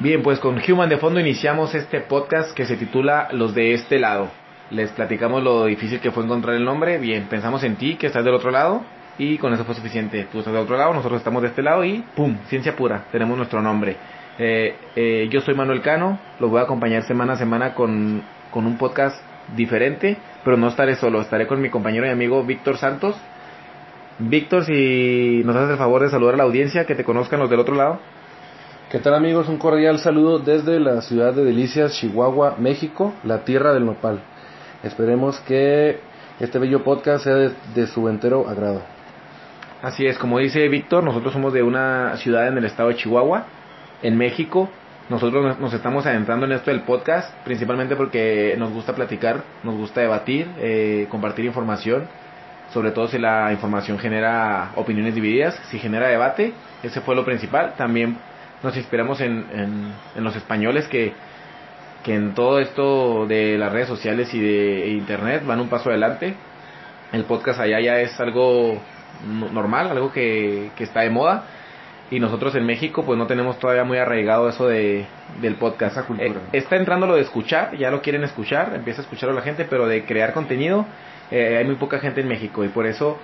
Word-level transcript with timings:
Bien, 0.00 0.22
pues 0.22 0.38
con 0.38 0.60
Human 0.60 0.88
de 0.88 0.98
fondo 0.98 1.18
iniciamos 1.18 1.74
este 1.74 2.00
podcast 2.00 2.54
que 2.54 2.66
se 2.66 2.76
titula 2.76 3.30
Los 3.32 3.52
de 3.52 3.72
este 3.72 3.98
lado. 3.98 4.30
Les 4.70 4.92
platicamos 4.92 5.42
lo 5.42 5.64
difícil 5.64 5.98
que 5.98 6.12
fue 6.12 6.22
encontrar 6.22 6.54
el 6.54 6.64
nombre. 6.64 6.98
Bien, 6.98 7.24
pensamos 7.24 7.64
en 7.64 7.74
ti 7.74 7.96
que 7.96 8.06
estás 8.06 8.24
del 8.24 8.34
otro 8.34 8.52
lado 8.52 8.84
y 9.18 9.38
con 9.38 9.52
eso 9.52 9.64
fue 9.64 9.74
suficiente. 9.74 10.28
Tú 10.30 10.38
estás 10.38 10.54
del 10.54 10.62
otro 10.62 10.76
lado, 10.76 10.94
nosotros 10.94 11.18
estamos 11.18 11.42
de 11.42 11.48
este 11.48 11.62
lado 11.62 11.84
y 11.84 12.04
¡pum! 12.14 12.36
Ciencia 12.46 12.76
pura, 12.76 13.06
tenemos 13.10 13.36
nuestro 13.36 13.60
nombre. 13.60 13.96
Eh, 14.38 14.76
eh, 14.94 15.28
yo 15.32 15.40
soy 15.40 15.54
Manuel 15.54 15.82
Cano, 15.82 16.20
los 16.38 16.48
voy 16.48 16.60
a 16.60 16.62
acompañar 16.62 17.02
semana 17.02 17.32
a 17.32 17.36
semana 17.36 17.74
con, 17.74 18.22
con 18.52 18.66
un 18.66 18.78
podcast 18.78 19.20
diferente, 19.56 20.16
pero 20.44 20.56
no 20.56 20.68
estaré 20.68 20.94
solo, 20.94 21.20
estaré 21.20 21.48
con 21.48 21.60
mi 21.60 21.70
compañero 21.70 22.06
y 22.06 22.10
amigo 22.10 22.44
Víctor 22.44 22.76
Santos. 22.76 23.16
Víctor, 24.20 24.64
si 24.64 25.42
nos 25.44 25.56
haces 25.56 25.70
el 25.70 25.76
favor 25.76 26.02
de 26.02 26.10
saludar 26.10 26.34
a 26.34 26.36
la 26.36 26.44
audiencia, 26.44 26.84
que 26.86 26.94
te 26.94 27.02
conozcan 27.02 27.40
los 27.40 27.50
del 27.50 27.58
otro 27.58 27.74
lado. 27.74 27.98
¿Qué 28.90 29.00
tal 29.00 29.12
amigos? 29.12 29.50
Un 29.50 29.58
cordial 29.58 29.98
saludo 29.98 30.38
desde 30.38 30.80
la 30.80 31.02
ciudad 31.02 31.34
de 31.34 31.44
Delicias, 31.44 31.92
Chihuahua, 31.92 32.56
México, 32.58 33.12
la 33.22 33.44
tierra 33.44 33.74
del 33.74 33.84
nopal. 33.84 34.22
Esperemos 34.82 35.38
que 35.40 36.00
este 36.40 36.58
bello 36.58 36.82
podcast 36.84 37.24
sea 37.24 37.34
de, 37.34 37.86
su 37.88 38.08
entero 38.08 38.48
agrado. 38.48 38.80
Así 39.82 40.06
es, 40.06 40.16
como 40.16 40.38
dice 40.38 40.66
Víctor, 40.68 41.04
nosotros 41.04 41.34
somos 41.34 41.52
de 41.52 41.62
una 41.62 42.16
ciudad 42.16 42.48
en 42.48 42.56
el 42.56 42.64
estado 42.64 42.88
de 42.88 42.96
Chihuahua, 42.96 43.44
en 44.02 44.16
México. 44.16 44.70
Nosotros 45.10 45.58
nos 45.58 45.74
estamos 45.74 46.06
adentrando 46.06 46.46
en 46.46 46.52
esto 46.52 46.70
del 46.70 46.80
podcast, 46.80 47.30
principalmente 47.44 47.94
porque 47.94 48.54
nos 48.56 48.72
gusta 48.72 48.94
platicar, 48.94 49.42
nos 49.64 49.74
gusta 49.76 50.00
debatir, 50.00 50.48
eh, 50.60 51.06
compartir 51.10 51.44
información, 51.44 52.08
sobre 52.72 52.92
todo 52.92 53.06
si 53.06 53.18
la 53.18 53.52
información 53.52 53.98
genera 53.98 54.70
opiniones 54.76 55.14
divididas, 55.14 55.60
si 55.70 55.78
genera 55.78 56.08
debate, 56.08 56.54
ese 56.82 57.02
fue 57.02 57.14
lo 57.14 57.26
principal. 57.26 57.74
También 57.76 58.16
nos 58.62 58.76
inspiramos 58.76 59.20
en, 59.20 59.46
en, 60.16 60.24
los 60.24 60.34
españoles 60.36 60.88
que, 60.88 61.12
que 62.04 62.14
en 62.14 62.34
todo 62.34 62.58
esto 62.58 63.26
de 63.26 63.56
las 63.58 63.72
redes 63.72 63.88
sociales 63.88 64.32
y 64.34 64.40
de 64.40 64.88
internet 64.88 65.44
van 65.46 65.60
un 65.60 65.68
paso 65.68 65.90
adelante. 65.90 66.34
El 67.12 67.24
podcast 67.24 67.60
allá 67.60 67.80
ya 67.80 68.00
es 68.00 68.18
algo 68.20 68.80
normal, 69.52 69.88
algo 69.88 70.12
que, 70.12 70.70
que 70.76 70.84
está 70.84 71.00
de 71.00 71.10
moda. 71.10 71.44
Y 72.10 72.20
nosotros 72.20 72.54
en 72.54 72.64
México 72.64 73.04
pues 73.04 73.18
no 73.18 73.26
tenemos 73.26 73.58
todavía 73.58 73.84
muy 73.84 73.98
arraigado 73.98 74.48
eso 74.48 74.66
de, 74.66 75.06
del 75.40 75.56
podcast. 75.56 75.98
Eh, 76.18 76.34
está 76.52 76.76
entrando 76.76 77.06
lo 77.06 77.16
de 77.16 77.22
escuchar, 77.22 77.76
ya 77.76 77.90
lo 77.90 78.00
quieren 78.00 78.24
escuchar, 78.24 78.72
empieza 78.74 79.02
a 79.02 79.04
escucharlo 79.04 79.34
la 79.34 79.42
gente, 79.42 79.66
pero 79.66 79.86
de 79.86 80.04
crear 80.04 80.32
contenido 80.32 80.86
eh, 81.30 81.58
hay 81.58 81.64
muy 81.64 81.74
poca 81.74 81.98
gente 81.98 82.22
en 82.22 82.28
México 82.28 82.64
y 82.64 82.68
por 82.68 82.86
eso 82.86 83.18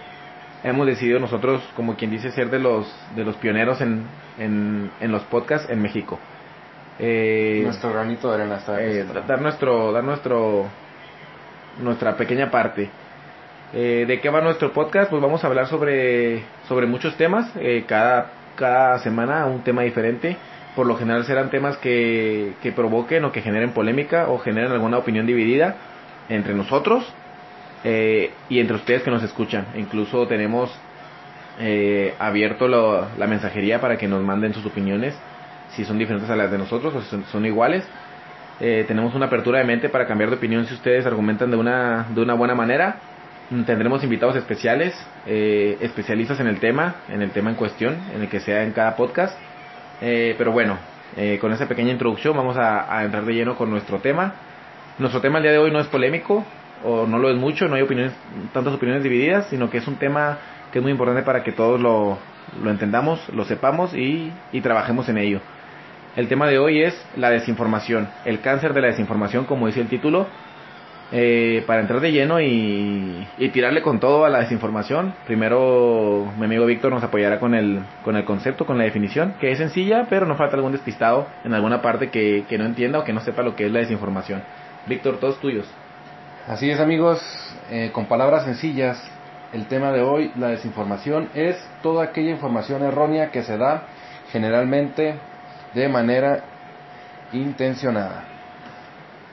hemos 0.65 0.87
decidido 0.87 1.21
nosotros, 1.21 1.63
como 1.77 1.95
quien 1.95 2.11
dice, 2.11 2.31
ser 2.33 2.51
de 2.51 2.59
los, 2.59 2.93
de 3.15 3.25
los 3.25 3.37
pioneros 3.37 3.81
en, 3.81 4.05
en, 4.39 4.91
en 5.01 5.13
los 5.13 5.23
podcasts 5.25 5.71
en 5.71 5.81
México. 5.81 6.19
Eh, 6.99 7.61
nuestro 7.65 7.93
granito 7.93 8.29
de 8.29 8.35
arena 8.35 8.57
está 8.57 8.81
eh, 8.81 9.05
dar 9.27 9.41
nuestro 9.41 9.91
dar 9.91 10.05
nuestro 10.05 10.67
nuestra 11.81 12.17
pequeña 12.17 12.51
parte. 12.51 12.89
Eh, 13.73 14.05
de 14.07 14.21
qué 14.21 14.31
va 14.31 14.41
nuestro 14.41 14.73
podcast 14.73 15.11
pues 15.11 15.21
vamos 15.21 15.43
a 15.43 15.49
hablar 15.49 15.67
sobre 15.67 16.45
sobre 16.69 16.87
muchos 16.87 17.17
temas. 17.17 17.51
Eh, 17.57 17.85
cada 17.87 18.31
cada 18.57 18.99
semana 19.01 19.45
un 19.47 19.63
tema 19.63 19.83
diferente. 19.83 20.37
Por 20.77 20.87
lo 20.87 20.97
general 20.97 21.25
serán 21.25 21.51
temas 21.51 21.77
que, 21.79 22.55
que 22.63 22.73
provoquen 22.73 23.25
o 23.25 23.33
que 23.33 23.43
generen 23.43 23.73
polémica 23.73 24.29
o 24.29 24.39
generen 24.39 24.73
alguna 24.73 24.99
opinión 24.99 25.25
dividida 25.27 25.77
entre 26.29 26.55
nosotros 26.55 27.13
eh, 27.85 28.31
y 28.49 28.61
entre 28.61 28.77
ustedes 28.77 29.03
que 29.03 29.11
nos 29.11 29.23
escuchan. 29.23 29.67
Incluso 29.77 30.27
tenemos 30.27 30.75
eh, 31.61 32.15
abierto 32.19 32.67
la 32.67 33.27
mensajería 33.27 33.81
para 33.81 33.99
que 33.99 34.09
nos 34.09 34.23
manden 34.23 34.55
sus 34.55 34.65
opiniones, 34.65 35.15
si 35.77 35.85
son 35.85 35.99
diferentes 35.99 36.31
a 36.31 36.37
las 36.37 36.51
de 36.51 36.59
nosotros 36.59 36.95
o 36.95 37.03
si 37.03 37.23
son, 37.31 37.45
iguales. 37.45 37.85
Eh, 38.61 38.85
tenemos 38.89 39.15
una 39.15 39.27
apertura 39.27 39.59
de 39.59 39.65
mente 39.65 39.89
para 39.91 40.07
cambiar 40.07 40.31
de 40.31 40.37
opinión 40.37 40.65
si 40.67 40.75
ustedes 40.75 41.05
argumentan 41.05 41.51
de 41.51 41.59
una, 41.59 42.07
de 42.09 42.23
una 42.23 42.33
buena 42.35 42.55
manera. 42.55 42.97
Mm, 43.51 43.65
tendremos 43.65 44.03
invitados 44.03 44.37
especiales, 44.37 44.95
especialistas 45.27 46.41
en 46.41 46.47
el 46.47 46.61
tema, 46.61 46.97
en 47.11 47.21
el 47.21 47.31
tema 47.33 47.51
en 47.51 47.57
cuestión, 47.57 47.99
en 48.15 48.23
el 48.23 48.29
que 48.29 48.41
sea 48.41 48.63
en 48.63 48.73
cada 48.73 48.97
podcast. 48.97 49.39
pero 50.01 50.53
bueno, 50.53 50.79
con 51.41 51.53
esa 51.53 51.69
pequeña 51.69 51.93
introducción 51.93 52.35
vamos 52.35 52.57
a 52.57 53.05
entrar 53.05 53.25
de 53.27 53.35
lleno 53.35 53.57
con 53.57 53.69
nuestro 53.71 53.99
tema. 53.99 54.35
Nuestro 54.99 55.21
tema 55.21 55.39
el 55.39 55.43
día 55.43 55.53
de 55.53 55.59
hoy 55.59 55.71
no 55.71 55.81
es 55.81 55.89
polémico, 55.89 56.45
o 56.85 57.07
no 57.07 57.19
lo 57.19 57.31
es 57.31 57.37
mucho, 57.37 57.67
no 57.69 57.77
hay 57.77 57.83
opiniones, 57.83 58.13
tantas 58.53 58.75
opiniones 58.75 59.03
divididas, 59.03 59.47
sino 59.49 59.71
que 59.71 59.79
es 59.79 59.89
un 59.89 59.97
tema 59.97 60.39
que 60.73 60.79
es 60.79 60.83
muy 60.83 60.93
importante 60.93 61.23
para 61.23 61.43
que 61.43 61.53
todos 61.53 61.81
lo, 61.81 62.19
lo 62.63 62.71
entendamos, 62.71 63.29
lo 63.31 63.45
sepamos 63.45 63.95
y, 63.95 64.33
y 64.53 64.61
trabajemos 64.61 65.09
en 65.09 65.19
ello. 65.19 65.41
El 66.17 66.29
tema 66.29 66.47
de 66.47 66.59
hoy 66.59 66.83
es 66.83 66.95
la 67.17 67.31
desinformación, 67.31 68.09
el 68.25 68.41
cáncer 68.41 68.73
de 68.73 68.83
la 68.83 68.89
desinformación, 68.89 69.47
como 69.47 69.67
dice 69.67 69.81
el 69.81 69.89
título. 69.89 70.27
Eh, 71.13 71.63
para 71.67 71.81
entrar 71.81 72.01
de 72.01 72.11
lleno 72.11 72.41
y, 72.41 73.29
y, 73.39 73.49
tirarle 73.51 73.83
con 73.83 74.01
todo 74.01 74.25
a 74.25 74.31
la 74.31 74.41
desinformación, 74.41 75.15
primero 75.27 76.33
mi 76.39 76.47
amigo 76.47 76.65
Víctor 76.65 76.91
nos 76.91 77.05
apoyará 77.05 77.39
con 77.39 77.55
el, 77.55 77.81
con 78.03 78.17
el 78.17 78.25
concepto, 78.25 78.65
con 78.65 78.79
la 78.79 78.85
definición, 78.85 79.35
que 79.39 79.53
es 79.53 79.59
sencilla, 79.59 80.07
pero 80.09 80.27
nos 80.27 80.39
falta 80.39 80.57
algún 80.57 80.73
despistado 80.73 81.29
en 81.45 81.53
alguna 81.53 81.83
parte 81.83 82.09
que, 82.09 82.47
que 82.49 82.59
no 82.59 82.65
entienda 82.65 82.99
o 82.99 83.05
que 83.05 83.13
no 83.13 83.21
sepa 83.21 83.43
lo 83.43 83.55
que 83.55 83.67
es 83.67 83.71
la 83.71 83.81
desinformación. 83.81 84.43
Víctor, 84.87 85.19
todos 85.19 85.39
tuyos. 85.41 85.69
Así 86.47 86.71
es 86.71 86.79
amigos, 86.79 87.23
eh, 87.71 87.89
con 87.95 88.05
palabras 88.05 88.45
sencillas, 88.45 89.03
el 89.55 89.65
tema 89.65 89.93
de 89.93 90.03
hoy, 90.03 90.31
la 90.37 90.49
desinformación, 90.49 91.31
es 91.35 91.57
toda 91.83 92.05
aquella 92.05 92.33
información 92.33 92.83
errónea 92.83 93.31
que 93.31 93.43
se 93.43 93.57
da 93.57 93.85
generalmente 94.31 95.15
de 95.73 95.89
manera 95.89 96.45
intencionada. 97.33 98.25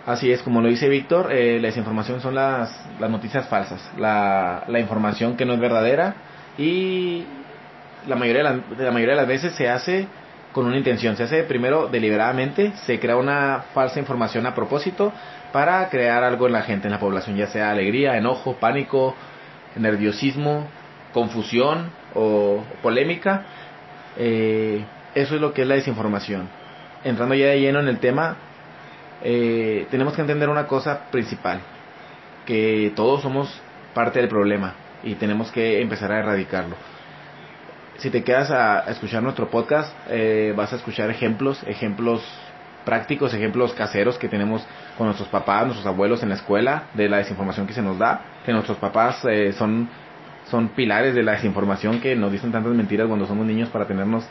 Así 0.05 0.31
es, 0.31 0.41
como 0.41 0.61
lo 0.61 0.69
dice 0.69 0.87
Víctor, 0.87 1.33
eh, 1.33 1.59
la 1.59 1.67
desinformación 1.67 2.21
son 2.21 2.33
las, 2.33 2.73
las 2.97 3.09
noticias 3.09 3.45
falsas, 3.49 3.91
la, 3.97 4.63
la, 4.69 4.79
información 4.79 5.35
que 5.35 5.45
no 5.45 5.53
es 5.53 5.59
verdadera 5.59 6.15
y 6.57 7.25
la 8.07 8.15
mayoría 8.15 8.41
de, 8.41 8.49
la, 8.49 8.85
la 8.85 8.91
mayoría 8.91 9.15
de 9.15 9.21
las 9.21 9.27
veces 9.27 9.53
se 9.55 9.67
hace 9.67 10.07
con 10.51 10.65
una 10.65 10.77
intención, 10.77 11.15
se 11.15 11.23
hace 11.23 11.43
primero 11.43 11.87
deliberadamente, 11.87 12.73
se 12.85 12.99
crea 12.99 13.15
una 13.15 13.65
falsa 13.73 13.99
información 13.99 14.45
a 14.45 14.53
propósito 14.53 15.13
para 15.51 15.89
crear 15.89 16.23
algo 16.23 16.47
en 16.47 16.53
la 16.53 16.61
gente, 16.63 16.87
en 16.87 16.91
la 16.91 16.99
población, 16.99 17.35
ya 17.37 17.47
sea 17.47 17.71
alegría, 17.71 18.17
enojo, 18.17 18.55
pánico, 18.55 19.15
nerviosismo, 19.75 20.67
confusión 21.13 21.91
o 22.13 22.63
polémica. 22.81 23.45
Eh, 24.17 24.83
eso 25.15 25.35
es 25.35 25.41
lo 25.41 25.53
que 25.53 25.63
es 25.63 25.67
la 25.67 25.75
desinformación. 25.75 26.49
Entrando 27.03 27.35
ya 27.35 27.47
de 27.47 27.59
lleno 27.59 27.79
en 27.79 27.87
el 27.87 27.99
tema, 27.99 28.35
eh, 29.23 29.87
tenemos 29.89 30.13
que 30.13 30.21
entender 30.21 30.49
una 30.49 30.67
cosa 30.67 31.09
principal, 31.11 31.59
que 32.45 32.91
todos 32.95 33.21
somos 33.21 33.61
parte 33.93 34.19
del 34.19 34.29
problema 34.29 34.73
y 35.03 35.15
tenemos 35.15 35.51
que 35.51 35.81
empezar 35.81 36.11
a 36.11 36.19
erradicarlo. 36.19 36.75
Si 37.97 38.09
te 38.09 38.23
quedas 38.23 38.49
a, 38.51 38.89
escuchar 38.89 39.21
nuestro 39.21 39.49
podcast, 39.49 39.93
eh, 40.09 40.53
vas 40.55 40.73
a 40.73 40.77
escuchar 40.77 41.09
ejemplos, 41.09 41.61
ejemplos 41.67 42.23
prácticos, 42.83 43.33
ejemplos 43.33 43.73
caseros 43.73 44.17
que 44.17 44.27
tenemos 44.27 44.65
con 44.97 45.07
nuestros 45.07 45.29
papás, 45.29 45.65
nuestros 45.65 45.85
abuelos 45.85 46.23
en 46.23 46.29
la 46.29 46.35
escuela, 46.35 46.83
de 46.93 47.09
la 47.09 47.17
desinformación 47.17 47.67
que 47.67 47.73
se 47.73 47.81
nos 47.81 47.97
da, 47.97 48.21
que 48.45 48.51
nuestros 48.51 48.77
papás 48.77 49.23
eh, 49.25 49.53
son, 49.53 49.89
son 50.49 50.69
pilares 50.69 51.15
de 51.15 51.23
la 51.23 51.33
desinformación 51.33 51.99
que 51.99 52.15
nos 52.15 52.31
dicen 52.31 52.51
tantas 52.51 52.73
mentiras 52.73 53.07
cuando 53.07 53.25
somos 53.25 53.45
niños 53.45 53.69
para 53.69 53.85
tenernos 53.85 54.23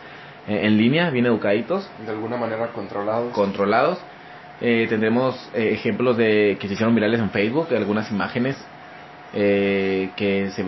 eh, 0.48 0.60
en 0.62 0.76
línea, 0.76 1.10
bien 1.10 1.26
educaditos. 1.26 1.88
De 2.04 2.10
alguna 2.10 2.36
manera 2.36 2.68
controlados. 2.68 3.32
Controlados. 3.32 3.98
Eh, 4.60 4.86
tendremos 4.90 5.50
ejemplos 5.54 6.18
de 6.18 6.58
que 6.60 6.68
se 6.68 6.74
hicieron 6.74 6.94
virales 6.94 7.18
en 7.18 7.30
Facebook, 7.30 7.68
de 7.68 7.78
algunas 7.78 8.10
imágenes 8.10 8.56
que 9.32 10.50
se 10.54 10.66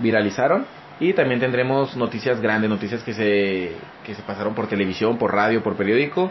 viralizaron. 0.00 0.64
Y 1.00 1.12
también 1.12 1.40
tendremos 1.40 1.96
noticias 1.96 2.40
grandes, 2.40 2.70
noticias 2.70 3.02
que 3.02 3.12
se, 3.12 3.72
que 4.04 4.14
se 4.14 4.22
pasaron 4.22 4.54
por 4.54 4.68
televisión, 4.68 5.18
por 5.18 5.34
radio, 5.34 5.62
por 5.62 5.76
periódico, 5.76 6.30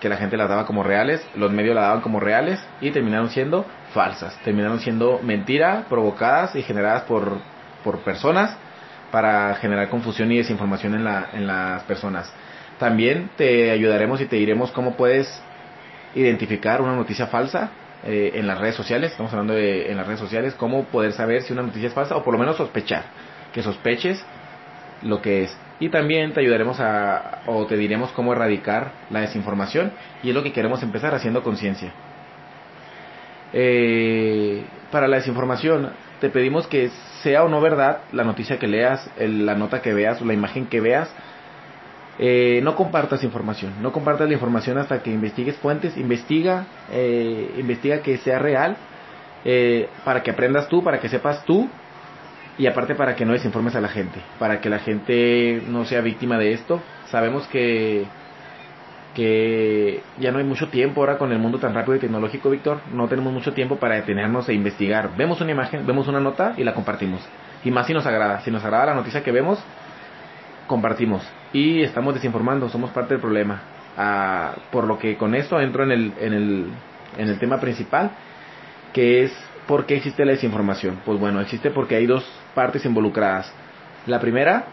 que 0.00 0.08
la 0.08 0.16
gente 0.16 0.36
las 0.36 0.48
daba 0.48 0.66
como 0.66 0.82
reales, 0.82 1.24
los 1.36 1.52
medios 1.52 1.74
las 1.74 1.84
daban 1.84 2.00
como 2.00 2.18
reales 2.18 2.58
y 2.80 2.90
terminaron 2.90 3.30
siendo 3.30 3.66
falsas, 3.92 4.36
terminaron 4.44 4.80
siendo 4.80 5.20
mentiras 5.22 5.84
provocadas 5.88 6.56
y 6.56 6.62
generadas 6.62 7.02
por, 7.02 7.38
por 7.84 7.98
personas 8.00 8.56
para 9.12 9.54
generar 9.56 9.88
confusión 9.90 10.32
y 10.32 10.38
desinformación 10.38 10.94
en, 10.94 11.04
la, 11.04 11.28
en 11.34 11.46
las 11.46 11.82
personas. 11.84 12.32
También 12.78 13.30
te 13.36 13.70
ayudaremos 13.70 14.20
y 14.20 14.26
te 14.26 14.36
diremos 14.36 14.72
cómo 14.72 14.96
puedes 14.96 15.40
identificar 16.14 16.80
una 16.80 16.96
noticia 16.96 17.26
falsa 17.26 17.70
eh, 18.04 18.32
en 18.34 18.48
las 18.48 18.58
redes 18.58 18.74
sociales, 18.74 19.12
estamos 19.12 19.32
hablando 19.32 19.52
de 19.54 19.90
en 19.90 19.96
las 19.96 20.06
redes 20.06 20.18
sociales, 20.18 20.54
cómo 20.54 20.84
poder 20.86 21.12
saber 21.12 21.42
si 21.42 21.52
una 21.52 21.62
noticia 21.62 21.88
es 21.88 21.94
falsa 21.94 22.16
o 22.16 22.24
por 22.24 22.32
lo 22.32 22.40
menos 22.40 22.56
sospechar, 22.56 23.04
que 23.52 23.62
sospeches 23.62 24.24
lo 25.02 25.20
que 25.20 25.44
es 25.44 25.58
y 25.80 25.88
también 25.88 26.32
te 26.32 26.40
ayudaremos 26.40 26.78
a, 26.78 27.42
o 27.46 27.66
te 27.66 27.76
diremos 27.76 28.12
cómo 28.12 28.32
erradicar 28.32 28.92
la 29.10 29.20
desinformación 29.20 29.92
y 30.22 30.28
es 30.28 30.34
lo 30.34 30.42
que 30.42 30.52
queremos 30.52 30.82
empezar 30.82 31.14
haciendo 31.14 31.42
conciencia. 31.42 31.92
Eh, 33.52 34.62
para 34.90 35.08
la 35.08 35.16
desinformación 35.16 35.90
te 36.20 36.30
pedimos 36.30 36.66
que 36.68 36.90
sea 37.22 37.42
o 37.42 37.48
no 37.48 37.60
verdad 37.60 38.02
la 38.12 38.24
noticia 38.24 38.58
que 38.58 38.68
leas, 38.68 39.10
la 39.18 39.56
nota 39.56 39.82
que 39.82 39.92
veas 39.92 40.22
o 40.22 40.24
la 40.24 40.34
imagen 40.34 40.66
que 40.66 40.80
veas, 40.80 41.12
Eh, 42.18 42.60
no 42.62 42.76
compartas 42.76 43.24
información, 43.24 43.72
no 43.80 43.90
compartas 43.90 44.28
la 44.28 44.34
información 44.34 44.76
hasta 44.76 45.02
que 45.02 45.10
investigues 45.10 45.56
fuentes, 45.56 45.96
investiga, 45.96 46.66
eh, 46.92 47.54
investiga 47.58 48.02
que 48.02 48.18
sea 48.18 48.38
real, 48.38 48.76
eh, 49.44 49.88
para 50.04 50.22
que 50.22 50.30
aprendas 50.30 50.68
tú, 50.68 50.84
para 50.84 51.00
que 51.00 51.08
sepas 51.08 51.42
tú, 51.46 51.68
y 52.58 52.66
aparte 52.66 52.94
para 52.94 53.16
que 53.16 53.24
no 53.24 53.32
desinformes 53.32 53.74
a 53.74 53.80
la 53.80 53.88
gente, 53.88 54.20
para 54.38 54.60
que 54.60 54.68
la 54.68 54.78
gente 54.78 55.62
no 55.68 55.84
sea 55.84 56.00
víctima 56.00 56.38
de 56.38 56.52
esto. 56.52 56.80
Sabemos 57.06 57.46
que 57.48 58.06
que 59.14 60.02
ya 60.18 60.32
no 60.32 60.38
hay 60.38 60.44
mucho 60.44 60.68
tiempo 60.68 61.00
ahora 61.00 61.18
con 61.18 61.32
el 61.32 61.38
mundo 61.38 61.58
tan 61.58 61.74
rápido 61.74 61.96
y 61.96 61.98
tecnológico, 61.98 62.50
Víctor. 62.50 62.80
No 62.92 63.08
tenemos 63.08 63.32
mucho 63.32 63.52
tiempo 63.52 63.76
para 63.76 63.96
detenernos 63.96 64.48
e 64.48 64.54
investigar. 64.54 65.10
Vemos 65.16 65.40
una 65.40 65.50
imagen, 65.50 65.86
vemos 65.86 66.08
una 66.08 66.20
nota 66.20 66.54
y 66.56 66.64
la 66.64 66.74
compartimos. 66.74 67.20
Y 67.64 67.70
más 67.70 67.86
si 67.86 67.94
nos 67.94 68.06
agrada. 68.06 68.40
Si 68.40 68.50
nos 68.50 68.64
agrada 68.64 68.86
la 68.86 68.94
noticia 68.94 69.22
que 69.22 69.32
vemos, 69.32 69.62
compartimos. 70.66 71.22
Y 71.52 71.82
estamos 71.82 72.14
desinformando, 72.14 72.68
somos 72.68 72.90
parte 72.90 73.14
del 73.14 73.20
problema. 73.20 73.60
Ah, 73.96 74.54
por 74.70 74.86
lo 74.86 74.98
que 74.98 75.16
con 75.16 75.34
esto 75.34 75.60
entro 75.60 75.84
en 75.84 75.92
el, 75.92 76.12
en, 76.18 76.32
el, 76.32 76.66
en 77.18 77.28
el 77.28 77.38
tema 77.38 77.60
principal, 77.60 78.12
que 78.94 79.24
es 79.24 79.32
por 79.66 79.84
qué 79.84 79.96
existe 79.96 80.24
la 80.24 80.32
desinformación. 80.32 81.00
Pues 81.04 81.20
bueno, 81.20 81.40
existe 81.40 81.70
porque 81.70 81.96
hay 81.96 82.06
dos 82.06 82.24
partes 82.54 82.84
involucradas. 82.84 83.52
La 84.06 84.20
primera 84.20 84.66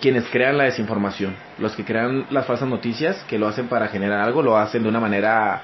quienes 0.00 0.28
crean 0.28 0.56
la 0.56 0.64
desinformación, 0.64 1.34
los 1.58 1.74
que 1.74 1.84
crean 1.84 2.26
las 2.30 2.46
falsas 2.46 2.68
noticias, 2.68 3.24
que 3.28 3.38
lo 3.38 3.48
hacen 3.48 3.66
para 3.66 3.88
generar 3.88 4.20
algo, 4.20 4.42
lo 4.42 4.56
hacen 4.56 4.82
de 4.82 4.88
una 4.88 5.00
manera, 5.00 5.60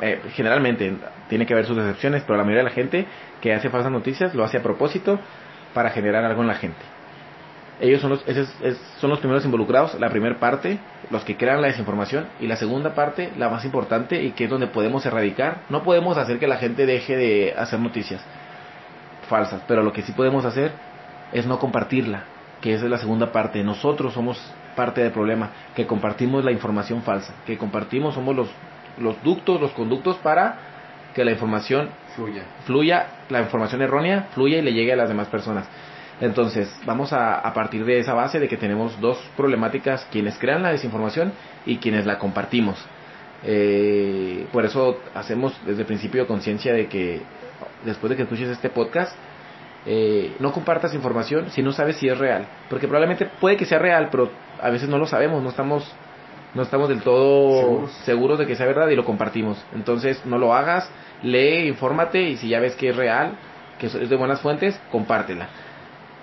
eh, 0.00 0.20
generalmente, 0.32 0.96
tiene 1.28 1.46
que 1.46 1.52
haber 1.52 1.66
sus 1.66 1.76
excepciones, 1.78 2.22
pero 2.22 2.36
la 2.38 2.44
mayoría 2.44 2.64
de 2.64 2.70
la 2.70 2.74
gente 2.74 3.06
que 3.40 3.52
hace 3.52 3.68
falsas 3.68 3.92
noticias 3.92 4.34
lo 4.34 4.44
hace 4.44 4.56
a 4.56 4.62
propósito 4.62 5.20
para 5.74 5.90
generar 5.90 6.24
algo 6.24 6.42
en 6.42 6.48
la 6.48 6.54
gente. 6.54 6.80
Ellos 7.78 8.00
son 8.00 8.10
los, 8.10 8.24
son 8.98 9.10
los 9.10 9.18
primeros 9.18 9.44
involucrados, 9.44 10.00
la 10.00 10.08
primera 10.08 10.40
parte, 10.40 10.78
los 11.10 11.22
que 11.24 11.36
crean 11.36 11.60
la 11.60 11.68
desinformación, 11.68 12.26
y 12.40 12.46
la 12.46 12.56
segunda 12.56 12.94
parte, 12.94 13.30
la 13.36 13.50
más 13.50 13.66
importante, 13.66 14.22
y 14.22 14.30
que 14.30 14.44
es 14.44 14.50
donde 14.50 14.66
podemos 14.66 15.04
erradicar, 15.04 15.58
no 15.68 15.82
podemos 15.82 16.16
hacer 16.16 16.38
que 16.38 16.46
la 16.46 16.56
gente 16.56 16.86
deje 16.86 17.16
de 17.16 17.54
hacer 17.56 17.78
noticias 17.78 18.24
falsas, 19.26 19.62
pero 19.66 19.82
lo 19.82 19.92
que 19.92 20.02
sí 20.02 20.12
podemos 20.12 20.44
hacer 20.44 20.72
es 21.32 21.46
no 21.46 21.58
compartirla, 21.58 22.24
que 22.60 22.74
esa 22.74 22.84
es 22.84 22.90
la 22.90 22.98
segunda 22.98 23.32
parte. 23.32 23.62
Nosotros 23.62 24.12
somos 24.12 24.40
parte 24.74 25.02
del 25.02 25.12
problema, 25.12 25.50
que 25.74 25.86
compartimos 25.86 26.44
la 26.44 26.52
información 26.52 27.02
falsa, 27.02 27.34
que 27.46 27.58
compartimos, 27.58 28.14
somos 28.14 28.36
los, 28.36 28.48
los 28.98 29.22
ductos, 29.22 29.60
los 29.60 29.72
conductos 29.72 30.16
para 30.16 30.58
que 31.14 31.24
la 31.24 31.32
información 31.32 31.88
fluya. 32.14 32.42
fluya, 32.64 33.06
la 33.30 33.40
información 33.40 33.82
errónea 33.82 34.28
fluya 34.34 34.58
y 34.58 34.62
le 34.62 34.72
llegue 34.72 34.92
a 34.92 34.96
las 34.96 35.08
demás 35.08 35.28
personas. 35.28 35.66
Entonces, 36.20 36.74
vamos 36.86 37.12
a, 37.12 37.38
a 37.40 37.52
partir 37.52 37.84
de 37.84 37.98
esa 37.98 38.14
base 38.14 38.40
de 38.40 38.48
que 38.48 38.56
tenemos 38.56 38.98
dos 39.00 39.18
problemáticas, 39.36 40.06
quienes 40.10 40.38
crean 40.38 40.62
la 40.62 40.70
desinformación 40.70 41.32
y 41.66 41.76
quienes 41.76 42.06
la 42.06 42.18
compartimos. 42.18 42.82
Eh, 43.44 44.46
por 44.52 44.64
eso 44.64 44.98
hacemos 45.14 45.58
desde 45.66 45.82
el 45.82 45.86
principio 45.86 46.26
conciencia 46.26 46.72
de 46.72 46.86
que 46.86 47.20
después 47.86 48.10
de 48.10 48.16
que 48.16 48.22
escuches 48.24 48.48
este 48.50 48.68
podcast, 48.68 49.16
eh, 49.86 50.34
no 50.40 50.52
compartas 50.52 50.94
información 50.94 51.50
si 51.50 51.62
no 51.62 51.72
sabes 51.72 51.96
si 51.96 52.08
es 52.08 52.18
real. 52.18 52.46
Porque 52.68 52.88
probablemente 52.88 53.26
puede 53.40 53.56
que 53.56 53.64
sea 53.64 53.78
real, 53.78 54.08
pero 54.10 54.30
a 54.60 54.68
veces 54.70 54.88
no 54.88 54.98
lo 54.98 55.06
sabemos, 55.06 55.42
no 55.42 55.48
estamos, 55.48 55.90
no 56.54 56.62
estamos 56.62 56.88
del 56.88 57.02
todo 57.02 57.88
seguros. 58.04 58.38
de 58.38 58.46
que 58.46 58.56
sea 58.56 58.66
verdad 58.66 58.88
y 58.88 58.96
lo 58.96 59.04
compartimos. 59.04 59.64
Entonces 59.74 60.20
no 60.26 60.38
lo 60.38 60.54
hagas, 60.54 60.90
lee, 61.22 61.68
infórmate 61.68 62.22
y 62.22 62.36
si 62.36 62.48
ya 62.48 62.60
ves 62.60 62.74
que 62.74 62.90
es 62.90 62.96
real, 62.96 63.38
que 63.78 63.86
es 63.86 64.10
de 64.10 64.16
buenas 64.16 64.40
fuentes, 64.40 64.78
compártela. 64.90 65.48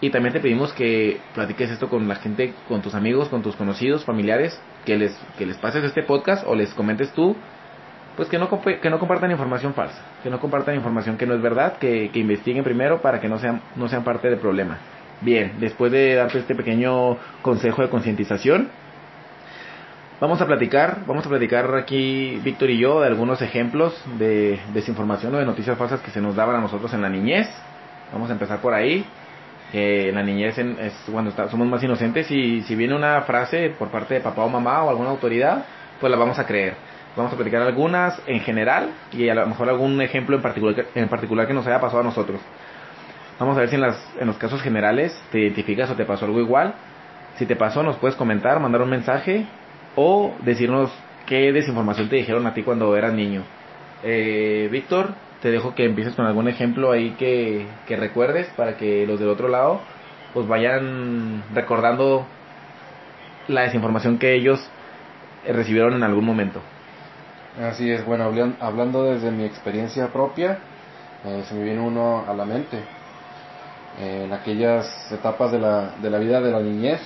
Y 0.01 0.09
también 0.09 0.33
te 0.33 0.41
pedimos 0.41 0.73
que 0.73 1.21
platiques 1.33 1.71
esto 1.71 1.87
con 1.87 2.05
la 2.09 2.15
gente, 2.15 2.53
con 2.67 2.81
tus 2.81 2.93
amigos, 2.93 3.29
con 3.29 3.41
tus 3.41 3.55
conocidos, 3.55 4.03
familiares, 4.03 4.59
que 4.83 4.97
les, 4.97 5.17
que 5.37 5.45
les 5.45 5.55
pases 5.57 5.81
este 5.85 6.03
podcast 6.03 6.45
o 6.45 6.55
les 6.55 6.73
comentes 6.73 7.13
tú 7.13 7.37
pues 8.15 8.29
que 8.29 8.37
no, 8.37 8.49
que 8.49 8.89
no 8.89 8.99
compartan 8.99 9.31
información 9.31 9.73
falsa, 9.73 9.99
que 10.21 10.29
no 10.29 10.39
compartan 10.39 10.75
información 10.75 11.17
que 11.17 11.25
no 11.25 11.33
es 11.33 11.41
verdad, 11.41 11.77
que, 11.77 12.09
que 12.11 12.19
investiguen 12.19 12.63
primero 12.63 13.01
para 13.01 13.19
que 13.19 13.27
no 13.27 13.39
sean, 13.39 13.61
no 13.75 13.87
sean 13.87 14.03
parte 14.03 14.29
del 14.29 14.39
problema. 14.39 14.77
Bien, 15.21 15.53
después 15.59 15.91
de 15.91 16.15
darte 16.15 16.39
este 16.39 16.53
pequeño 16.53 17.17
consejo 17.41 17.81
de 17.81 17.89
concientización, 17.89 18.69
vamos 20.19 20.41
a 20.41 20.45
platicar, 20.45 20.99
vamos 21.07 21.25
a 21.25 21.29
platicar 21.29 21.73
aquí 21.75 22.39
Víctor 22.43 22.69
y 22.69 22.77
yo 22.77 23.01
de 23.01 23.07
algunos 23.07 23.41
ejemplos 23.41 23.99
de 24.19 24.59
desinformación 24.73 25.33
o 25.33 25.39
de 25.39 25.45
noticias 25.45 25.77
falsas 25.77 26.01
que 26.01 26.11
se 26.11 26.21
nos 26.21 26.35
daban 26.35 26.57
a 26.57 26.61
nosotros 26.61 26.93
en 26.93 27.01
la 27.01 27.09
niñez. 27.09 27.47
Vamos 28.11 28.29
a 28.29 28.33
empezar 28.33 28.59
por 28.59 28.73
ahí. 28.73 29.05
Eh, 29.71 30.09
en 30.09 30.15
la 30.15 30.21
niñez 30.21 30.55
es 30.59 30.93
cuando 31.11 31.31
somos 31.49 31.67
más 31.67 31.81
inocentes 31.81 32.29
y 32.29 32.61
si 32.61 32.75
viene 32.75 32.93
una 32.93 33.21
frase 33.21 33.71
por 33.71 33.87
parte 33.87 34.13
de 34.13 34.19
papá 34.19 34.43
o 34.43 34.49
mamá 34.49 34.83
o 34.83 34.89
alguna 34.89 35.09
autoridad, 35.09 35.65
pues 35.99 36.11
la 36.11 36.17
vamos 36.17 36.37
a 36.37 36.45
creer 36.45 36.75
Vamos 37.15 37.31
a 37.31 37.35
platicar 37.35 37.61
algunas 37.61 38.19
en 38.25 38.39
general 38.39 38.89
y 39.11 39.29
a 39.29 39.35
lo 39.35 39.45
mejor 39.45 39.69
algún 39.69 40.01
ejemplo 40.01 40.35
en 40.35 40.41
particular, 40.41 40.85
en 40.95 41.09
particular 41.09 41.47
que 41.47 41.53
nos 41.53 41.67
haya 41.67 41.79
pasado 41.79 42.01
a 42.01 42.03
nosotros. 42.03 42.41
Vamos 43.39 43.57
a 43.57 43.61
ver 43.61 43.69
si 43.69 43.75
en, 43.75 43.81
las, 43.81 43.97
en 44.19 44.27
los 44.27 44.37
casos 44.37 44.61
generales 44.61 45.19
te 45.31 45.39
identificas 45.39 45.89
o 45.89 45.95
te 45.95 46.05
pasó 46.05 46.25
algo 46.25 46.39
igual. 46.39 46.73
Si 47.37 47.45
te 47.45 47.55
pasó, 47.55 47.83
nos 47.83 47.97
puedes 47.97 48.15
comentar, 48.15 48.59
mandar 48.59 48.81
un 48.81 48.89
mensaje 48.89 49.45
o 49.95 50.33
decirnos 50.43 50.91
qué 51.25 51.51
desinformación 51.51 52.09
te 52.09 52.15
dijeron 52.15 52.45
a 52.47 52.53
ti 52.53 52.63
cuando 52.63 52.95
eras 52.95 53.13
niño. 53.13 53.43
Eh, 54.03 54.67
Víctor, 54.71 55.13
te 55.41 55.51
dejo 55.51 55.75
que 55.75 55.85
empieces 55.85 56.15
con 56.15 56.25
algún 56.25 56.47
ejemplo 56.47 56.91
ahí 56.91 57.11
que, 57.19 57.65
recuerdes 57.95 58.47
para 58.55 58.77
que 58.77 59.05
los 59.05 59.19
del 59.19 59.29
otro 59.29 59.49
lado 59.49 59.81
pues 60.33 60.47
vayan 60.47 61.43
recordando 61.53 62.25
la 63.47 63.61
desinformación 63.61 64.17
que 64.17 64.33
ellos 64.33 64.59
recibieron 65.45 65.93
en 65.93 66.03
algún 66.03 66.25
momento. 66.25 66.61
Así 67.61 67.91
es, 67.91 68.03
bueno, 68.03 68.31
hablando 68.59 69.03
desde 69.03 69.29
mi 69.29 69.45
experiencia 69.45 70.07
propia, 70.07 70.57
eh, 71.23 71.43
se 71.47 71.53
me 71.53 71.63
viene 71.63 71.81
uno 71.81 72.25
a 72.27 72.33
la 72.33 72.45
mente. 72.45 72.77
Eh, 73.99 74.23
en 74.25 74.33
aquellas 74.33 75.11
etapas 75.11 75.51
de 75.51 75.59
la, 75.59 75.91
de 76.01 76.09
la 76.09 76.17
vida 76.17 76.41
de 76.41 76.51
la 76.51 76.59
niñez, 76.59 76.99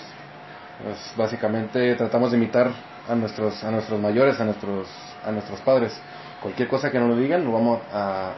pues 0.82 0.98
básicamente 1.18 1.94
tratamos 1.96 2.32
de 2.32 2.38
imitar 2.38 2.72
a 3.10 3.16
nuestros, 3.16 3.62
a 3.62 3.72
nuestros 3.72 4.00
mayores, 4.00 4.40
a 4.40 4.46
nuestros, 4.46 4.88
a 5.26 5.32
nuestros 5.32 5.60
padres. 5.62 6.00
Cualquier 6.42 6.70
cosa 6.70 6.92
que 6.92 7.00
nos 7.00 7.18
digan 7.18 7.44
lo 7.44 7.52
vamos 7.52 7.82
a, 7.92 8.32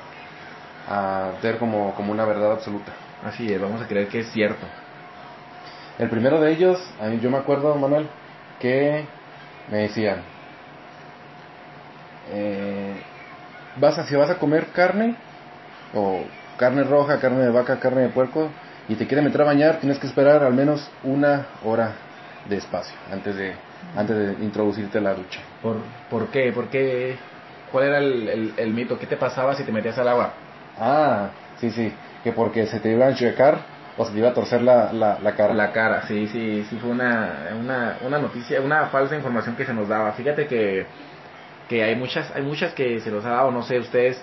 a 0.87 1.31
ver 1.43 1.59
como, 1.59 1.93
como 1.93 2.11
una 2.11 2.25
verdad 2.25 2.53
absoluta. 2.53 2.91
Así 3.23 3.53
es, 3.53 3.61
vamos 3.61 3.83
a 3.83 3.87
creer 3.87 4.07
que 4.07 4.21
es 4.21 4.31
cierto. 4.31 4.65
El 5.99 6.09
primero 6.09 6.41
de 6.41 6.53
ellos, 6.53 6.81
a 6.99 7.05
mí, 7.05 7.19
yo 7.19 7.29
me 7.29 7.37
acuerdo, 7.37 7.75
Manuel, 7.75 8.07
que 8.59 9.05
me 9.69 9.79
decían, 9.79 10.23
eh, 12.31 12.95
vas 13.77 13.97
a, 13.97 14.05
si 14.05 14.15
vas 14.15 14.29
a 14.29 14.37
comer 14.37 14.67
carne, 14.67 15.15
o 15.93 16.23
carne 16.57 16.83
roja, 16.83 17.19
carne 17.19 17.43
de 17.43 17.51
vaca, 17.51 17.79
carne 17.79 18.01
de 18.01 18.09
puerco, 18.09 18.49
y 18.87 18.95
te 18.95 19.07
quieren 19.07 19.25
meter 19.25 19.41
a 19.41 19.45
bañar, 19.45 19.79
tienes 19.79 19.99
que 19.99 20.07
esperar 20.07 20.43
al 20.43 20.53
menos 20.53 20.89
una 21.03 21.45
hora 21.63 21.93
de 22.47 22.57
espacio 22.57 22.97
antes 23.11 23.35
de, 23.35 23.53
antes 23.95 24.15
de 24.15 24.43
introducirte 24.43 24.97
a 24.97 25.01
la 25.01 25.13
ducha. 25.13 25.41
¿Por, 25.61 25.77
¿Por 26.09 26.27
qué? 26.29 26.51
¿Por 26.51 26.69
qué? 26.69 27.17
¿Cuál 27.71 27.85
era 27.85 27.97
el, 27.99 28.53
el, 28.57 28.73
mito? 28.73 28.97
¿Qué 28.97 29.05
te 29.05 29.15
pasaba 29.15 29.55
si 29.55 29.63
te 29.63 29.71
metías 29.71 29.97
al 29.99 30.07
agua? 30.07 30.33
Ah, 30.77 31.29
sí, 31.59 31.69
sí, 31.69 31.93
que 32.23 32.31
porque 32.31 32.65
se 32.65 32.79
te 32.79 32.91
iba 32.91 33.05
a 33.05 33.09
enchuecar 33.09 33.59
o 33.97 34.05
se 34.05 34.13
te 34.13 34.19
iba 34.19 34.29
a 34.29 34.33
torcer 34.33 34.61
la, 34.63 34.91
la, 34.91 35.19
la, 35.21 35.35
cara. 35.35 35.53
La 35.53 35.71
cara, 35.71 36.07
sí, 36.07 36.27
sí, 36.27 36.65
sí, 36.69 36.77
fue 36.77 36.89
una, 36.89 37.49
una, 37.59 37.97
una 38.05 38.17
noticia, 38.17 38.59
una 38.61 38.87
falsa 38.87 39.15
información 39.15 39.55
que 39.55 39.65
se 39.65 39.73
nos 39.73 39.87
daba. 39.87 40.13
Fíjate 40.13 40.47
que 40.47 40.87
que 41.69 41.83
hay 41.83 41.95
muchas, 41.95 42.35
hay 42.35 42.41
muchas 42.41 42.73
que 42.73 42.99
se 42.99 43.11
los 43.11 43.23
ha 43.23 43.29
dado, 43.29 43.51
no 43.51 43.63
sé 43.63 43.79
ustedes 43.79 44.21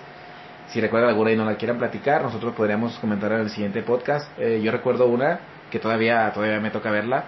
si 0.69 0.81
recuerdan 0.81 1.11
alguna 1.11 1.31
y 1.31 1.37
no 1.37 1.45
la 1.45 1.57
quieran 1.57 1.79
platicar, 1.79 2.23
nosotros 2.23 2.55
podríamos 2.55 2.99
comentar 2.99 3.33
en 3.33 3.41
el 3.41 3.51
siguiente 3.51 3.83
podcast. 3.83 4.29
Eh, 4.39 4.61
yo 4.63 4.73
recuerdo 4.73 5.07
una 5.07 5.39
que 5.71 5.79
todavía, 5.79 6.31
todavía 6.35 6.61
me 6.61 6.71
toca 6.71 6.91
verla, 6.91 7.25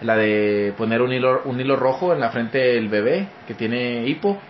la 0.00 0.16
de 0.16 0.74
poner 0.76 1.00
un 1.00 1.12
hilo, 1.12 1.42
un 1.44 1.60
hilo 1.60 1.76
rojo 1.76 2.12
en 2.12 2.20
la 2.20 2.30
frente 2.30 2.58
del 2.58 2.88
bebé 2.88 3.28
que 3.46 3.54
tiene 3.54 4.06
hipo. 4.06 4.40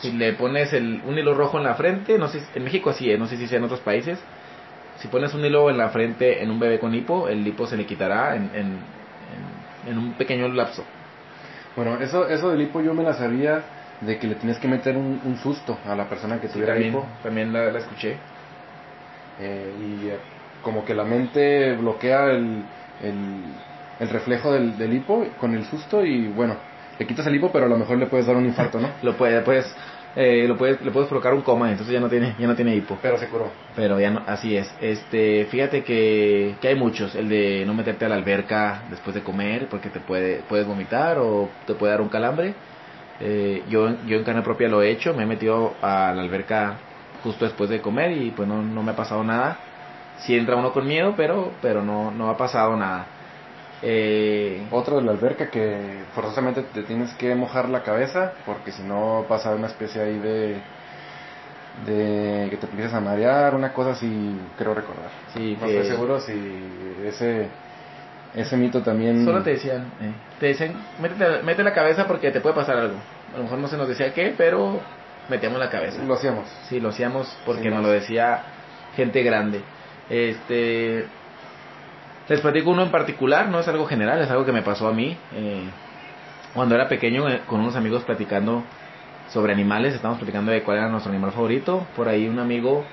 Si 0.00 0.12
le 0.12 0.34
pones 0.34 0.72
el, 0.72 1.00
un 1.06 1.16
hilo 1.16 1.34
rojo 1.34 1.56
en 1.58 1.64
la 1.64 1.74
frente, 1.74 2.18
no 2.18 2.28
sé, 2.28 2.42
en 2.54 2.64
México 2.64 2.90
así, 2.90 3.16
no 3.16 3.26
sé 3.26 3.36
si 3.36 3.46
sea 3.46 3.58
en 3.58 3.64
otros 3.64 3.80
países, 3.80 4.18
si 4.98 5.08
pones 5.08 5.32
un 5.32 5.44
hilo 5.44 5.70
en 5.70 5.78
la 5.78 5.88
frente 5.88 6.42
en 6.42 6.50
un 6.50 6.58
bebé 6.58 6.78
con 6.78 6.94
hipo, 6.94 7.28
el 7.28 7.46
hipo 7.46 7.66
se 7.66 7.76
le 7.76 7.86
quitará 7.86 8.36
en, 8.36 8.50
en, 8.54 8.78
en, 9.88 9.98
un 9.98 10.12
pequeño 10.12 10.48
lapso. 10.48 10.84
Bueno, 11.74 11.98
eso, 12.00 12.28
eso 12.28 12.50
del 12.50 12.60
hipo 12.60 12.82
yo 12.82 12.92
me 12.92 13.02
la 13.02 13.14
sabía 13.14 13.62
de 14.06 14.18
que 14.18 14.26
le 14.26 14.34
tienes 14.34 14.58
que 14.58 14.68
meter 14.68 14.96
un, 14.96 15.36
susto 15.42 15.78
a 15.86 15.94
la 15.94 16.08
persona 16.08 16.40
que 16.40 16.48
tuviera 16.48 16.74
también, 16.74 16.92
hipo. 16.92 17.06
También 17.22 17.52
la, 17.52 17.68
escuché. 17.78 18.16
Eh, 19.40 19.72
y 19.80 20.08
eh, 20.08 20.18
como 20.62 20.84
que 20.84 20.94
la 20.94 21.04
mente 21.04 21.74
bloquea 21.74 22.26
el, 22.30 22.62
el, 23.02 24.08
reflejo 24.08 24.52
del, 24.52 24.92
hipo 24.92 25.26
con 25.38 25.54
el 25.54 25.64
susto 25.64 26.04
y 26.04 26.28
bueno, 26.28 26.56
le 26.98 27.06
quitas 27.06 27.26
el 27.26 27.34
hipo 27.34 27.50
pero 27.52 27.66
a 27.66 27.68
lo 27.68 27.76
mejor 27.76 27.98
le 27.98 28.06
puedes 28.06 28.26
dar 28.26 28.36
un 28.36 28.44
infarto, 28.44 28.80
¿no? 28.80 28.88
lo 29.02 29.16
puedes, 29.16 29.42
puedes, 29.44 29.74
eh, 30.16 30.44
lo 30.46 30.56
puedes, 30.56 30.80
le 30.82 30.90
puedes 30.90 31.08
provocar 31.08 31.34
un 31.34 31.42
coma, 31.42 31.70
entonces 31.70 31.92
ya 31.92 32.00
no 32.00 32.08
tiene, 32.08 32.34
ya 32.38 32.46
no 32.46 32.54
tiene 32.54 32.74
hipo. 32.74 32.98
Pero 33.00 33.18
se 33.18 33.28
curó. 33.28 33.50
Pero 33.76 34.00
ya 34.00 34.10
no, 34.10 34.22
así 34.26 34.56
es. 34.56 34.72
Este, 34.80 35.46
fíjate 35.46 35.84
que, 35.84 36.56
que 36.60 36.68
hay 36.68 36.74
muchos, 36.74 37.14
el 37.14 37.28
de 37.28 37.64
no 37.66 37.74
meterte 37.74 38.04
a 38.04 38.08
la 38.08 38.16
alberca 38.16 38.82
después 38.90 39.14
de 39.14 39.22
comer 39.22 39.68
porque 39.68 39.88
te 39.88 40.00
puede, 40.00 40.42
puedes 40.48 40.66
vomitar 40.66 41.18
o 41.18 41.48
te 41.66 41.74
puede 41.74 41.92
dar 41.92 42.00
un 42.00 42.08
calambre. 42.08 42.54
Eh, 43.20 43.62
yo, 43.68 43.88
yo 44.06 44.16
en 44.16 44.24
carne 44.24 44.42
propia 44.42 44.68
lo 44.68 44.82
he 44.82 44.90
hecho, 44.90 45.14
me 45.14 45.22
he 45.22 45.26
metido 45.26 45.74
a 45.80 46.12
la 46.14 46.22
alberca 46.22 46.78
justo 47.22 47.44
después 47.44 47.70
de 47.70 47.80
comer 47.80 48.12
y 48.12 48.30
pues 48.30 48.48
no, 48.48 48.62
no 48.62 48.82
me 48.82 48.92
ha 48.92 48.96
pasado 48.96 49.22
nada. 49.22 49.58
Sí 50.18 50.36
entra 50.36 50.56
uno 50.56 50.72
con 50.72 50.86
miedo, 50.86 51.14
pero, 51.16 51.52
pero 51.60 51.82
no, 51.82 52.10
no 52.10 52.30
ha 52.30 52.36
pasado 52.36 52.76
nada. 52.76 53.06
Eh, 53.82 54.64
Otro 54.70 54.96
de 54.96 55.02
la 55.02 55.12
alberca 55.12 55.50
que 55.50 56.04
forzosamente 56.14 56.62
te 56.62 56.82
tienes 56.82 57.12
que 57.14 57.34
mojar 57.34 57.68
la 57.68 57.82
cabeza 57.82 58.32
porque 58.46 58.70
si 58.70 58.82
no 58.82 59.24
pasa 59.28 59.54
una 59.54 59.66
especie 59.66 60.00
ahí 60.00 60.18
de 60.18 60.60
de 61.86 62.48
que 62.50 62.56
te 62.58 62.66
empiezas 62.66 62.94
a 62.94 63.00
marear, 63.00 63.54
una 63.54 63.72
cosa 63.72 63.92
así 63.92 64.36
creo 64.58 64.74
recordar. 64.74 65.10
sí, 65.34 65.56
No 65.60 65.66
estoy 65.66 65.84
seguro 65.86 66.20
si 66.20 66.32
ese 67.06 67.48
ese 68.34 68.56
mito 68.56 68.82
también 68.82 69.24
Solo 69.24 69.42
te 69.42 69.50
decían, 69.50 69.82
eh, 70.00 70.12
te 70.40 70.46
dicen, 70.46 70.74
métete, 71.00 71.42
mete 71.42 71.62
la 71.62 71.72
cabeza 71.72 72.06
porque 72.06 72.30
te 72.30 72.40
puede 72.40 72.54
pasar 72.54 72.76
algo. 72.78 72.96
A 73.34 73.38
lo 73.38 73.44
mejor 73.44 73.58
no 73.58 73.68
se 73.68 73.76
nos 73.76 73.88
decía 73.88 74.12
qué, 74.14 74.34
pero 74.36 74.80
metíamos 75.28 75.58
la 75.58 75.70
cabeza. 75.70 76.02
lo 76.04 76.14
hacíamos. 76.14 76.46
Sí, 76.68 76.80
lo 76.80 76.88
hacíamos 76.90 77.26
porque 77.46 77.62
Sí, 77.62 77.68
nos 77.68 77.82
lo 77.82 77.90
decía 77.90 78.42
gente 78.96 79.22
grande. 79.22 79.60
Este, 80.10 81.06
les 82.28 82.40
platico 82.40 82.70
uno 82.70 82.82
en 82.82 82.90
particular, 82.90 83.48
no 83.48 83.60
es 83.60 83.68
algo 83.68 83.86
general, 83.86 84.20
es 84.20 84.30
algo 84.30 84.44
que 84.44 84.52
me 84.52 84.62
pasó 84.62 84.88
a 84.88 84.92
mí. 84.92 85.16
eh, 85.34 85.64
cuando 86.54 86.74
era 86.74 86.86
pequeño, 86.88 87.28
eh, 87.30 87.40
con 87.46 87.60
unos 87.60 87.76
amigos 87.76 88.02
platicando 88.04 88.62
sobre 89.30 89.54
animales, 89.54 89.94
estábamos 89.94 90.18
platicando 90.18 90.52
de 90.52 90.62
cuál 90.62 90.78
era 90.78 90.88
nuestro 90.88 91.10
animal 91.10 91.32
favorito. 91.32 91.86
Por 91.96 92.08
ahí 92.08 92.28
un 92.28 92.38
amigo 92.38 92.84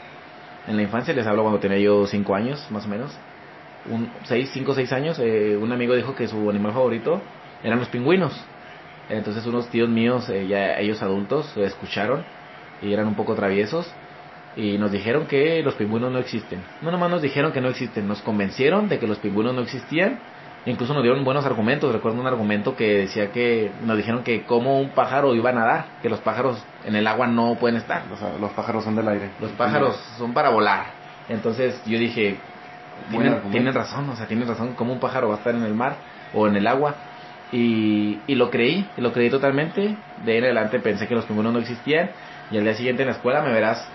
en 0.67 0.77
la 0.77 0.81
infancia, 0.81 1.13
les 1.13 1.27
hablo 1.27 1.41
cuando 1.43 1.60
tenía 1.60 1.77
yo 1.79 2.05
5 2.08 2.36
años, 2.36 2.65
más 2.72 2.86
o 2.86 2.88
menos, 2.88 3.12
un 3.89 4.12
6, 4.24 4.50
5, 4.53 4.74
6 4.74 4.91
años, 4.93 5.19
eh, 5.19 5.57
un 5.57 5.71
amigo 5.71 5.95
dijo 5.95 6.15
que 6.15 6.27
su 6.27 6.50
animal 6.50 6.74
favorito 6.74 7.21
eran 7.63 7.79
los 7.79 7.89
pingüinos. 7.89 8.33
Entonces 9.09 9.45
unos 9.45 9.69
tíos 9.69 9.89
míos, 9.89 10.29
eh, 10.29 10.48
ya 10.48 10.77
ellos 10.79 11.01
adultos, 11.01 11.55
escucharon 11.57 12.24
y 12.81 12.93
eran 12.93 13.07
un 13.07 13.15
poco 13.15 13.36
traviesos 13.36 13.91
y 14.55 14.77
nos 14.77 14.91
dijeron 14.91 15.25
que 15.25 15.62
los 15.63 15.75
pingüinos 15.75 16.12
no 16.12 16.19
existen. 16.19 16.62
No 16.81 16.91
nomás 16.91 17.09
nos 17.09 17.21
dijeron 17.21 17.51
que 17.51 17.62
no 17.62 17.69
existen, 17.69 18.07
nos 18.07 18.21
convencieron 18.21 18.89
de 18.89 19.00
que 19.00 19.07
los 19.07 19.19
pingüinos 19.19 19.53
no 19.53 19.62
existían. 19.62 20.19
Incluso 20.65 20.93
nos 20.93 21.03
dieron 21.03 21.24
buenos 21.24 21.45
argumentos. 21.45 21.93
Recuerdo 21.93 22.19
un 22.19 22.27
argumento 22.27 22.75
que 22.75 22.98
decía 22.98 23.31
que 23.31 23.71
nos 23.83 23.95
dijeron 23.95 24.24
que 24.24 24.43
como 24.43 24.79
un 24.81 24.89
pájaro 24.89 25.33
iba 25.33 25.51
a 25.51 25.53
nadar, 25.53 25.86
que 26.01 26.09
los 26.09 26.19
pájaros 26.19 26.62
en 26.86 26.95
el 26.95 27.07
agua 27.07 27.27
no 27.27 27.55
pueden 27.55 27.77
estar. 27.77 28.03
Los, 28.09 28.19
los 28.39 28.51
pájaros 28.51 28.83
son 28.83 28.95
del 28.95 29.07
aire. 29.07 29.29
Los 29.39 29.51
pájaros 29.51 29.95
son 30.17 30.33
para 30.33 30.50
volar. 30.50 30.88
Entonces 31.29 31.81
yo 31.86 31.98
dije, 31.98 32.38
tienen, 33.10 33.41
tienen 33.51 33.74
razón, 33.74 34.10
o 34.10 34.15
sea, 34.15 34.27
tienen 34.27 34.48
razón, 34.48 34.74
como 34.74 34.94
un 34.94 35.00
pájaro 35.00 35.29
va 35.29 35.36
a 35.36 35.38
estar 35.38 35.56
en 35.56 35.63
el 35.63 35.74
mar 35.74 35.96
o 36.34 36.48
en 36.48 36.56
el 36.56 36.68
agua. 36.68 36.96
Y, 37.51 38.20
y 38.27 38.36
lo 38.36 38.51
creí, 38.51 38.88
y 38.96 39.01
lo 39.01 39.12
creí 39.12 39.29
totalmente. 39.29 39.96
De 40.24 40.32
ahí 40.32 40.38
en 40.38 40.44
adelante 40.46 40.79
pensé 40.79 41.08
que 41.08 41.15
los 41.15 41.25
pingüinos 41.25 41.53
no 41.53 41.60
existían. 41.60 42.12
Y 42.51 42.58
al 42.58 42.63
día 42.63 42.74
siguiente 42.74 43.03
en 43.03 43.08
la 43.08 43.15
escuela 43.15 43.41
me 43.41 43.51
verás 43.51 43.88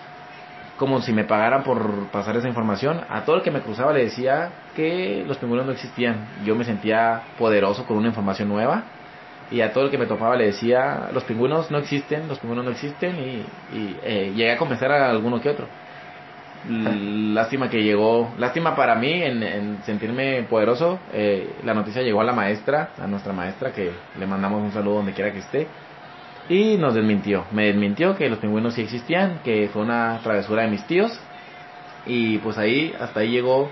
como 0.77 1.01
si 1.01 1.13
me 1.13 1.25
pagaran 1.25 1.63
por 1.63 2.09
pasar 2.09 2.37
esa 2.37 2.49
información. 2.49 3.01
A 3.09 3.25
todo 3.25 3.37
el 3.37 3.43
que 3.43 3.51
me 3.51 3.61
cruzaba 3.61 3.93
le 3.93 4.05
decía 4.05 4.51
que 4.75 5.25
los 5.27 5.39
pingüinos 5.39 5.67
no 5.67 5.73
existían. 5.73 6.27
Yo 6.45 6.57
me 6.57 6.65
sentía 6.65 7.23
poderoso 7.39 7.85
con 7.87 7.97
una 7.97 8.09
información 8.09 8.49
nueva. 8.49 8.85
Y 9.51 9.61
a 9.61 9.73
todo 9.73 9.85
el 9.85 9.91
que 9.91 9.99
me 9.99 10.07
topaba 10.07 10.37
le 10.37 10.47
decía, 10.47 11.11
los 11.13 11.23
pingüinos 11.25 11.71
no 11.71 11.79
existen, 11.79 12.27
los 12.29 12.39
pingüinos 12.39 12.65
no 12.65 12.71
existen. 12.71 13.17
Y, 13.17 13.77
y, 13.77 13.97
eh, 14.03 14.33
llegué 14.35 14.53
a 14.53 14.57
convencer 14.57 14.91
a 14.91 15.11
alguno 15.11 15.41
que 15.41 15.51
otro. 15.51 15.67
L- 16.69 17.35
Lástima 17.35 17.69
que 17.69 17.83
llegó, 17.83 18.33
lástima 18.39 18.77
para 18.77 18.95
mí 18.95 19.13
en, 19.13 19.43
en 19.43 19.83
sentirme 19.85 20.45
poderoso. 20.45 20.99
eh, 21.13 21.51
la 21.65 21.75
noticia 21.75 22.03
llegó 22.03 22.21
a 22.21 22.25
la 22.25 22.33
maestra, 22.33 22.91
a 22.99 23.07
nuestra 23.07 23.33
maestra, 23.33 23.73
que 23.73 23.91
le 24.19 24.27
mandamos 24.27 24.63
un 24.63 24.73
saludo 24.73 24.97
donde 24.97 25.13
quiera 25.13 25.33
que 25.33 25.41
esté. 25.41 25.67
Y 26.49 26.77
nos 26.77 26.95
desmintió, 26.95 27.45
me 27.53 27.67
desmintió 27.67 28.17
que 28.17 28.29
los 28.29 28.39
pingüinos 28.39 28.75
sí 28.75 28.83
existían, 28.83 29.41
que 29.43 29.69
fue 29.73 29.83
una 29.83 30.21
travesura 30.23 30.63
de 30.63 30.69
mis 30.69 30.85
tíos. 30.85 31.19
Y 32.07 32.39
pues 32.39 32.57
ahí, 32.59 32.95
hasta 33.01 33.21
ahí 33.21 33.31
llegó 33.31 33.71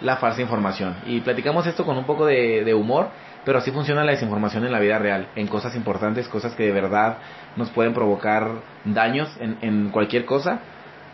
la 0.00 0.16
falsa 0.16 0.40
información. 0.40 0.96
Y 1.06 1.20
platicamos 1.20 1.66
esto 1.66 1.84
con 1.84 1.96
un 1.98 2.04
poco 2.04 2.26
de, 2.26 2.74
humor, 2.74 3.10
pero 3.44 3.58
así 3.58 3.70
funciona 3.70 4.04
la 4.04 4.12
desinformación 4.12 4.64
en 4.64 4.72
la 4.72 4.80
vida 4.80 4.98
real, 4.98 5.28
en 5.36 5.46
cosas 5.46 5.76
importantes, 5.76 6.26
cosas 6.28 6.54
que 6.54 6.64
de 6.64 6.72
verdad 6.72 7.18
nos 7.56 7.70
pueden 7.70 7.92
provocar 7.92 8.52
daños 8.84 9.28
en 9.38 9.90
cualquier 9.90 10.24
cosa. 10.24 10.60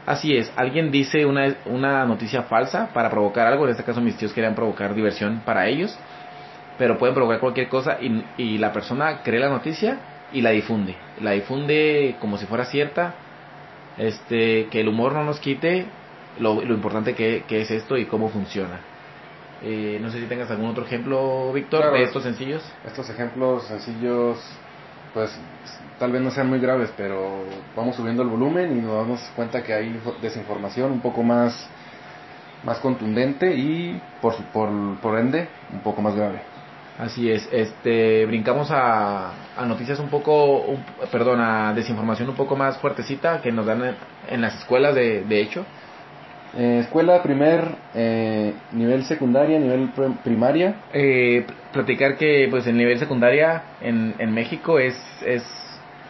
Así 0.07 0.37
es, 0.37 0.52
alguien 0.57 0.90
dice 0.90 1.25
una, 1.26 1.54
una 1.66 2.04
noticia 2.07 2.42
falsa 2.45 2.88
para 2.92 3.11
provocar 3.11 3.47
algo, 3.47 3.64
en 3.64 3.73
este 3.73 3.85
caso 3.85 4.00
mis 4.00 4.16
tíos 4.16 4.33
querían 4.33 4.54
provocar 4.54 4.95
diversión 4.95 5.42
para 5.45 5.66
ellos, 5.69 5.97
pero 6.78 6.99
pueden 6.99 7.14
provocar 7.14 7.38
cualquier 7.40 7.69
cosa 7.69 7.99
y, 8.00 8.25
y 8.38 8.59
la 8.59 8.73
persona 8.73 9.23
cree 9.23 9.38
la 9.38 9.50
noticia 9.50 9.99
y 10.33 10.40
la 10.40 10.50
difunde, 10.50 10.97
la 11.21 11.33
difunde 11.33 12.16
como 12.21 12.38
si 12.38 12.47
fuera 12.47 12.64
cierta, 12.64 13.14
este, 13.99 14.66
que 14.71 14.80
el 14.80 14.88
humor 14.88 15.12
no 15.12 15.23
nos 15.25 15.38
quite 15.38 15.87
lo, 16.38 16.62
lo 16.62 16.75
importante 16.75 17.14
que, 17.14 17.45
que 17.47 17.61
es 17.61 17.71
esto 17.71 17.99
y 17.99 18.07
cómo 18.07 18.30
funciona. 18.30 18.80
Eh, 19.62 19.99
no 20.00 20.11
sé 20.11 20.21
si 20.21 20.26
tengas 20.26 20.50
algún 20.50 20.71
otro 20.71 20.85
ejemplo, 20.85 21.52
Víctor, 21.52 21.80
Claro. 21.83 21.97
de 21.97 22.04
estos 22.04 22.23
sencillos. 22.23 22.62
Estos 22.87 23.11
ejemplos 23.11 23.64
sencillos, 23.66 24.38
pues 25.12 25.38
tal 26.00 26.11
vez 26.12 26.23
no 26.23 26.30
sean 26.30 26.49
muy 26.49 26.59
graves, 26.59 26.90
pero 26.97 27.45
vamos 27.76 27.95
subiendo 27.95 28.23
el 28.23 28.28
volumen 28.30 28.76
y 28.76 28.80
nos 28.80 28.97
damos 28.97 29.21
cuenta 29.37 29.62
que 29.62 29.75
hay 29.75 30.00
desinformación 30.23 30.90
un 30.90 31.00
poco 31.00 31.23
más, 31.23 31.69
más 32.64 32.78
contundente 32.78 33.54
y 33.54 34.00
por, 34.23 34.35
por, 34.47 34.71
por 35.00 35.19
ende 35.19 35.47
un 35.73 35.80
poco 35.80 36.00
más 36.00 36.16
grave. 36.16 36.40
Así 36.99 37.30
es, 37.30 37.47
este, 37.52 38.25
brincamos 38.26 38.71
a, 38.71 39.30
a 39.57 39.66
noticias 39.66 39.99
un 40.00 40.09
poco, 40.09 40.62
un- 40.62 40.85
perdón, 41.12 41.40
a 41.40 41.75
desinformación 41.75 42.30
un 42.30 42.35
poco 42.37 42.57
más 42.57 42.78
fuertecita 42.78 43.40
que 43.42 43.52
nos 43.52 43.66
dan 43.66 43.85
en, 43.85 43.95
en 44.30 44.40
las 44.40 44.54
escuelas 44.59 44.95
de, 44.95 45.23
de 45.23 45.40
hecho. 45.40 45.64
Eh, 46.57 46.78
escuela, 46.80 47.23
primer 47.23 47.76
eh, 47.95 48.54
nivel 48.73 49.04
secundaria, 49.04 49.59
nivel 49.59 49.90
prim- 49.90 50.16
primaria. 50.25 50.75
Eh, 50.92 51.47
platicar 51.73 52.16
que 52.16 52.49
pues 52.50 52.66
el 52.66 52.76
nivel 52.76 52.99
secundaria 52.99 53.62
en, 53.80 54.14
en 54.19 54.33
México 54.35 54.78
es, 54.78 54.99
es, 55.25 55.45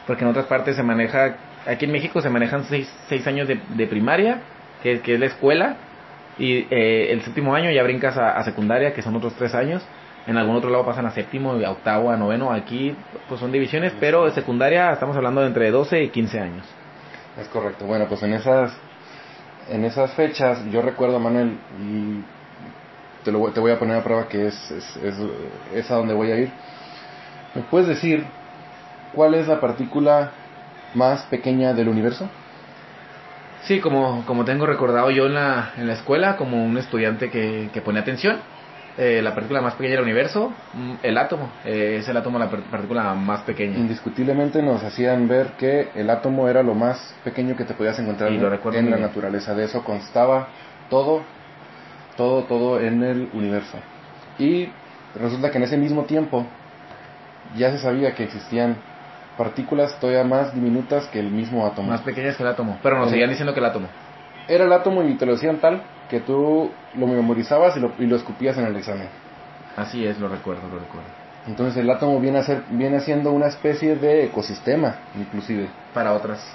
porque 0.06 0.24
en 0.24 0.30
otras 0.30 0.46
partes 0.46 0.76
se 0.76 0.82
maneja, 0.82 1.36
aquí 1.66 1.84
en 1.84 1.92
México 1.92 2.20
se 2.20 2.30
manejan 2.30 2.64
seis, 2.64 2.92
seis 3.08 3.26
años 3.26 3.48
de, 3.48 3.60
de 3.68 3.86
primaria, 3.86 4.40
que, 4.82 5.00
que 5.00 5.14
es 5.14 5.20
la 5.20 5.26
escuela, 5.26 5.76
y 6.38 6.66
eh, 6.70 7.12
el 7.12 7.22
séptimo 7.22 7.54
año 7.54 7.70
ya 7.70 7.82
brincas 7.82 8.16
a, 8.16 8.30
a 8.36 8.42
secundaria, 8.44 8.94
que 8.94 9.02
son 9.02 9.14
otros 9.16 9.34
tres 9.34 9.54
años. 9.54 9.82
En 10.26 10.36
algún 10.36 10.56
otro 10.56 10.70
lado 10.70 10.84
pasan 10.84 11.06
a 11.06 11.10
séptimo, 11.10 11.52
a 11.52 11.70
octavo, 11.70 12.10
a 12.10 12.16
noveno. 12.16 12.52
Aquí 12.52 12.94
pues 13.28 13.40
son 13.40 13.52
divisiones, 13.52 13.92
pero 14.00 14.26
de 14.26 14.32
secundaria 14.32 14.92
estamos 14.92 15.16
hablando 15.16 15.40
de 15.40 15.48
entre 15.48 15.70
12 15.70 16.02
y 16.02 16.08
15 16.08 16.40
años. 16.40 16.66
Es 17.38 17.48
correcto. 17.48 17.86
Bueno, 17.86 18.06
pues 18.08 18.22
en 18.22 18.34
esas 18.34 18.76
en 19.70 19.84
esas 19.84 20.12
fechas 20.14 20.64
yo 20.70 20.82
recuerdo, 20.82 21.18
Manuel, 21.18 21.58
y 21.80 22.22
te, 23.24 23.32
lo, 23.32 23.50
te 23.52 23.60
voy 23.60 23.72
a 23.72 23.78
poner 23.78 23.96
a 23.96 24.02
prueba 24.02 24.28
que 24.28 24.46
es, 24.46 24.70
es, 24.70 24.96
es, 24.96 25.14
es 25.74 25.90
a 25.90 25.96
donde 25.96 26.14
voy 26.14 26.30
a 26.30 26.36
ir. 26.36 26.50
¿Me 27.54 27.62
puedes 27.62 27.88
decir 27.88 28.24
cuál 29.12 29.34
es 29.34 29.46
la 29.48 29.60
partícula 29.60 30.32
más 30.94 31.22
pequeña 31.24 31.72
del 31.74 31.88
universo? 31.88 32.28
Sí, 33.64 33.80
como, 33.80 34.24
como 34.26 34.44
tengo 34.44 34.66
recordado 34.66 35.10
yo 35.10 35.26
en 35.26 35.34
la, 35.34 35.72
en 35.76 35.86
la 35.86 35.92
escuela, 35.94 36.36
como 36.36 36.64
un 36.64 36.78
estudiante 36.78 37.30
que, 37.30 37.68
que 37.72 37.80
pone 37.82 38.00
atención, 38.00 38.40
eh, 38.96 39.20
la 39.22 39.34
partícula 39.34 39.60
más 39.60 39.74
pequeña 39.74 39.96
del 39.96 40.04
universo, 40.04 40.54
mm, 40.72 40.94
el 41.02 41.18
átomo, 41.18 41.50
eh, 41.64 41.96
es 42.00 42.08
el 42.08 42.16
átomo 42.16 42.38
la 42.38 42.50
par- 42.50 42.62
partícula 42.70 43.14
más 43.14 43.42
pequeña. 43.42 43.78
Indiscutiblemente 43.78 44.62
nos 44.62 44.82
hacían 44.82 45.28
ver 45.28 45.48
que 45.58 45.90
el 45.94 46.10
átomo 46.10 46.48
era 46.48 46.62
lo 46.62 46.74
más 46.74 47.14
pequeño 47.22 47.54
que 47.56 47.64
te 47.64 47.74
podías 47.74 47.98
encontrar 47.98 48.30
en 48.32 48.90
la 48.90 48.96
naturaleza. 48.98 49.54
De 49.54 49.64
eso 49.64 49.84
constaba 49.84 50.48
todo, 50.88 51.24
todo, 52.16 52.44
todo 52.44 52.80
en 52.80 53.02
el 53.02 53.28
universo. 53.32 53.78
Y 54.38 54.72
resulta 55.14 55.50
que 55.50 55.58
en 55.58 55.64
ese 55.64 55.76
mismo 55.76 56.04
tiempo 56.04 56.46
ya 57.54 57.70
se 57.72 57.78
sabía 57.78 58.14
que 58.14 58.24
existían 58.24 58.76
partículas 59.40 59.98
todavía 59.98 60.22
más 60.22 60.54
diminutas 60.54 61.06
que 61.06 61.18
el 61.18 61.30
mismo 61.30 61.66
átomo. 61.66 61.88
Más 61.88 62.02
pequeñas 62.02 62.36
que 62.36 62.42
el 62.42 62.50
átomo, 62.50 62.78
pero 62.82 62.98
nos 62.98 63.08
seguían 63.08 63.30
diciendo 63.30 63.54
que 63.54 63.60
el 63.60 63.64
átomo. 63.64 63.88
Era 64.46 64.64
el 64.64 64.72
átomo 64.74 65.02
y 65.02 65.14
te 65.14 65.24
lo 65.24 65.32
decían 65.32 65.56
tal 65.60 65.80
que 66.10 66.20
tú 66.20 66.70
lo 66.94 67.06
memorizabas 67.06 67.74
y 67.74 67.80
lo, 67.80 67.94
y 67.98 68.04
lo 68.04 68.16
escupías 68.16 68.58
en 68.58 68.66
el 68.66 68.76
examen. 68.76 69.08
Así 69.78 70.04
es, 70.04 70.20
lo 70.20 70.28
recuerdo, 70.28 70.68
lo 70.68 70.78
recuerdo. 70.78 71.08
Entonces 71.46 71.78
el 71.78 71.88
átomo 71.88 72.20
viene 72.20 72.40
a 72.40 72.42
ser, 72.42 72.64
viene 72.68 73.00
siendo 73.00 73.32
una 73.32 73.46
especie 73.46 73.96
de 73.96 74.26
ecosistema, 74.26 74.96
inclusive. 75.18 75.70
Para 75.94 76.12
otras, 76.12 76.46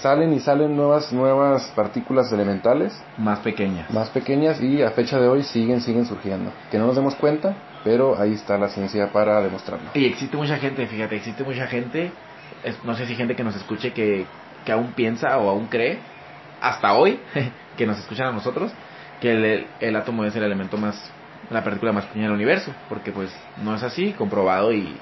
Salen 0.00 0.32
y 0.32 0.40
salen 0.40 0.76
nuevas, 0.76 1.12
nuevas 1.12 1.70
partículas 1.76 2.32
elementales, 2.32 2.98
más 3.18 3.38
pequeñas. 3.40 3.90
más 3.90 4.08
pequeñas, 4.10 4.60
y 4.60 4.82
a 4.82 4.90
fecha 4.90 5.20
de 5.20 5.28
hoy 5.28 5.42
siguen, 5.42 5.80
siguen 5.80 6.06
surgiendo. 6.06 6.50
Que 6.70 6.78
no 6.78 6.86
nos 6.86 6.96
demos 6.96 7.14
cuenta, 7.14 7.54
pero 7.84 8.18
ahí 8.18 8.32
está 8.32 8.58
la 8.58 8.68
ciencia 8.68 9.12
para 9.12 9.40
demostrarlo. 9.40 9.90
Y 9.94 10.06
existe 10.06 10.36
mucha 10.36 10.56
gente, 10.56 10.86
fíjate, 10.86 11.16
existe 11.16 11.44
mucha 11.44 11.66
gente 11.66 12.10
no 12.84 12.94
sé 12.94 13.06
si 13.06 13.14
gente 13.14 13.34
que 13.34 13.44
nos 13.44 13.56
escuche 13.56 13.92
que, 13.92 14.26
que 14.64 14.72
aún 14.72 14.92
piensa 14.92 15.36
o 15.38 15.48
aún 15.50 15.66
cree, 15.66 15.98
hasta 16.60 16.94
hoy, 16.94 17.18
que 17.76 17.86
nos 17.86 17.98
escuchan 17.98 18.28
a 18.28 18.32
nosotros, 18.32 18.72
que 19.20 19.32
el, 19.32 19.66
el, 19.80 19.96
átomo 19.96 20.24
es 20.24 20.34
el 20.36 20.42
elemento 20.42 20.76
más, 20.76 21.10
la 21.50 21.62
partícula 21.62 21.92
más 21.92 22.06
pequeña 22.06 22.26
del 22.26 22.34
universo, 22.34 22.72
porque 22.88 23.12
pues 23.12 23.34
no 23.62 23.74
es 23.74 23.82
así, 23.82 24.12
comprobado 24.12 24.72
y, 24.72 24.96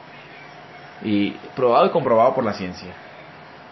y 1.03 1.31
probado 1.55 1.87
y 1.87 1.91
comprobado 1.91 2.35
por 2.35 2.45
la 2.45 2.55
ciencia. 2.55 2.93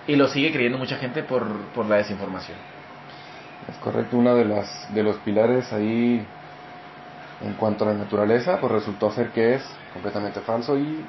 Y 0.08 0.16
lo 0.16 0.26
sigue 0.26 0.50
creyendo 0.50 0.78
mucha 0.78 0.96
gente 0.96 1.22
por, 1.22 1.46
por 1.74 1.86
la 1.86 1.96
desinformación. 1.96 2.58
Es 3.68 3.76
correcto, 3.76 4.16
uno 4.16 4.34
de, 4.34 4.44
las, 4.44 4.92
de 4.92 5.02
los 5.04 5.16
pilares 5.18 5.72
ahí 5.72 6.26
en 7.42 7.52
cuanto 7.54 7.84
a 7.84 7.92
la 7.92 7.94
naturaleza, 7.94 8.58
pues 8.58 8.72
resultó 8.72 9.12
ser 9.12 9.28
que 9.28 9.54
es 9.54 9.62
completamente 9.92 10.40
falso 10.40 10.76
y 10.76 11.04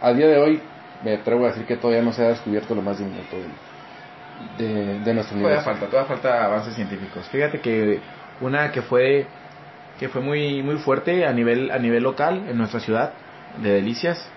a 0.00 0.12
día 0.12 0.28
de 0.28 0.38
hoy 0.38 0.60
me 1.02 1.14
atrevo 1.14 1.44
a 1.44 1.48
decir 1.48 1.66
que 1.66 1.76
todavía 1.76 2.02
no 2.02 2.12
se 2.12 2.24
ha 2.24 2.28
descubierto 2.28 2.74
lo 2.74 2.82
más 2.82 2.98
diminuto 2.98 3.36
de, 4.56 5.00
de, 5.00 5.14
nuestro 5.14 5.36
universo. 5.36 5.62
Todavía 5.62 5.62
falta, 5.62 5.86
todavía 5.86 6.08
falta 6.08 6.44
avances 6.46 6.74
científicos. 6.74 7.28
Fíjate 7.28 7.60
que 7.60 8.00
una 8.40 8.70
que 8.70 8.82
fue 8.82 9.26
que 9.98 10.08
fue 10.08 10.20
muy 10.20 10.62
muy 10.62 10.76
fuerte 10.76 11.26
a 11.26 11.32
nivel 11.32 11.70
a 11.70 11.78
nivel 11.78 12.02
local 12.02 12.46
en 12.48 12.58
nuestra 12.58 12.80
ciudad 12.80 13.12
de 13.62 13.72
Delicias. 13.74 14.30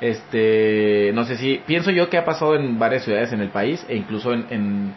Este, 0.00 1.10
no 1.14 1.24
sé 1.24 1.36
si 1.36 1.60
pienso 1.66 1.90
yo 1.90 2.08
que 2.08 2.18
ha 2.18 2.24
pasado 2.24 2.54
en 2.54 2.78
varias 2.78 3.04
ciudades 3.04 3.32
en 3.32 3.40
el 3.40 3.48
país 3.48 3.84
e 3.88 3.96
incluso 3.96 4.32
en, 4.32 4.46
en 4.50 4.94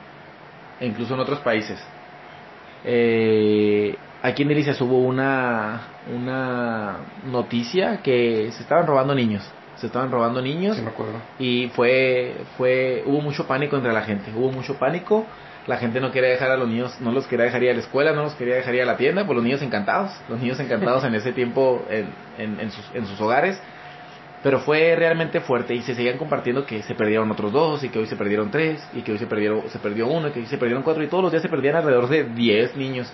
e 0.79 0.85
incluso 0.85 1.13
en 1.13 1.19
otros 1.19 1.39
países. 1.39 1.79
Eh, 2.83 3.95
aquí 4.21 4.43
en 4.43 4.49
Delicias 4.49 4.79
hubo 4.81 4.99
una 4.99 5.81
una 6.15 6.97
noticia 7.25 8.01
que 8.01 8.51
se 8.51 8.63
estaban 8.63 8.87
robando 8.87 9.13
niños 9.13 9.47
se 9.75 9.87
estaban 9.87 10.11
robando 10.11 10.41
niños 10.41 10.79
me 10.81 10.89
acuerdo. 10.89 11.13
y 11.37 11.67
fue 11.75 12.35
fue 12.57 13.03
hubo 13.05 13.21
mucho 13.21 13.47
pánico 13.47 13.77
entre 13.77 13.93
la 13.93 14.01
gente 14.01 14.31
hubo 14.35 14.51
mucho 14.51 14.77
pánico 14.79 15.25
la 15.67 15.77
gente 15.77 15.99
no 15.99 16.11
quería 16.11 16.29
dejar 16.29 16.49
a 16.49 16.57
los 16.57 16.67
niños 16.67 16.99
no 17.01 17.11
los 17.11 17.27
quería 17.27 17.45
dejar 17.45 17.63
ir 17.63 17.69
a 17.69 17.73
la 17.73 17.81
escuela 17.81 18.13
no 18.13 18.23
los 18.23 18.33
quería 18.33 18.55
dejar 18.55 18.73
ir 18.73 18.81
a 18.81 18.85
la 18.85 18.97
tienda 18.97 19.25
pues 19.25 19.35
los 19.35 19.43
niños 19.43 19.61
encantados 19.61 20.11
los 20.27 20.39
niños 20.39 20.59
encantados 20.59 21.03
en 21.03 21.13
ese 21.13 21.33
tiempo 21.33 21.85
en, 21.89 22.07
en, 22.39 22.59
en, 22.59 22.71
sus, 22.71 22.85
en 22.95 23.05
sus 23.05 23.21
hogares 23.21 23.61
pero 24.43 24.59
fue 24.59 24.95
realmente 24.95 25.39
fuerte 25.41 25.75
y 25.75 25.81
se 25.81 25.93
seguían 25.93 26.17
compartiendo 26.17 26.65
que 26.65 26.81
se 26.83 26.95
perdieron 26.95 27.29
otros 27.31 27.51
dos 27.51 27.83
y 27.83 27.89
que 27.89 27.99
hoy 27.99 28.07
se 28.07 28.15
perdieron 28.15 28.49
tres 28.49 28.81
y 28.93 29.01
que 29.01 29.11
hoy 29.11 29.17
se 29.17 29.27
perdieron 29.27 29.69
se 29.69 29.79
perdió 29.79 30.07
uno 30.07 30.29
y 30.29 30.31
que 30.31 30.39
hoy 30.39 30.45
se 30.47 30.57
perdieron 30.57 30.83
cuatro 30.83 31.03
y 31.03 31.07
todos 31.07 31.23
los 31.23 31.31
días 31.31 31.43
se 31.43 31.49
perdían 31.49 31.75
alrededor 31.75 32.07
de 32.09 32.23
diez 32.23 32.75
niños 32.75 33.11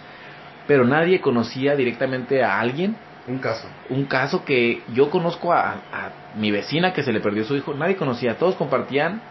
pero 0.67 0.85
nadie 0.85 1.21
conocía 1.21 1.75
directamente 1.75 2.43
a 2.43 2.59
alguien. 2.59 2.95
Un 3.27 3.39
caso. 3.39 3.67
Un 3.89 4.05
caso 4.05 4.45
que 4.45 4.83
yo 4.93 5.09
conozco 5.09 5.51
a, 5.53 5.81
mi 6.35 6.51
vecina 6.51 6.93
que 6.93 7.03
se 7.03 7.11
le 7.11 7.19
perdió 7.19 7.43
su 7.45 7.55
hijo, 7.55 7.73
nadie 7.73 7.95
conocía, 7.95 8.37
todos 8.37 8.55
compartían 8.55 9.21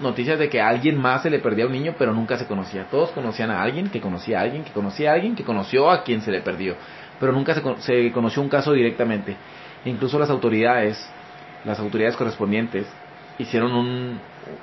noticias 0.00 0.38
de 0.38 0.48
que 0.48 0.60
a 0.60 0.68
alguien 0.68 0.96
más 0.96 1.22
se 1.22 1.30
le 1.30 1.40
perdía 1.40 1.66
un 1.66 1.72
niño, 1.72 1.94
pero 1.98 2.14
nunca 2.14 2.38
se 2.38 2.46
conocía. 2.46 2.84
Todos 2.84 3.10
conocían 3.10 3.50
a 3.50 3.60
alguien 3.60 3.90
que 3.90 4.00
conocía 4.00 4.38
a 4.38 4.42
alguien 4.42 4.64
que 4.64 4.70
conocía 4.70 5.10
a 5.10 5.14
alguien 5.14 5.34
que 5.34 5.44
conoció 5.44 5.90
a 5.90 6.04
quien 6.04 6.20
se 6.22 6.30
le 6.30 6.40
perdió, 6.40 6.76
pero 7.20 7.32
nunca 7.32 7.54
se, 7.54 7.62
se 7.80 8.12
conoció 8.12 8.40
un 8.40 8.48
caso 8.48 8.72
directamente. 8.72 9.36
incluso 9.84 10.18
las 10.18 10.30
autoridades, 10.30 10.98
las 11.64 11.78
autoridades 11.78 12.16
correspondientes, 12.16 12.86
hicieron 13.38 13.72
un 13.72 14.20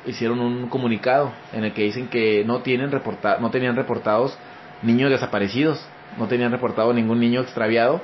hicieron 0.07 0.39
un 0.39 0.67
comunicado 0.67 1.31
en 1.53 1.63
el 1.63 1.73
que 1.73 1.83
dicen 1.83 2.07
que 2.07 2.43
no 2.43 2.61
tienen 2.61 2.91
reporta, 2.91 3.37
no 3.39 3.51
tenían 3.51 3.75
reportados 3.75 4.35
niños 4.81 5.11
desaparecidos 5.11 5.85
no 6.17 6.27
tenían 6.27 6.51
reportado 6.51 6.93
ningún 6.93 7.19
niño 7.19 7.41
extraviado 7.41 8.01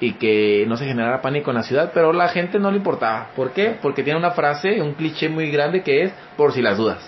y 0.00 0.14
que 0.14 0.64
no 0.68 0.76
se 0.76 0.84
generara 0.84 1.22
pánico 1.22 1.50
en 1.50 1.56
la 1.56 1.62
ciudad, 1.62 1.92
pero 1.94 2.12
la 2.12 2.28
gente 2.28 2.58
no 2.58 2.70
le 2.70 2.76
importaba. 2.76 3.28
¿Por 3.34 3.52
qué? 3.52 3.76
Porque 3.80 4.02
tiene 4.02 4.18
una 4.18 4.32
frase, 4.32 4.82
un 4.82 4.94
cliché 4.94 5.28
muy 5.28 5.50
grande 5.50 5.82
que 5.82 6.02
es 6.02 6.12
por 6.36 6.52
si 6.52 6.60
las 6.60 6.76
dudas. 6.76 6.98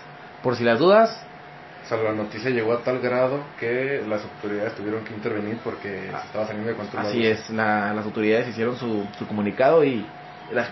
Por 0.42 0.56
si 0.56 0.64
las 0.64 0.78
dudas. 0.78 1.26
O 1.84 1.86
sea, 1.86 1.98
la 1.98 2.12
noticia 2.12 2.50
llegó 2.50 2.72
a 2.72 2.78
tal 2.78 3.00
grado 3.00 3.40
que 3.60 4.02
las 4.08 4.22
autoridades 4.24 4.74
tuvieron 4.74 5.04
que 5.04 5.12
intervenir 5.12 5.58
porque 5.62 6.08
estaba 6.08 6.46
saliendo 6.46 6.70
de 6.70 6.76
control. 6.76 7.04
Así 7.04 7.26
es, 7.26 7.50
las 7.50 8.04
autoridades 8.04 8.48
hicieron 8.48 8.76
su, 8.76 9.06
su 9.18 9.26
comunicado 9.26 9.84
y... 9.84 10.04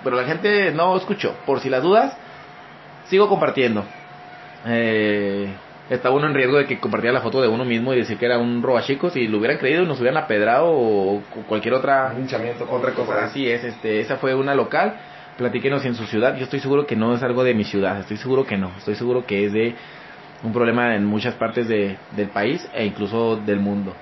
pero 0.02 0.16
la 0.16 0.24
gente 0.24 0.72
no 0.72 0.96
escuchó. 0.96 1.35
Por 1.46 1.61
si 1.61 1.68
las 1.68 1.82
dudas, 1.82 2.16
sigo 3.06 3.28
compartiendo. 3.28 3.85
Eh, 4.66 5.48
estaba 5.90 6.14
uno 6.14 6.26
en 6.26 6.35
riesgo 6.35 6.58
de 6.58 6.66
que 6.66 6.78
compartiera 6.78 7.12
la 7.12 7.20
foto 7.20 7.42
de 7.42 7.48
uno 7.48 7.64
mismo 7.64 7.92
y 7.92 7.98
decir 7.98 8.16
que 8.16 8.26
era 8.26 8.38
un 8.38 8.62
robachicos 8.62 9.16
y 9.16 9.26
lo 9.28 9.38
hubieran 9.38 9.58
creído 9.58 9.82
y 9.82 9.87
nos 9.87 10.00
hubieran 10.00 10.22
apedrado 10.22 10.70
o 10.70 11.22
cualquier 11.48 11.74
otra 11.74 12.14
otra 12.70 12.92
cosa. 12.92 13.24
Así 13.24 13.48
es, 13.48 13.64
este, 13.64 14.00
esa 14.00 14.16
fue 14.16 14.35
una 14.35 14.54
local. 14.54 14.94
Platíquenos 15.37 15.85
en 15.85 15.94
su 15.94 16.06
ciudad. 16.06 16.37
Yo 16.37 16.44
estoy 16.44 16.61
seguro 16.61 16.87
que 16.87 16.94
no 16.94 17.14
es 17.14 17.22
algo 17.22 17.42
de 17.42 17.54
mi 17.54 17.64
ciudad. 17.64 18.00
Estoy 18.00 18.18
seguro 18.18 18.44
que 18.44 18.58
no. 18.58 18.70
Estoy 18.78 18.94
seguro 18.94 19.24
que 19.26 19.46
es 19.46 19.52
de 19.52 19.74
un 20.42 20.52
problema 20.52 20.94
en 20.94 21.04
muchas 21.06 21.35
partes 21.35 21.68
de, 21.68 21.96
del 22.14 22.28
país 22.28 22.68
e 22.74 22.85
incluso 22.85 23.37
del 23.37 23.58
mundo. 23.58 23.94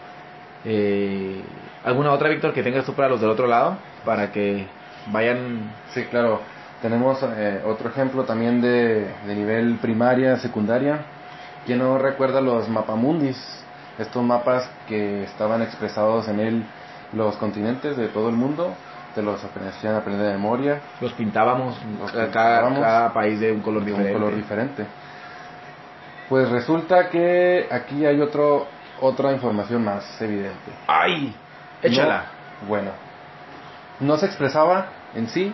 Eh, 0.64 1.40
¿Alguna 1.85 2.12
otra, 2.12 2.28
Víctor, 2.28 2.52
que 2.52 2.62
tengas 2.62 2.85
tú 2.85 2.94
para 2.94 3.09
los 3.09 3.20
del 3.20 3.30
otro 3.30 3.46
lado? 3.46 3.78
Para 4.04 4.33
que 4.33 4.66
vayan. 5.06 5.72
Sí, 5.92 6.04
claro. 6.04 6.40
Tenemos 6.82 7.22
eh, 7.22 7.62
otro 7.66 7.90
ejemplo 7.90 8.24
también 8.24 8.60
de, 8.60 9.06
de 9.26 9.34
nivel 9.34 9.76
primaria, 9.82 10.38
secundaria 10.38 11.04
¿Quién 11.66 11.78
no 11.78 11.98
recuerda 11.98 12.40
los 12.40 12.68
mapamundis? 12.68 13.36
Estos 13.98 14.22
mapas 14.22 14.68
que 14.88 15.24
estaban 15.24 15.62
expresados 15.62 16.26
en 16.28 16.40
él 16.40 16.64
los 17.12 17.36
continentes 17.36 17.96
de 17.96 18.08
todo 18.08 18.28
el 18.28 18.36
mundo, 18.36 18.72
te 19.14 19.22
los 19.22 19.44
hacían 19.44 19.94
aprender 19.94 20.26
de 20.26 20.32
memoria. 20.32 20.80
Los 21.00 21.12
pintábamos, 21.12 21.76
cada, 22.32 23.12
país 23.12 23.40
de 23.40 23.52
un 23.52 23.60
color 23.60 23.84
diferente. 23.84 24.14
Un 24.14 24.20
color 24.20 24.36
diferente. 24.36 24.86
Pues 26.28 26.48
resulta 26.48 27.10
que 27.10 27.66
aquí 27.70 28.06
hay 28.06 28.20
otro, 28.20 28.68
otra 29.00 29.32
información 29.32 29.84
más 29.84 30.04
evidente. 30.22 30.70
¡Ay! 30.86 31.34
Échala. 31.82 32.24
bueno, 32.68 32.90
no 34.00 34.16
se 34.16 34.26
expresaba 34.26 34.88
en 35.14 35.28
sí 35.28 35.52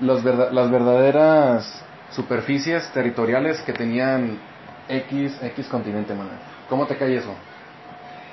los 0.00 0.24
las 0.24 0.70
verdaderas 0.70 1.84
superficies 2.10 2.90
territoriales 2.92 3.60
que 3.62 3.72
tenían 3.72 4.38
X, 4.88 5.38
X 5.42 5.68
continente, 5.68 6.14
man. 6.14 6.28
¿Cómo 6.68 6.86
te 6.86 6.96
cae 6.96 7.16
eso? 7.16 7.34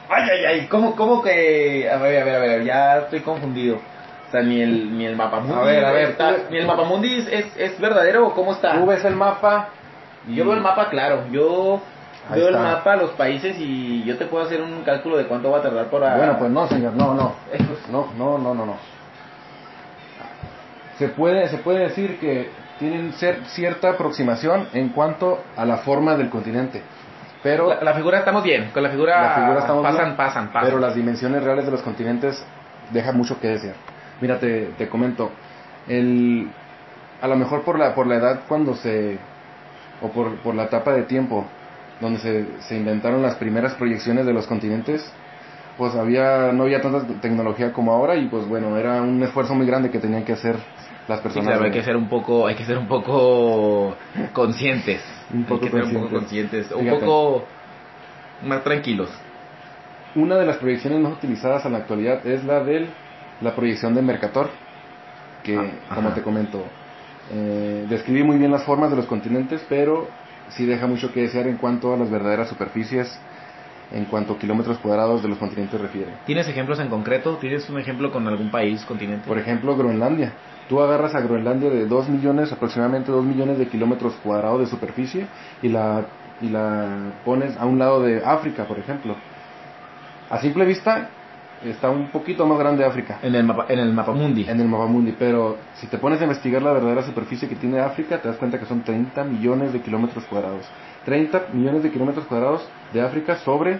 Ay, 0.10 0.24
ay, 0.32 0.46
ay, 0.46 0.68
¿cómo, 0.68 0.96
cómo 0.96 1.22
que...? 1.22 1.90
A 1.90 1.98
ver, 1.98 2.22
a 2.22 2.26
ver, 2.26 2.36
a 2.36 2.40
ver, 2.40 2.64
ya 2.64 2.98
estoy 3.00 3.20
confundido. 3.20 3.76
O 3.76 4.32
sea, 4.32 4.42
ni 4.42 4.62
el, 4.62 4.98
ni 4.98 5.06
el 5.06 5.16
mapamundi... 5.16 5.54
A 5.54 5.64
ver, 5.64 5.86
a 5.86 5.92
ver, 5.92 6.18
¿ni 6.50 6.58
el 6.58 6.66
mapamundi 6.66 7.28
es, 7.32 7.46
es, 7.56 7.80
verdadero 7.80 8.28
o 8.28 8.34
cómo 8.34 8.54
está? 8.54 8.74
Tú 8.74 8.86
ves 8.88 9.06
el 9.06 9.16
mapa... 9.16 9.70
Yo 10.28 10.46
veo 10.46 10.54
el 10.54 10.62
mapa, 10.62 10.90
claro. 10.90 11.28
Yo 11.32 11.82
veo 12.34 12.50
el 12.50 12.56
mapa, 12.56 12.96
los 12.96 13.12
países 13.12 13.58
y 13.60 14.04
yo 14.04 14.18
te 14.18 14.26
puedo 14.26 14.46
hacer 14.46 14.62
un 14.62 14.82
cálculo 14.84 15.18
de 15.18 15.26
cuánto 15.26 15.52
va 15.52 15.60
a 15.60 15.62
tardar 15.62 15.90
para... 15.90 16.18
Bueno, 16.18 16.38
pues 16.38 16.52
no, 16.52 16.68
señor, 16.68 16.94
no, 16.94 17.14
no. 17.14 17.34
No, 17.92 18.08
no, 18.18 18.38
no, 18.38 18.54
no, 18.54 18.66
no. 18.66 18.78
Se 20.98 21.10
puede, 21.10 21.48
se 21.48 21.58
puede 21.58 21.80
decir 21.80 22.20
que 22.20 22.50
tienen 22.78 23.14
ser 23.14 23.46
cierta 23.46 23.92
aproximación 23.92 24.68
en 24.74 24.90
cuanto 24.90 25.40
a 25.56 25.66
la 25.66 25.78
forma 25.78 26.16
del 26.16 26.30
continente. 26.30 26.82
Pero 27.42 27.74
la, 27.82 27.94
figura 27.94 28.20
estamos 28.20 28.44
bien, 28.44 28.72
con 28.74 28.84
la 28.84 28.90
figura, 28.90 29.22
la 29.22 29.36
figura 29.36 29.60
estamos 29.60 29.84
pasan, 29.84 30.18
pasan, 30.18 30.48
pasan. 30.52 30.70
Pero 30.70 30.80
las 30.80 30.96
dimensiones 30.96 31.42
reales 31.42 31.66
de 31.66 31.72
los 31.72 31.82
continentes 31.82 32.44
dejan 32.92 33.16
mucho 33.16 33.40
que 33.40 33.48
desear. 33.48 33.76
Mira, 34.20 34.40
te, 34.40 34.72
te 34.78 34.90
comento, 34.90 35.32
el, 35.88 36.50
a 37.22 37.28
lo 37.28 37.38
mejor 37.38 37.64
por 37.64 37.80
la, 37.80 37.96
por 37.96 38.08
la 38.08 38.16
edad 38.16 38.42
cuando 38.48 38.76
se, 38.76 39.18
o 40.02 40.10
por, 40.10 40.36
por 40.38 40.54
la 40.54 40.64
etapa 40.64 40.92
de 40.92 41.04
tiempo 41.04 41.46
donde 42.00 42.20
se, 42.20 42.62
se 42.62 42.78
inventaron 42.78 43.22
las 43.22 43.36
primeras 43.36 43.74
proyecciones 43.76 44.26
de 44.26 44.34
los 44.34 44.48
continentes, 44.48 45.12
pues 45.78 45.96
había, 45.96 46.52
no 46.52 46.64
había 46.64 46.82
tanta 46.82 47.06
tecnología 47.22 47.72
como 47.72 47.94
ahora 47.94 48.18
y 48.18 48.28
pues 48.28 48.48
bueno, 48.48 48.78
era 48.78 49.02
un 49.02 49.24
esfuerzo 49.24 49.56
muy 49.56 49.66
grande 49.66 49.90
que 49.90 50.00
tenían 50.00 50.26
que 50.26 50.34
hacer 50.34 50.58
las 51.08 51.22
personas. 51.22 51.60
hay 51.60 51.72
que 51.72 51.82
ser 51.82 51.96
un 51.96 52.10
poco, 52.10 52.46
hay 52.46 52.56
que 52.56 52.66
ser 52.66 52.78
un 52.78 52.88
poco 52.88 53.96
conscientes. 54.34 55.02
un 55.34 55.46
poco 55.46 55.66
hay 55.66 55.72
que 55.72 55.78
conscientes. 55.78 55.88
ser 55.88 55.98
un 55.98 56.04
poco 56.04 56.16
conscientes, 56.20 56.72
un 56.72 57.00
poco 57.00 57.46
más 58.46 58.64
tranquilos. 58.64 59.10
Una 60.16 60.38
de 60.38 60.46
las 60.46 60.58
proyecciones 60.58 61.00
más 61.00 61.14
utilizadas 61.14 61.66
en 61.66 61.72
la 61.72 61.80
actualidad 61.80 62.26
es 62.28 62.44
la 62.44 62.64
de 62.64 62.88
la 63.42 63.56
proyección 63.56 63.96
de 63.96 64.02
Mercator, 64.02 64.50
que, 65.44 65.58
ah, 65.58 65.96
como 65.96 66.10
te 66.10 66.22
comento, 66.22 66.64
eh, 67.32 67.86
describe 67.88 68.24
muy 68.24 68.38
bien 68.38 68.52
las 68.52 68.64
formas 68.64 68.90
de 68.90 68.98
los 68.98 69.06
continentes, 69.06 69.66
pero 69.70 70.10
sí 70.50 70.66
deja 70.66 70.88
mucho 70.88 71.12
que 71.14 71.22
desear 71.22 71.48
en 71.48 71.58
cuanto 71.58 71.94
a 71.94 71.98
las 71.98 72.10
verdaderas 72.10 72.50
superficies 72.50 73.20
en 73.92 74.06
cuanto 74.06 74.34
a 74.34 74.38
kilómetros 74.38 74.78
cuadrados 74.80 75.22
de 75.24 75.30
los 75.30 75.38
continentes 75.38 75.80
refiere. 75.80 76.12
¿Tienes 76.26 76.48
ejemplos 76.48 76.80
en 76.80 76.90
concreto? 76.90 77.38
¿Tienes 77.38 77.70
un 77.70 77.80
ejemplo 77.80 78.12
con 78.12 78.28
algún 78.28 78.52
país, 78.52 78.84
continente? 78.86 79.28
Por 79.28 79.38
ejemplo, 79.38 79.76
Groenlandia. 79.76 80.34
Tú 80.68 80.80
agarras 80.82 81.16
a 81.16 81.22
Groenlandia 81.22 81.70
de 81.70 81.88
2 81.88 82.10
millones, 82.10 82.52
aproximadamente 82.52 83.12
2 83.12 83.26
millones 83.26 83.58
de 83.58 83.68
kilómetros 83.68 84.14
cuadrados 84.24 84.60
de 84.60 84.68
superficie 84.68 85.26
y 85.64 85.70
la, 85.70 86.06
y 86.42 86.50
la 86.50 87.14
pones 87.26 87.58
a 87.58 87.66
un 87.66 87.80
lado 87.80 88.04
de 88.04 88.24
África, 88.24 88.66
por 88.66 88.78
ejemplo. 88.78 89.16
A 90.30 90.40
simple 90.40 90.66
vista, 90.66 91.10
está 91.66 91.90
un 91.90 92.08
poquito 92.10 92.46
más 92.46 92.58
grande 92.60 92.86
África. 92.86 93.20
En 93.22 93.36
el 93.36 93.44
mapa, 93.44 93.66
en 93.70 93.80
el 93.80 93.94
mapa 93.94 94.12
mundi. 94.14 94.46
En 94.48 94.60
el 94.60 94.68
mapa 94.68 94.86
mundi, 94.86 95.14
pero 95.18 95.58
si 95.76 95.88
te 95.88 95.98
pones 95.98 96.20
a 96.22 96.24
investigar 96.24 96.62
la 96.62 96.72
verdadera 96.74 97.04
superficie 97.04 97.48
que 97.50 97.56
tiene 97.56 97.80
África, 97.80 98.18
te 98.22 98.28
das 98.28 98.38
cuenta 98.38 98.60
que 98.60 98.66
son 98.66 98.82
30 98.84 99.24
millones 99.26 99.74
de 99.74 99.82
kilómetros 99.82 100.24
cuadrados. 100.26 100.66
30 101.06 101.48
millones 101.54 101.84
de 101.84 101.92
kilómetros 101.92 102.26
cuadrados 102.28 102.68
de 102.94 103.02
África 103.02 103.38
sobre 103.38 103.80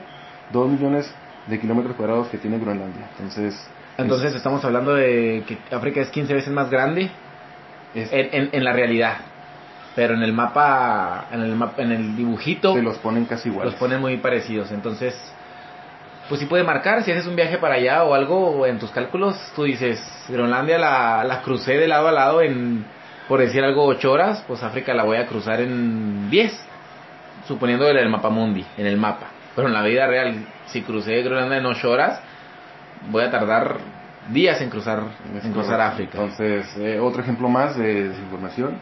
2 0.52 0.70
millones 0.70 1.14
de 1.48 1.60
kilómetros 1.60 1.96
cuadrados 1.96 2.28
que 2.28 2.38
tiene 2.38 2.58
Groenlandia. 2.60 3.08
Entonces, 3.18 3.56
Entonces 3.98 4.36
estamos 4.36 4.64
hablando 4.66 4.94
de 4.94 5.44
que 5.48 5.58
África 5.76 6.02
es 6.02 6.10
15 6.10 6.34
veces 6.34 6.54
más 6.54 6.70
grande 6.70 7.10
es- 7.96 8.12
en, 8.14 8.30
en, 8.32 8.50
en 8.54 8.64
la 8.64 8.74
realidad. 8.74 9.18
Pero 9.96 10.14
en 10.14 10.22
el 10.22 10.32
mapa, 10.34 11.26
en 11.32 11.42
el, 11.42 11.56
mapa, 11.56 11.82
en 11.82 11.92
el 11.92 12.16
dibujito, 12.16 12.74
se 12.74 12.82
los 12.82 12.98
ponen 13.00 13.26
casi 13.26 13.50
iguales. 13.50 13.74
los 13.74 13.80
ponen 13.80 14.00
muy 14.00 14.18
parecidos. 14.18 14.72
Entonces, 14.72 15.16
pues 16.30 16.40
sí 16.40 16.46
puede 16.48 16.64
marcar. 16.64 17.04
Si 17.04 17.12
haces 17.12 17.26
un 17.28 17.36
viaje 17.36 17.58
para 17.58 17.76
allá 17.76 18.04
o 18.04 18.14
algo 18.14 18.66
en 18.66 18.80
tus 18.80 18.92
cálculos, 18.92 19.36
tú 19.56 19.64
dices, 19.64 20.00
Groenlandia 20.30 20.78
la, 20.78 21.24
la 21.26 21.42
crucé 21.42 21.74
de 21.78 21.88
lado 21.88 22.08
a 22.08 22.12
lado 22.12 22.42
en, 22.42 22.86
por 23.28 23.40
decir 23.40 23.64
algo, 23.64 23.84
8 23.86 24.12
horas, 24.12 24.44
pues 24.48 24.64
África 24.64 24.94
la 24.94 25.04
voy 25.04 25.18
a 25.18 25.26
cruzar 25.26 25.60
en 25.60 26.30
10. 26.30 26.66
Suponiendo 27.48 27.90
en 27.90 27.98
el 27.98 28.10
mapa 28.10 28.30
mundi, 28.30 28.64
en 28.78 28.86
el 28.86 28.98
mapa. 28.98 29.28
Pero 29.56 29.68
en 29.68 29.74
la 29.74 29.82
vida 29.84 30.06
real, 30.08 30.46
si 30.68 30.84
crucé 30.84 31.22
Groenlandia 31.24 31.58
en 31.58 31.66
8 31.66 31.90
horas, 31.90 32.22
voy 33.10 33.24
a 33.24 33.32
tardar 33.32 33.78
días 34.30 34.62
en 34.62 34.70
cruzar, 34.70 35.04
Es 35.36 35.46
en 35.46 35.52
cruzar 35.54 35.78
correcto. 35.80 35.94
África. 35.94 36.18
Entonces, 36.20 36.78
eh, 36.78 37.00
otro 37.00 37.24
ejemplo 37.24 37.50
más 37.50 37.76
de 37.76 38.10
desinformación 38.10 38.78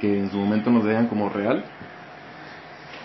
que 0.00 0.18
en 0.18 0.30
su 0.30 0.36
momento 0.38 0.70
nos 0.70 0.84
dejan 0.84 1.06
como 1.06 1.28
real. 1.28 1.62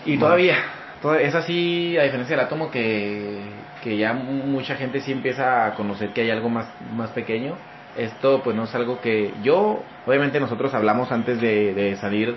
Y 0.04 0.16
todavía, 0.18 0.56
toda- 1.00 1.20
es 1.20 1.34
así, 1.34 1.96
a 1.96 2.02
diferencia 2.02 2.36
del 2.36 2.44
átomo, 2.46 2.70
que, 2.70 3.40
que 3.84 3.96
ya 3.96 4.12
mu- 4.14 4.44
mucha 4.46 4.74
gente 4.74 5.00
sí 5.00 5.12
empieza 5.12 5.66
a 5.66 5.74
conocer 5.74 6.10
que 6.10 6.22
hay 6.22 6.30
algo 6.30 6.48
más, 6.48 6.66
más 6.96 7.10
pequeño. 7.10 7.54
Esto 7.96 8.40
pues 8.42 8.56
no 8.56 8.64
es 8.64 8.74
algo 8.74 9.00
que 9.00 9.32
yo, 9.44 9.80
obviamente 10.06 10.40
nosotros 10.40 10.74
hablamos 10.74 11.12
antes 11.12 11.40
de, 11.40 11.72
de 11.74 11.94
salir 11.96 12.34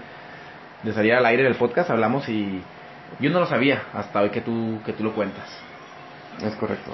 de 0.84 0.94
salir 0.94 1.14
al 1.16 1.26
aire 1.26 1.44
del 1.44 1.56
podcast, 1.56 1.90
hablamos 1.90 2.30
y 2.30 2.62
yo 3.20 3.30
no 3.32 3.40
lo 3.40 3.48
sabía 3.48 3.82
hasta 3.94 4.22
hoy 4.22 4.30
que 4.30 4.42
tú, 4.42 4.80
que 4.86 4.94
tú 4.94 5.04
lo 5.04 5.14
cuentas. 5.14 5.46
Es 6.44 6.54
correcto. 6.58 6.92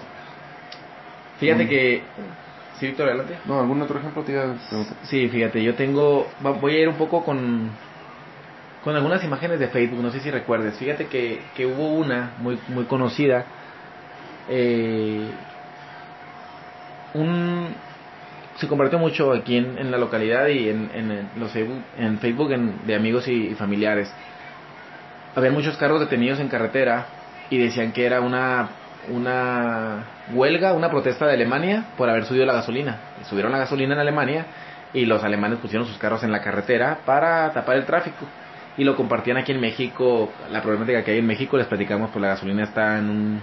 Fíjate 1.39 1.65
Mm. 1.65 1.67
que... 1.67 2.03
Sí, 2.79 2.87
Víctor, 2.87 3.07
adelante. 3.09 3.37
¿No? 3.45 3.59
¿Algún 3.59 3.81
otro 3.81 3.99
ejemplo 3.99 4.23
te 4.23 4.31
iba 4.31 4.43
a 4.43 4.53
preguntar? 4.69 4.95
Sí, 5.03 5.27
fíjate, 5.27 5.61
yo 5.61 5.75
tengo, 5.75 6.27
voy 6.61 6.75
a 6.75 6.79
ir 6.79 6.87
un 6.89 6.95
poco 6.95 7.23
con, 7.23 7.69
con 8.83 8.95
algunas 8.95 9.23
imágenes 9.23 9.59
de 9.59 9.67
Facebook, 9.67 10.01
no 10.01 10.09
sé 10.11 10.21
si 10.21 10.31
recuerdes. 10.31 10.77
Fíjate 10.77 11.07
que, 11.07 11.41
que 11.55 11.65
hubo 11.65 11.93
una 11.93 12.31
muy, 12.39 12.57
muy 12.69 12.85
conocida, 12.85 13.45
eh, 14.49 15.29
un, 17.13 17.67
se 18.55 18.67
compartió 18.67 18.99
mucho 18.99 19.31
aquí 19.33 19.57
en, 19.57 19.91
la 19.91 19.97
localidad 19.97 20.47
y 20.47 20.69
en, 20.69 20.89
en, 20.93 21.29
los 21.37 21.51
Facebook, 21.51 21.81
en 21.97 22.19
Facebook 22.19 22.51
en- 22.51 22.85
de 22.85 22.95
amigos 22.95 23.27
y, 23.27 23.47
y 23.49 23.55
familiares. 23.55 24.11
Había 25.35 25.51
muchos 25.51 25.77
carros 25.77 25.99
detenidos 25.99 26.39
en 26.39 26.47
carretera 26.47 27.05
y 27.49 27.57
decían 27.57 27.91
que 27.91 28.05
era 28.05 28.21
una 28.21 28.69
una 29.09 30.05
huelga, 30.33 30.73
una 30.73 30.89
protesta 30.89 31.25
de 31.27 31.33
Alemania 31.33 31.85
por 31.97 32.09
haber 32.09 32.25
subido 32.25 32.45
la 32.45 32.53
gasolina. 32.53 32.99
Subieron 33.29 33.51
la 33.51 33.57
gasolina 33.57 33.93
en 33.95 33.99
Alemania 33.99 34.45
y 34.93 35.05
los 35.05 35.23
alemanes 35.23 35.59
pusieron 35.59 35.87
sus 35.87 35.97
carros 35.97 36.23
en 36.23 36.31
la 36.31 36.41
carretera 36.41 36.99
para 37.05 37.51
tapar 37.51 37.77
el 37.77 37.85
tráfico. 37.85 38.25
Y 38.77 38.83
lo 38.83 38.95
compartían 38.95 39.37
aquí 39.37 39.51
en 39.51 39.59
México, 39.59 40.31
la 40.49 40.61
problemática 40.61 41.03
que 41.03 41.11
hay 41.11 41.19
en 41.19 41.27
México, 41.27 41.57
les 41.57 41.67
platicamos, 41.67 42.11
pues 42.11 42.21
la 42.21 42.29
gasolina 42.29 42.63
está 42.63 42.97
en 42.97 43.09
un, 43.09 43.41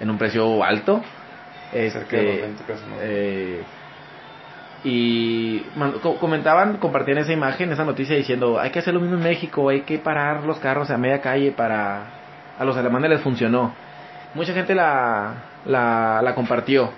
en 0.00 0.10
un 0.10 0.18
precio 0.18 0.62
alto. 0.64 1.02
Cerca 1.72 2.16
de 2.16 2.22
los 2.22 2.32
Este, 2.34 2.42
20 2.42 2.64
pesos, 2.64 2.86
¿no? 2.88 2.96
eh, 3.00 3.62
y 4.84 5.64
man- 5.76 5.94
co- 6.02 6.18
comentaban, 6.18 6.76
compartían 6.76 7.18
esa 7.18 7.32
imagen, 7.32 7.72
esa 7.72 7.84
noticia 7.84 8.16
diciendo, 8.16 8.60
hay 8.60 8.70
que 8.70 8.80
hacer 8.80 8.92
lo 8.94 9.00
mismo 9.00 9.16
en 9.16 9.22
México, 9.22 9.68
hay 9.70 9.80
que 9.80 9.98
parar 9.98 10.44
los 10.44 10.58
carros 10.58 10.90
a 10.90 10.98
media 10.98 11.20
calle 11.20 11.52
para... 11.52 12.02
A 12.58 12.64
los 12.64 12.76
alemanes 12.76 13.10
les 13.10 13.20
funcionó. 13.20 13.72
Mucha 14.34 14.52
gente 14.52 14.74
la, 14.74 15.34
la, 15.64 16.20
la 16.22 16.34
compartió. 16.34 16.90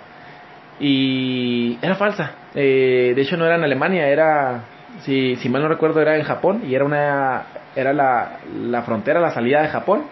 Y 0.79 1.79
era 1.81 1.95
falsa. 1.95 2.31
Eh, 2.53 3.13
de 3.15 3.21
hecho 3.21 3.37
no 3.37 3.45
era 3.45 3.55
en 3.55 3.63
Alemania, 3.63 4.07
era, 4.07 4.61
si, 5.01 5.35
si 5.37 5.49
mal 5.49 5.63
no 5.63 5.67
recuerdo, 5.67 6.01
era 6.01 6.15
en 6.17 6.23
Japón 6.23 6.63
y 6.67 6.75
era 6.75 6.85
una 6.85 7.43
era 7.75 7.93
la, 7.93 8.37
la 8.61 8.81
frontera, 8.83 9.19
la 9.19 9.31
salida 9.31 9.61
de 9.61 9.67
Japón 9.69 10.03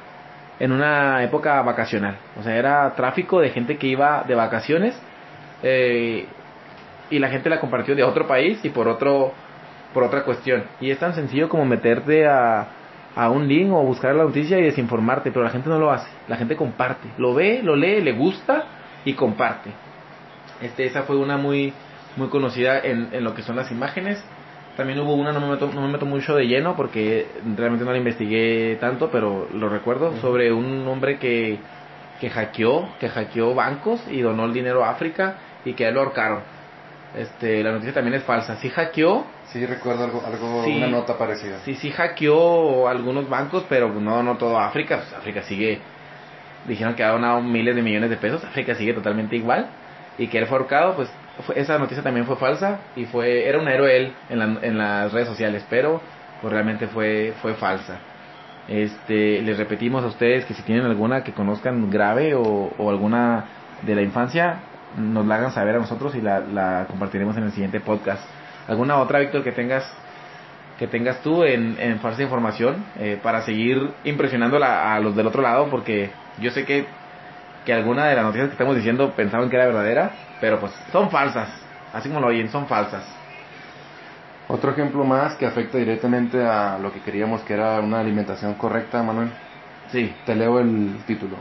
en 0.60 0.72
una 0.72 1.24
época 1.24 1.62
vacacional. 1.62 2.18
O 2.40 2.44
sea, 2.44 2.56
era 2.56 2.94
tráfico 2.96 3.40
de 3.40 3.50
gente 3.50 3.78
que 3.78 3.88
iba 3.88 4.24
de 4.28 4.36
vacaciones 4.36 5.00
eh, 5.64 6.26
y 7.10 7.20
la 7.20 7.30
gente 7.30 7.50
la 7.50 7.60
compartió 7.60 7.96
de 7.96 8.04
otro 8.04 8.28
país 8.28 8.60
y 8.64 8.70
por 8.70 8.88
otro 8.88 9.34
por 9.94 10.04
otra 10.04 10.24
cuestión. 10.24 10.66
Y 10.82 10.92
es 10.92 11.00
tan 11.00 11.16
sencillo 11.16 11.48
como 11.48 11.64
meterte 11.66 12.28
a, 12.28 12.68
a 13.16 13.30
un 13.30 13.48
link 13.48 13.72
o 13.72 13.82
buscar 13.82 14.14
la 14.14 14.26
noticia 14.26 14.60
y 14.60 14.64
desinformarte, 14.64 15.32
pero 15.32 15.44
la 15.44 15.52
gente 15.52 15.70
no 15.70 15.80
lo 15.80 15.90
hace. 15.90 16.10
La 16.28 16.36
gente 16.36 16.58
comparte, 16.58 17.08
lo 17.18 17.34
ve, 17.34 17.62
lo 17.64 17.78
lee, 17.78 18.02
le 18.02 18.12
gusta 18.12 18.66
y 19.06 19.14
comparte. 19.14 19.70
Este, 20.62 20.86
esa 20.86 21.04
fue 21.04 21.16
una 21.16 21.38
muy 21.38 21.74
muy 22.18 22.30
conocida 22.30 22.80
en, 22.80 23.10
en 23.12 23.24
lo 23.24 23.34
que 23.34 23.42
son 23.42 23.56
las 23.56 23.72
imágenes. 23.72 24.24
También 24.78 25.00
hubo 25.00 25.14
una, 25.14 25.32
no 25.32 25.40
me, 25.40 25.48
meto, 25.48 25.70
no 25.74 25.82
me 25.82 25.88
meto 25.88 26.06
mucho 26.06 26.36
de 26.36 26.48
lleno 26.48 26.76
porque 26.76 27.28
realmente 27.56 27.86
no 27.86 27.92
la 27.92 27.98
investigué 27.98 28.78
tanto, 28.80 29.10
pero 29.10 29.48
lo 29.54 29.70
recuerdo, 29.70 30.18
sobre 30.20 30.52
un 30.52 30.86
hombre 30.88 31.18
que, 31.18 31.60
que 32.20 32.30
hackeó, 32.30 32.90
que 33.00 33.08
hackeó 33.08 33.56
bancos 33.56 34.02
y 34.10 34.20
donó 34.22 34.46
el 34.46 34.54
dinero 34.54 34.84
a 34.84 34.90
África 34.90 35.36
y 35.64 35.74
que 35.74 35.86
a 35.86 35.90
él 35.90 35.96
lo 35.96 36.02
ahorcaron. 36.02 36.40
Este, 37.18 37.64
la 37.64 37.72
noticia 37.72 37.94
también 37.94 38.16
es 38.16 38.24
falsa. 38.24 38.58
Sí 38.58 38.70
hackeó, 38.70 39.26
Sí, 39.46 39.66
recuerdo 39.66 40.04
algo, 40.04 40.22
algo 40.26 40.64
Sí. 40.66 40.76
una 40.76 40.88
nota 40.88 41.18
parecida. 41.18 41.60
sí, 41.64 41.76
sí 41.76 41.90
hackeó 41.92 42.90
algunos 42.90 43.30
bancos, 43.30 43.64
pero 43.70 43.88
no, 43.88 44.22
no 44.22 44.36
todo 44.36 44.60
África. 44.60 44.98
Pues 44.98 45.14
África 45.14 45.44
sigue, 45.44 45.80
dijeron 46.68 46.94
que 46.96 47.04
ha 47.06 47.12
donado 47.12 47.42
miles 47.42 47.74
de 47.74 47.82
millones 47.82 48.10
de 48.10 48.18
pesos. 48.18 48.44
África 48.44 48.76
sigue 48.76 48.94
totalmente 48.94 49.38
igual. 49.38 49.68
Y 50.18 50.28
que 50.28 50.38
él 50.40 50.48
fue 50.48 50.58
ahorcado, 50.58 50.96
pues 50.98 51.10
fue- 51.44 51.60
esa 51.60 51.78
noticia 51.78 52.04
también 52.04 52.26
fue 52.26 52.36
falsa. 52.38 52.80
Y 52.96 53.06
fue, 53.06 53.48
era 53.48 53.60
un 53.60 53.68
héroe 53.68 53.96
él 53.98 54.14
en, 54.30 54.40
la- 54.40 54.60
en 54.62 54.78
las 54.78 55.12
redes 55.12 55.28
sociales, 55.28 55.66
pero 55.70 56.02
pues 56.42 56.52
realmente 56.54 56.88
fue, 56.88 57.34
fue 57.42 57.54
falsa. 57.56 57.98
Este, 58.68 59.42
les 59.42 59.58
repetimos 59.58 60.04
a 60.04 60.08
ustedes 60.08 60.46
que 60.46 60.54
si 60.54 60.64
tienen 60.64 60.86
alguna 60.86 61.24
que 61.24 61.34
conozcan 61.34 61.90
grave 61.92 62.34
o, 62.34 62.42
o 62.78 62.90
alguna 62.90 63.46
de 63.84 63.94
la 63.96 64.02
infancia, 64.02 64.60
nos 64.98 65.26
la 65.26 65.36
hagan 65.36 65.52
saber 65.52 65.76
a 65.76 65.80
nosotros 65.80 66.16
y 66.16 66.22
la, 66.22 66.40
la 66.40 66.86
compartiremos 66.90 67.38
en 67.38 67.44
el 67.44 67.52
siguiente 67.52 67.80
podcast. 67.80 68.24
¿Alguna 68.68 68.98
otra, 68.98 69.20
Víctor, 69.20 69.44
que 69.44 69.52
tengas 69.52 69.84
que 70.80 70.88
tengas 70.88 71.22
tú 71.22 71.44
en, 71.44 71.78
en 71.80 72.00
falsa 72.00 72.22
información 72.24 72.84
eh, 73.00 73.18
para 73.24 73.44
seguir 73.44 73.92
impresionando 74.04 74.58
a 74.62 75.00
los 75.00 75.16
del 75.16 75.28
otro 75.28 75.42
lado? 75.42 75.70
Porque 75.70 76.10
yo 76.40 76.52
sé 76.52 76.66
que, 76.66 76.86
que 77.66 77.74
alguna 77.74 78.06
de 78.06 78.16
las 78.16 78.24
noticias 78.24 78.50
que 78.50 78.54
estamos 78.54 78.76
diciendo 78.76 79.14
pensaban 79.16 79.50
que 79.50 79.56
era 79.56 79.66
verdadera, 79.66 80.12
pero 80.40 80.60
pues 80.60 80.72
son 80.92 81.10
falsas. 81.10 81.50
Así 81.94 82.10
como 82.10 82.22
lo 82.22 82.28
oyen, 82.28 82.50
son 82.50 82.68
falsas. 82.68 83.04
Otro 84.48 84.72
ejemplo 84.72 85.04
más 85.04 85.36
que 85.36 85.46
afecta 85.46 85.78
directamente 85.80 86.46
a 86.46 86.78
lo 86.78 86.94
que 86.94 87.00
queríamos 87.00 87.42
que 87.42 87.54
era 87.54 87.80
una 87.80 88.00
alimentación 88.00 88.54
correcta, 88.54 89.02
Manuel. 89.02 89.30
Sí, 89.92 90.14
Te 90.26 90.36
leo 90.36 90.60
el 90.60 90.98
título. 91.08 91.38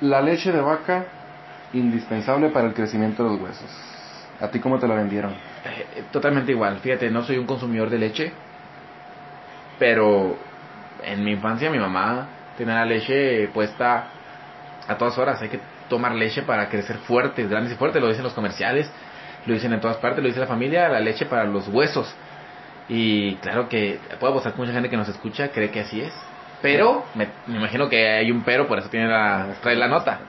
La 0.00 0.20
leche 0.22 0.50
de 0.50 0.60
vaca 0.60 1.04
indispensable 1.72 2.48
para 2.50 2.68
el 2.68 2.74
crecimiento 2.74 3.24
de 3.24 3.30
los 3.30 3.40
huesos. 3.40 3.70
¿A 4.40 4.48
ti 4.48 4.60
cómo 4.60 4.78
te 4.78 4.88
la 4.88 4.94
vendieron? 4.94 5.32
Eh, 5.32 6.04
totalmente 6.10 6.52
igual. 6.52 6.78
Fíjate, 6.78 7.10
no 7.10 7.22
soy 7.22 7.38
un 7.38 7.46
consumidor 7.46 7.90
de 7.90 7.98
leche, 7.98 8.32
pero 9.78 10.36
en 11.02 11.24
mi 11.24 11.32
infancia 11.32 11.70
mi 11.70 11.78
mamá 11.78 12.28
tenía 12.56 12.74
la 12.74 12.84
leche 12.84 13.48
puesta 13.48 14.08
a 14.88 14.96
todas 14.96 15.16
horas. 15.18 15.40
Hay 15.42 15.48
que 15.48 15.60
tomar 15.88 16.12
leche 16.14 16.42
para 16.42 16.68
crecer 16.68 16.96
fuertes, 16.98 17.48
grandes 17.48 17.72
y 17.72 17.76
fuertes. 17.76 18.00
Lo 18.02 18.08
dicen 18.08 18.24
los 18.24 18.34
comerciales, 18.34 18.90
lo 19.46 19.54
dicen 19.54 19.72
en 19.72 19.80
todas 19.80 19.96
partes, 19.98 20.22
lo 20.22 20.28
dice 20.28 20.40
la 20.40 20.46
familia, 20.46 20.88
la 20.88 21.00
leche 21.00 21.26
para 21.26 21.44
los 21.44 21.68
huesos. 21.68 22.14
Y 22.88 23.36
claro 23.36 23.68
que 23.68 23.98
puedo 24.20 24.32
apostar 24.32 24.52
que 24.52 24.58
mucha 24.60 24.72
gente 24.72 24.90
que 24.90 24.96
nos 24.96 25.08
escucha 25.08 25.48
cree 25.48 25.70
que 25.70 25.80
así 25.80 26.00
es. 26.00 26.12
Pero, 26.60 27.04
me, 27.14 27.28
me 27.46 27.58
imagino 27.58 27.88
que 27.88 28.08
hay 28.08 28.30
un 28.30 28.42
pero, 28.42 28.66
por 28.66 28.78
eso 28.78 28.88
tiene 28.88 29.08
la, 29.08 29.48
trae 29.60 29.76
la 29.76 29.88
nota. 29.88 30.20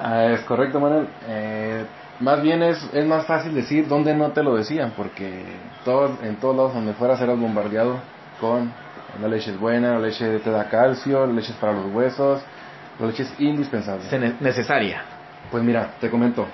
Ah, 0.00 0.26
es 0.32 0.40
correcto, 0.40 0.80
Manuel. 0.80 1.06
Eh, 1.28 1.84
más 2.20 2.42
bien 2.42 2.62
es, 2.62 2.82
es 2.92 3.06
más 3.06 3.26
fácil 3.26 3.54
decir 3.54 3.88
dónde 3.88 4.14
no 4.14 4.30
te 4.30 4.42
lo 4.42 4.56
decían, 4.56 4.92
porque 4.96 5.44
todos, 5.84 6.12
en 6.22 6.36
todos 6.36 6.56
lados 6.56 6.74
donde 6.74 6.92
fueras 6.94 7.20
eras 7.20 7.38
bombardeado 7.38 8.00
con 8.40 8.72
la 9.20 9.28
leche 9.28 9.50
es 9.50 9.58
buena, 9.58 9.94
la 9.94 10.06
leche 10.06 10.38
te 10.38 10.50
da 10.50 10.68
calcio, 10.68 11.26
la 11.26 11.32
leche 11.32 11.52
es 11.52 11.58
para 11.58 11.72
los 11.72 11.92
huesos, 11.92 12.42
la 12.98 13.06
leche 13.06 13.22
es 13.24 13.40
indispensable. 13.40 14.08
Se 14.08 14.18
ne- 14.18 14.34
necesaria. 14.40 15.02
Pues 15.50 15.62
mira, 15.62 15.90
te 16.00 16.10
comento 16.10 16.46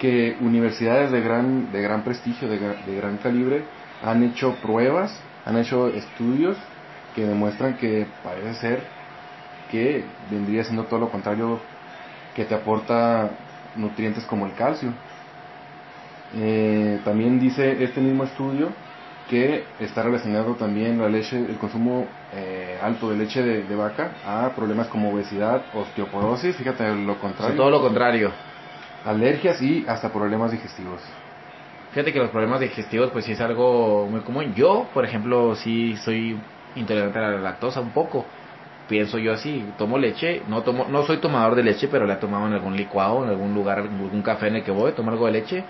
que 0.00 0.36
universidades 0.40 1.10
de 1.10 1.20
gran, 1.20 1.72
de 1.72 1.82
gran 1.82 2.02
prestigio, 2.02 2.48
de, 2.48 2.58
de 2.58 2.94
gran 2.96 3.16
calibre, 3.18 3.64
han 4.02 4.22
hecho 4.22 4.54
pruebas, 4.56 5.18
han 5.44 5.56
hecho 5.56 5.88
estudios 5.88 6.56
que 7.14 7.26
demuestran 7.26 7.76
que 7.76 8.06
parece 8.22 8.54
ser 8.54 8.82
que 9.70 10.04
vendría 10.30 10.64
siendo 10.64 10.84
todo 10.84 11.00
lo 11.00 11.10
contrario 11.10 11.60
que 12.34 12.44
te 12.44 12.54
aporta 12.54 13.30
nutrientes 13.74 14.24
como 14.24 14.46
el 14.46 14.52
calcio. 14.54 14.92
Eh, 16.34 17.00
también 17.04 17.38
dice 17.40 17.82
este 17.82 18.00
mismo 18.00 18.24
estudio 18.24 18.72
que 19.28 19.64
está 19.80 20.02
relacionado 20.02 20.54
también 20.54 20.98
la 20.98 21.08
leche, 21.08 21.36
el 21.36 21.56
consumo 21.56 22.06
eh, 22.32 22.78
alto 22.80 23.10
de 23.10 23.16
leche 23.16 23.42
de, 23.42 23.76
vaca 23.76 24.12
a 24.24 24.50
problemas 24.54 24.86
como 24.88 25.12
obesidad, 25.12 25.62
osteoporosis, 25.74 26.56
fíjate 26.56 26.94
lo 26.94 27.18
contrario. 27.18 27.56
todo 27.56 27.70
lo 27.70 27.80
contrario. 27.80 28.30
Alergias 29.04 29.60
y 29.62 29.84
hasta 29.86 30.12
problemas 30.12 30.52
digestivos. 30.52 31.00
Fíjate 31.92 32.12
que 32.12 32.18
los 32.18 32.30
problemas 32.30 32.60
digestivos 32.60 33.10
pues 33.10 33.24
sí 33.24 33.32
es 33.32 33.40
algo 33.40 34.06
muy 34.10 34.20
común. 34.20 34.54
Yo, 34.54 34.86
por 34.92 35.04
ejemplo, 35.04 35.54
sí 35.54 35.96
soy 35.96 36.38
intolerante 36.74 37.18
a 37.18 37.22
la 37.22 37.38
lactosa 37.38 37.80
un 37.80 37.90
poco. 37.90 38.26
Pienso 38.88 39.18
yo 39.18 39.32
así, 39.32 39.64
tomo 39.76 39.98
leche, 39.98 40.42
no 40.48 40.62
tomo 40.62 40.86
no 40.88 41.02
soy 41.02 41.16
tomador 41.16 41.56
de 41.56 41.64
leche, 41.64 41.88
pero 41.88 42.06
la 42.06 42.14
he 42.14 42.16
tomado 42.18 42.46
en 42.46 42.52
algún 42.52 42.76
licuado, 42.76 43.24
en 43.24 43.30
algún 43.30 43.52
lugar, 43.52 43.80
en 43.80 43.98
algún 43.98 44.22
café 44.22 44.46
en 44.46 44.56
el 44.56 44.62
que 44.62 44.70
voy, 44.70 44.92
tomo 44.92 45.10
algo 45.10 45.26
de 45.26 45.32
leche 45.32 45.64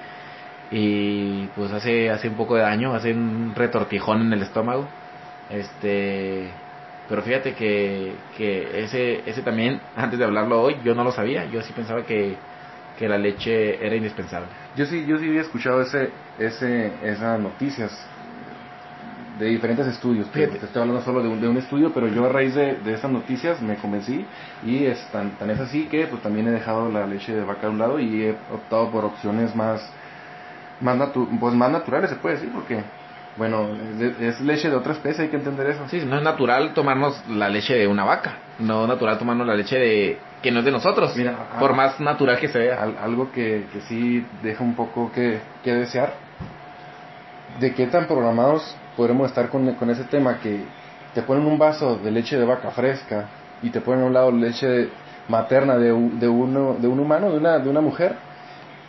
y 0.71 1.47
pues 1.49 1.73
hace 1.73 2.11
hace 2.11 2.29
un 2.29 2.35
poco 2.35 2.57
de 2.57 2.63
daño, 2.63 2.95
hace 2.95 3.13
un 3.13 3.55
retortijón 3.55 4.23
en 4.23 4.33
el 4.33 4.43
estómago. 4.43 4.87
Este, 5.51 6.51
pero 7.09 7.23
fíjate 7.23 7.55
que, 7.55 8.15
que 8.37 8.85
ese 8.85 9.23
ese 9.29 9.43
también 9.43 9.81
antes 9.97 10.19
de 10.19 10.25
hablarlo 10.25 10.61
hoy 10.61 10.77
yo 10.85 10.95
no 10.95 11.05
lo 11.05 11.13
sabía, 11.13 11.47
yo 11.47 11.63
sí 11.63 11.73
pensaba 11.73 12.03
que 12.03 12.37
que 12.99 13.09
la 13.09 13.19
leche 13.19 13.85
era 13.85 13.95
indispensable. 13.95 14.49
Yo 14.77 14.87
sí 14.87 15.05
yo 15.07 15.19
sí 15.19 15.29
había 15.29 15.43
escuchado 15.43 15.83
ese 15.83 16.11
ese 16.39 16.93
esas 17.03 17.39
noticias 17.39 17.93
de 19.39 19.47
diferentes 19.47 19.87
estudios. 19.87 20.31
Te, 20.31 20.45
estoy 20.45 20.81
hablando 20.81 21.03
solo 21.03 21.23
de 21.23 21.29
un, 21.29 21.41
de 21.41 21.49
un, 21.49 21.59
estudio, 21.59 21.93
pero 21.93 22.09
yo 22.09 22.25
a 22.25 22.31
raíz 22.31 22.55
de, 22.55 22.77
de 22.77 22.95
esas 22.95 23.11
noticias 23.11 23.61
me 23.61 23.77
convencí 23.77 24.25
y 24.65 24.85
es 24.87 24.99
tan, 25.13 25.33
tan 25.33 25.51
es 25.51 25.61
así 25.61 25.85
que 25.85 26.07
pues 26.07 26.23
también 26.23 26.49
he 26.49 26.53
dejado 26.53 26.91
la 26.91 27.07
leche 27.07 27.35
de 27.35 27.45
vaca 27.45 27.67
a 27.67 27.71
un 27.71 27.79
lado 27.79 28.01
y 28.01 28.23
he 28.23 28.31
optado 28.51 28.91
por 28.91 29.05
opciones 29.05 29.55
más 29.55 29.87
más, 30.81 31.11
pues 31.41 31.55
más 31.55 31.71
naturales, 31.71 32.11
se 32.11 32.17
puede 32.17 32.37
decir, 32.37 32.51
porque, 32.53 32.83
bueno, 33.37 33.69
es, 34.21 34.41
leche 34.41 34.71
de 34.71 34.77
otra 34.77 34.93
especie, 34.93 35.25
hay 35.25 35.31
que 35.31 35.37
entender 35.37 35.69
eso. 35.69 35.89
Sí, 35.89 36.03
no 36.07 36.17
es 36.17 36.23
natural 36.23 36.75
tomarnos 36.75 37.23
la 37.29 37.49
leche 37.49 37.75
de 37.75 37.87
una 37.87 38.05
vaca, 38.05 38.37
no 38.59 38.83
es 38.83 38.89
natural 38.89 39.19
tomarnos 39.19 39.47
la 39.47 39.55
leche 39.55 39.79
de 39.79 40.19
que 40.43 40.51
no 40.51 40.61
es 40.61 40.65
de 40.65 40.73
nosotros, 40.73 41.15
por 41.59 41.75
más 41.75 41.99
natural 41.99 42.39
que 42.39 42.49
sea. 42.49 42.83
algo 43.03 43.33
que, 43.33 43.67
que 43.73 43.81
sí 43.83 44.25
deja 44.43 44.63
un 44.63 44.75
poco 44.75 45.11
que, 45.13 45.41
que 45.65 45.75
desear, 45.75 46.13
de 47.59 47.75
qué 47.75 47.87
tan 47.87 48.07
programados 48.07 48.77
podremos 48.97 49.29
estar 49.29 49.49
con, 49.49 49.75
con 49.75 49.91
ese 49.91 50.05
tema 50.05 50.39
que 50.39 50.65
te 51.15 51.23
ponen 51.23 51.47
un 51.47 51.59
vaso 51.59 51.97
de 51.97 52.11
leche 52.11 52.39
de 52.39 52.45
vaca 52.45 52.71
fresca 52.71 53.27
y 53.63 53.71
te 53.71 53.81
ponen 53.81 54.05
a 54.05 54.07
un 54.07 54.13
lado 54.13 54.31
leche 54.31 54.91
materna 55.29 55.77
de, 55.77 55.87
de, 55.87 56.29
uno, 56.29 56.77
de 56.79 56.87
un 56.87 57.01
humano, 57.01 57.31
de 57.31 57.39
una, 57.39 57.59
de 57.59 57.69
una 57.69 57.81
mujer, 57.81 58.15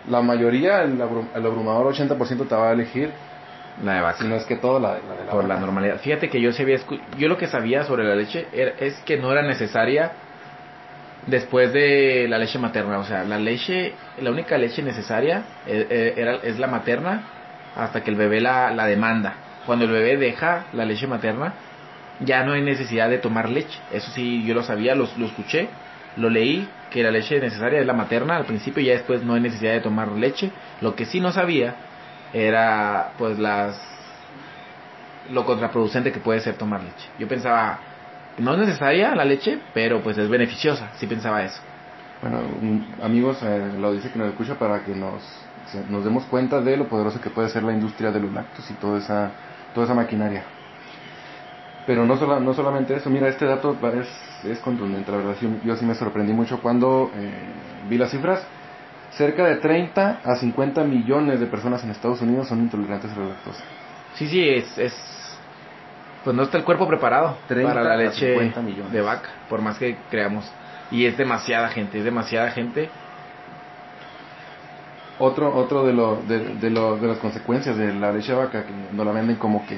la 0.10 0.22
mayoría, 0.22 0.84
el, 0.84 1.02
abrumador 1.02 1.93
80% 1.93 2.48
te 2.48 2.56
va 2.56 2.70
a 2.70 2.72
elegir 2.72 3.12
la 3.84 3.96
de 3.96 4.02
vaca. 4.02 4.17
Si 4.17 4.28
no 4.28 4.36
es 4.36 4.46
que 4.46 4.56
todo 4.56 4.80
la, 4.80 4.96
de 4.96 5.02
la 5.26 5.32
Por 5.32 5.46
la 5.46 5.60
normalidad. 5.60 6.00
Fíjate 6.00 6.30
que 6.30 6.41
yo 6.41 6.52
sabía, 6.54 6.78
yo 7.17 7.28
lo 7.28 7.38
que 7.38 7.48
sabía 7.48 7.84
sobre 7.84 8.06
la 8.06 8.15
leche 8.15 8.48
es 8.80 8.96
que 9.06 9.17
no 9.17 9.32
era 9.32 9.41
necesaria 9.41 10.12
después 11.28 11.74
de 11.74 12.28
la 12.30 12.38
leche 12.38 12.58
materna. 12.58 13.00
O 13.00 13.04
sea, 13.04 13.24
la 13.24 13.38
leche, 13.38 13.93
la 14.22 14.32
única 14.32 14.58
leche 14.58 14.82
necesaria 14.82 15.43
es, 15.65 15.82
eh, 15.82 15.88
eh, 15.89 16.13
era, 16.17 16.36
es 16.38 16.58
la 16.58 16.67
materna 16.67 17.22
hasta 17.76 18.02
que 18.02 18.10
el 18.10 18.15
bebé 18.15 18.41
la, 18.41 18.72
la 18.72 18.86
demanda. 18.88 19.36
Cuando 19.65 19.86
el 19.86 19.91
bebé 19.91 20.17
deja 20.17 20.65
la 20.74 20.86
leche 20.86 21.06
materna, 21.06 21.54
ya 22.22 22.43
no 22.43 22.54
hay 22.54 22.62
necesidad 22.62 23.10
de 23.10 23.20
tomar 23.20 23.50
leche. 23.50 23.78
Eso 23.91 24.10
sí, 24.12 24.43
yo 24.46 24.56
lo 24.56 24.63
sabía, 24.63 24.96
lo, 24.96 25.08
lo 25.17 25.26
escuché, 25.28 25.67
lo 26.15 26.30
leí 26.30 26.67
que 26.89 27.04
la 27.04 27.12
leche 27.12 27.39
necesaria 27.39 27.80
es 27.80 27.86
la 27.86 27.93
materna 27.93 28.38
al 28.38 28.45
principio 28.45 28.82
y 28.82 28.88
ya 28.88 28.93
después 28.93 29.23
no 29.23 29.34
hay 29.34 29.41
necesidad 29.41 29.73
de 29.73 29.82
tomar 29.82 30.12
leche. 30.12 30.52
Lo 30.82 30.95
que 30.95 31.06
sí 31.06 31.19
no 31.19 31.32
sabía 31.32 31.76
era 32.34 33.12
pues 33.17 33.39
las 33.39 33.80
lo 35.32 35.45
contraproducente 35.45 36.12
que 36.12 36.19
puede 36.19 36.39
ser 36.39 36.56
tomar 36.56 36.82
leche. 36.82 37.10
Yo 37.19 37.28
pensaba, 37.28 37.80
no 38.38 38.54
es 38.54 38.60
necesaria 38.60 39.13
la 39.15 39.26
leche, 39.26 39.60
pero 39.73 40.02
pues 40.02 40.17
es 40.17 40.30
beneficiosa, 40.30 40.89
sí 40.95 41.08
pensaba 41.08 41.43
eso. 41.43 41.62
Bueno, 42.21 42.39
amigos, 43.04 43.38
eh, 43.43 43.73
lo 43.80 43.91
dice 43.93 44.10
que 44.10 44.17
nos 44.17 44.30
escucha 44.30 44.56
para 44.56 44.84
que 44.84 44.95
nos, 44.95 45.21
nos 45.89 46.04
demos 46.04 46.26
cuenta 46.26 46.62
de 46.62 46.78
lo 46.78 46.88
poderoso 46.88 47.21
que 47.21 47.30
puede 47.30 47.50
ser 47.50 47.63
la 47.63 47.73
industria 47.73 48.12
de 48.12 48.19
los 48.19 48.32
y 48.69 48.73
toda 48.76 49.00
esa, 49.00 49.32
toda 49.73 49.86
esa 49.86 49.93
maquinaria. 49.93 50.43
Pero 51.88 52.06
no, 52.06 52.15
no 52.41 52.54
solamente 52.54 52.95
eso, 52.95 53.10
mira, 53.10 53.30
este 53.30 53.45
dato 53.45 53.78
es, 53.93 54.45
es 54.45 54.60
contundente, 54.60 55.10
la 55.10 55.17
verdad, 55.19 55.36
yo, 55.63 55.76
sí 55.78 55.86
me 55.86 55.95
sorprendí 55.95 56.34
mucho 56.34 56.60
cuando 56.60 57.10
eh, 57.15 57.32
vi 57.89 57.97
las 57.97 58.12
cifras. 58.12 58.45
Cerca 59.12 59.45
de 59.45 59.56
30 59.56 60.19
a 60.21 60.36
50 60.36 60.84
millones 60.84 61.39
de 61.39 61.47
personas 61.47 61.82
en 61.86 61.91
Estados 61.91 62.21
Unidos 62.21 62.50
son 62.50 62.60
intolerantes 62.60 63.10
a 63.13 63.19
la 63.19 63.28
lactosa. 63.30 63.63
Sí, 64.15 64.28
sí, 64.28 64.47
es, 64.50 64.78
es 64.78 64.93
pues 66.26 66.36
no 66.36 66.43
está 66.43 66.58
el 66.58 66.65
cuerpo 66.65 66.86
preparado 66.89 67.38
para 67.47 67.82
la 67.82 67.95
leche 67.95 68.36
de 68.91 69.02
vaca, 69.02 69.30
por 69.50 69.62
más 69.62 69.78
que 69.78 69.95
creamos. 70.12 70.43
Y 70.91 71.06
es 71.06 71.17
demasiada 71.17 71.69
gente, 71.69 72.00
es 72.00 72.04
demasiada 72.04 72.52
gente. 72.52 72.89
Otro, 75.19 75.56
otro 75.56 75.86
de, 75.86 75.93
lo, 75.93 76.17
de, 76.28 76.56
de, 76.56 76.69
lo, 76.69 76.97
de 76.97 77.08
las 77.08 77.17
consecuencias 77.19 77.78
de 77.78 77.93
la 77.93 78.12
leche 78.12 78.34
de 78.34 78.38
vaca, 78.38 78.65
que 78.65 78.73
nos 78.93 79.06
la 79.06 79.13
venden 79.13 79.38
como 79.38 79.65
que 79.65 79.78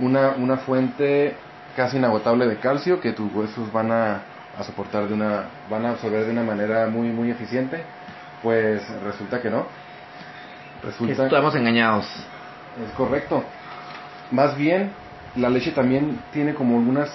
una, 0.00 0.30
una 0.30 0.58
fuente 0.58 1.34
casi 1.76 1.96
inagotable 1.96 2.46
de 2.46 2.56
calcio 2.56 3.00
que 3.00 3.12
tus 3.12 3.32
huesos 3.32 3.72
van 3.72 3.92
a, 3.92 4.22
soportar 4.64 5.06
de 5.06 5.14
una, 5.14 5.44
van 5.70 5.86
a 5.86 5.90
absorber 5.90 6.24
de 6.24 6.32
una 6.32 6.42
manera 6.42 6.88
muy, 6.88 7.08
muy 7.08 7.30
eficiente, 7.30 7.82
pues 8.42 8.82
resulta 9.04 9.40
que 9.40 9.48
no. 9.48 9.66
Resulta 10.82 11.24
Estamos 11.24 11.54
engañados. 11.54 12.04
Es 12.84 12.92
correcto. 12.96 13.44
Más 14.32 14.56
bien, 14.56 14.90
la 15.36 15.48
leche 15.48 15.70
también 15.70 16.20
tiene 16.32 16.54
como 16.54 16.78
algunas, 16.78 17.10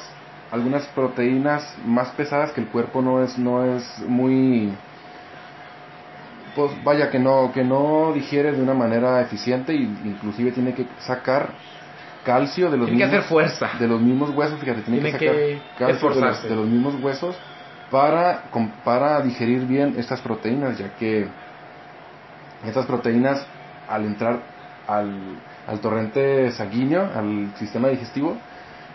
algunas 0.51 0.85
proteínas 0.87 1.75
más 1.85 2.09
pesadas 2.11 2.51
que 2.53 2.61
el 2.61 2.67
cuerpo 2.67 3.01
no 3.01 3.21
es, 3.21 3.37
no 3.37 3.65
es 3.65 3.99
muy, 4.07 4.73
pues 6.55 6.71
vaya 6.83 7.09
que 7.09 7.19
no, 7.19 7.51
que 7.53 7.63
no 7.63 8.13
digiere 8.13 8.53
de 8.53 8.61
una 8.61 8.73
manera 8.73 9.21
eficiente 9.21 9.73
y 9.73 9.83
inclusive 10.05 10.51
tiene 10.51 10.73
que 10.73 10.87
sacar 10.99 11.49
calcio 12.23 12.71
de 12.71 12.77
los 12.77 12.87
tiene 12.87 13.03
mismos, 13.03 13.11
que 13.11 13.17
hacer 13.17 13.29
fuerza. 13.29 13.69
de 13.79 13.87
los 13.87 14.01
mismos 14.01 14.29
huesos, 14.31 14.59
fíjate, 14.59 14.81
tiene, 14.81 15.01
que 15.01 15.11
sacar 15.11 15.35
calcio 15.77 16.09
de 16.49 16.55
los, 16.55 16.67
mismos 16.67 16.95
huesos 17.01 17.35
para, 17.91 18.43
para 18.83 19.21
digerir 19.21 19.65
bien 19.65 19.95
estas 19.97 20.21
proteínas, 20.21 20.77
ya 20.77 20.89
que 20.95 21.27
estas 22.65 22.85
proteínas 22.85 23.45
al 23.87 24.05
entrar 24.05 24.41
al, 24.87 25.39
al 25.67 25.79
torrente 25.79 26.51
sanguíneo, 26.51 27.09
al 27.15 27.53
sistema 27.57 27.89
digestivo, 27.89 28.37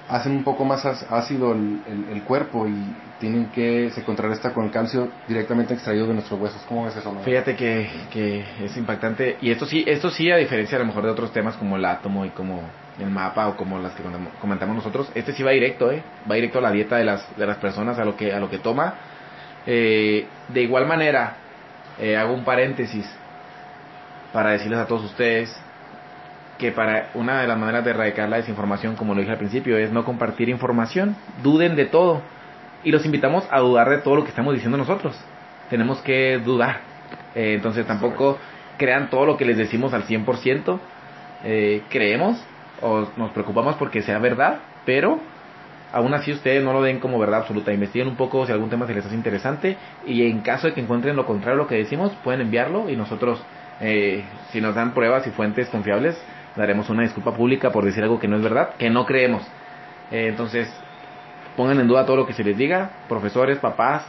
hacen 0.09 0.33
un 0.33 0.45
poco 0.45 0.65
más 0.65 0.85
ácido 0.87 1.53
el, 1.53 1.83
el, 2.11 2.23
cuerpo 2.23 2.67
y 2.67 2.75
tienen 3.21 3.51
que 3.51 3.91
se 3.91 4.03
contrarresta 4.05 4.55
con 4.55 4.65
el 4.65 4.71
calcio 4.71 5.09
directamente 5.29 5.75
extraído 5.75 6.07
de 6.07 6.15
nuestros 6.15 6.41
huesos. 6.41 6.63
¿Cómo 6.67 6.87
ves 6.87 6.97
eso? 6.97 7.15
Fíjate 7.25 7.55
que, 7.57 7.89
que 8.11 8.45
es 8.65 8.77
impactante 8.77 9.37
y 9.43 9.51
esto 9.51 9.67
sí, 9.67 9.85
esto 9.87 10.11
sí 10.11 10.31
a 10.31 10.37
diferencia 10.37 10.77
a 10.77 10.81
lo 10.81 10.87
mejor 10.87 11.05
de 11.05 11.11
otros 11.11 11.33
temas 11.33 11.57
como 11.57 11.77
el 11.77 11.85
átomo 11.85 12.25
y 12.25 12.31
como 12.31 12.63
el 12.99 13.11
mapa 13.11 13.49
o 13.49 13.57
como 13.57 13.79
las 13.79 13.93
que 13.93 14.03
comentamos 14.41 14.77
nosotros, 14.77 15.11
este 15.15 15.33
sí 15.33 15.43
va 15.43 15.53
directo, 15.53 15.91
¿eh? 15.91 16.03
va 16.31 16.35
directo 16.35 16.59
a 16.59 16.63
la 16.63 16.73
dieta 16.73 16.97
de 16.97 17.05
las, 17.05 17.37
de 17.37 17.47
las 17.47 17.59
personas, 17.59 17.99
a 17.99 18.05
lo 18.05 18.17
que, 18.17 18.33
a 18.33 18.41
lo 18.41 18.51
que 18.51 18.59
toma. 18.59 18.95
Eh, 19.67 20.27
de 20.49 20.63
igual 20.63 20.87
manera, 20.87 21.37
eh, 21.99 22.17
hago 22.17 22.35
un 22.35 22.45
paréntesis 22.45 23.09
para 24.33 24.51
decirles 24.51 24.79
a 24.79 24.87
todos 24.87 25.05
ustedes 25.05 25.55
que 26.59 26.73
para 26.73 27.11
una 27.15 27.41
de 27.41 27.47
las 27.47 27.57
maneras 27.57 27.85
de 27.85 27.91
erradicar 27.91 28.29
la 28.29 28.39
desinformación, 28.39 28.97
como 28.97 29.15
lo 29.15 29.21
dije 29.21 29.33
al 29.33 29.39
principio, 29.39 29.79
es 29.79 29.93
no 29.93 30.05
compartir 30.05 30.49
información, 30.49 31.17
duden 31.43 31.77
de 31.77 31.87
todo 31.87 32.23
y 32.83 32.91
los 32.91 33.05
invitamos 33.05 33.47
a 33.51 33.61
dudar 33.61 33.89
de 33.89 33.99
todo 33.99 34.17
lo 34.17 34.25
que 34.25 34.31
estamos 34.31 34.55
diciendo 34.55 34.77
nosotros. 34.77 35.17
Tenemos 35.71 36.01
que 36.01 36.39
dudar, 36.39 36.81
eh, 37.35 37.55
entonces 37.55 37.87
tampoco 37.87 38.39
crean 38.77 39.09
todo 39.11 39.25
lo 39.25 39.37
que 39.37 39.45
les 39.45 39.57
decimos 39.57 39.93
al 39.93 40.05
100%, 40.05 40.81
eh, 41.45 41.83
creemos 41.89 42.43
o 42.83 43.07
nos 43.17 43.31
preocupamos 43.33 43.77
porque 43.77 44.03
sea 44.03 44.19
verdad, 44.19 44.59
pero 44.85 45.21
aún 45.93 46.15
así 46.15 46.33
ustedes 46.33 46.63
no 46.63 46.73
lo 46.73 46.83
den 46.83 47.01
como 47.01 47.19
verdad 47.19 47.41
absoluta. 47.41 47.73
Investiguen 47.73 48.09
un 48.09 48.17
poco 48.17 48.47
si 48.47 48.53
algún 48.53 48.71
tema 48.71 48.87
se 48.87 48.95
les 48.95 49.05
hace 49.05 49.15
interesante 49.15 49.77
y 50.07 50.27
en 50.27 50.41
caso 50.41 50.69
de 50.69 50.75
que 50.75 50.81
encuentren 50.81 51.17
lo 51.17 51.27
contrario 51.27 51.61
a 51.61 51.63
lo 51.63 51.69
que 51.69 51.77
decimos, 51.77 52.13
pueden 52.25 52.41
enviarlo 52.43 52.89
y 52.91 52.97
nosotros, 52.97 53.43
eh, 53.81 54.25
si 54.51 54.61
nos 54.61 54.75
dan 54.75 54.93
pruebas 54.93 55.27
y 55.27 55.31
fuentes 55.31 55.69
confiables, 55.69 56.21
daremos 56.57 56.91
una 56.91 57.03
disculpa 57.03 57.33
pública 57.33 57.71
por 57.71 57.85
decir 57.85 58.03
algo 58.03 58.19
que 58.19 58.29
no 58.29 58.37
es 58.37 58.43
verdad, 58.43 58.71
que 58.79 58.91
no 58.91 59.07
creemos. 59.07 59.43
Eh, 60.11 60.27
entonces, 60.29 60.73
pongan 61.57 61.81
en 61.81 61.89
duda 61.89 62.05
todo 62.05 62.17
lo 62.17 62.27
que 62.27 62.33
se 62.33 62.45
les 62.45 62.57
diga, 62.57 62.91
profesores, 63.09 63.59
papás, 63.59 64.05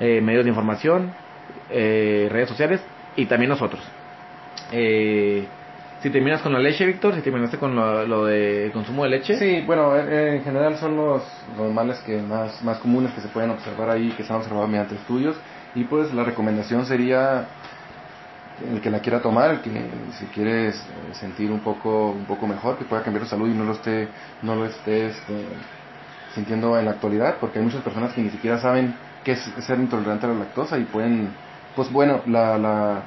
eh, 0.00 0.20
medios 0.20 0.44
de 0.44 0.50
información, 0.50 1.12
redes 1.68 2.48
sociales 2.48 2.80
y 3.16 3.26
también 3.26 3.50
nosotros. 3.50 3.82
Si 6.02 6.10
terminas 6.10 6.42
con 6.42 6.52
la 6.52 6.58
leche, 6.58 6.84
Víctor, 6.84 7.14
si 7.14 7.22
terminaste 7.22 7.56
con 7.56 7.74
lo, 7.74 8.24
de 8.26 8.70
consumo 8.72 9.04
de 9.04 9.10
leche. 9.10 9.36
Sí, 9.38 9.62
bueno, 9.66 9.96
en 9.96 10.44
general 10.44 10.76
son 10.76 10.96
los, 10.96 11.22
los 11.56 11.72
males 11.72 11.98
que 12.00 12.20
más, 12.20 12.62
más 12.62 12.78
comunes 12.78 13.12
que 13.12 13.20
se 13.20 13.28
pueden 13.28 13.50
observar 13.50 13.90
ahí, 13.90 14.10
que 14.10 14.22
se 14.22 14.32
han 14.32 14.38
observado 14.38 14.68
mediante 14.68 14.94
estudios. 14.94 15.36
Y 15.74 15.84
pues 15.84 16.12
la 16.12 16.22
recomendación 16.22 16.84
sería 16.86 17.46
el 18.72 18.80
que 18.80 18.90
la 18.90 19.00
quiera 19.00 19.20
tomar, 19.20 19.50
el 19.50 19.60
que 19.60 19.70
si 20.18 20.26
quiere 20.26 20.72
sentir 21.12 21.50
un 21.50 21.60
poco 21.60 22.10
un 22.10 22.24
poco 22.24 22.46
mejor, 22.46 22.76
que 22.78 22.84
pueda 22.84 23.02
cambiar 23.02 23.24
su 23.24 23.30
salud 23.30 23.48
y 23.48 23.54
no 23.54 23.64
lo 23.64 23.72
esté 23.72 24.08
no 24.42 24.54
lo 24.54 24.66
esté 24.66 25.06
este, 25.06 25.44
sintiendo 26.34 26.78
en 26.78 26.84
la 26.84 26.92
actualidad, 26.92 27.36
porque 27.40 27.58
hay 27.58 27.64
muchas 27.64 27.82
personas 27.82 28.12
que 28.12 28.22
ni 28.22 28.30
siquiera 28.30 28.58
saben 28.58 28.94
qué 29.24 29.32
es 29.32 29.40
ser 29.60 29.78
intolerante 29.78 30.26
a 30.26 30.30
la 30.30 30.36
lactosa 30.36 30.78
y 30.78 30.84
pueden, 30.84 31.30
pues 31.74 31.90
bueno, 31.90 32.20
la, 32.26 32.56
la, 32.58 33.02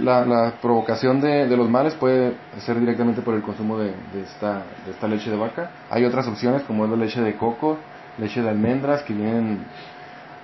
la, 0.00 0.54
provocación 0.60 1.20
de, 1.20 1.46
de, 1.46 1.56
los 1.56 1.68
males 1.68 1.94
puede 1.94 2.34
ser 2.58 2.78
directamente 2.78 3.22
por 3.22 3.34
el 3.34 3.42
consumo 3.42 3.78
de, 3.78 3.92
de, 4.12 4.22
esta, 4.22 4.64
de 4.84 4.92
esta 4.92 5.06
leche 5.08 5.30
de 5.30 5.36
vaca. 5.36 5.70
Hay 5.90 6.04
otras 6.04 6.26
opciones 6.26 6.62
como 6.62 6.84
es 6.84 6.90
la 6.90 6.96
leche 6.96 7.20
de 7.20 7.36
coco, 7.36 7.78
leche 8.18 8.42
de 8.42 8.48
almendras, 8.48 9.02
que 9.02 9.12
vienen, 9.12 9.64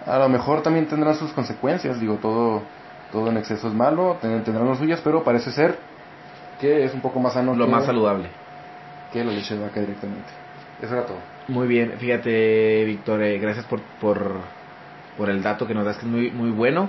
a 0.07 0.19
lo 0.19 0.29
mejor 0.29 0.63
también 0.63 0.87
tendrán 0.87 1.15
sus 1.17 1.33
consecuencias, 1.33 2.01
digo, 2.01 2.17
todo, 2.17 2.63
todo 3.13 3.29
en 3.31 3.37
exceso 3.37 3.69
es 3.69 3.75
malo, 3.75 4.19
tendrán 4.21 4.69
las 4.69 4.79
suyas, 4.79 5.01
pero 5.03 5.23
parece 5.25 5.51
ser 5.51 5.79
que 6.61 6.85
es 6.85 6.95
un 6.95 7.01
poco 7.01 7.21
más 7.21 7.35
sano. 7.35 7.55
Lo 7.55 7.67
más 7.67 7.87
saludable. 7.87 8.29
Que 9.13 9.25
la 9.25 9.33
leche 9.33 9.55
de 9.55 9.63
vaca 9.63 9.81
directamente. 9.81 10.29
Eso 10.81 10.95
era 10.95 11.07
todo. 11.07 11.19
Muy 11.49 11.69
bien, 11.69 11.95
fíjate, 11.99 12.85
Víctor, 12.85 13.23
eh, 13.23 13.39
gracias 13.39 13.65
por, 13.67 13.81
por, 14.01 14.33
por, 15.17 15.31
el 15.31 15.43
dato 15.43 15.67
que 15.67 15.75
nos 15.75 15.85
das, 15.85 15.99
que 15.99 16.07
es 16.07 16.11
muy, 16.11 16.31
muy 16.31 16.51
bueno. 16.51 16.89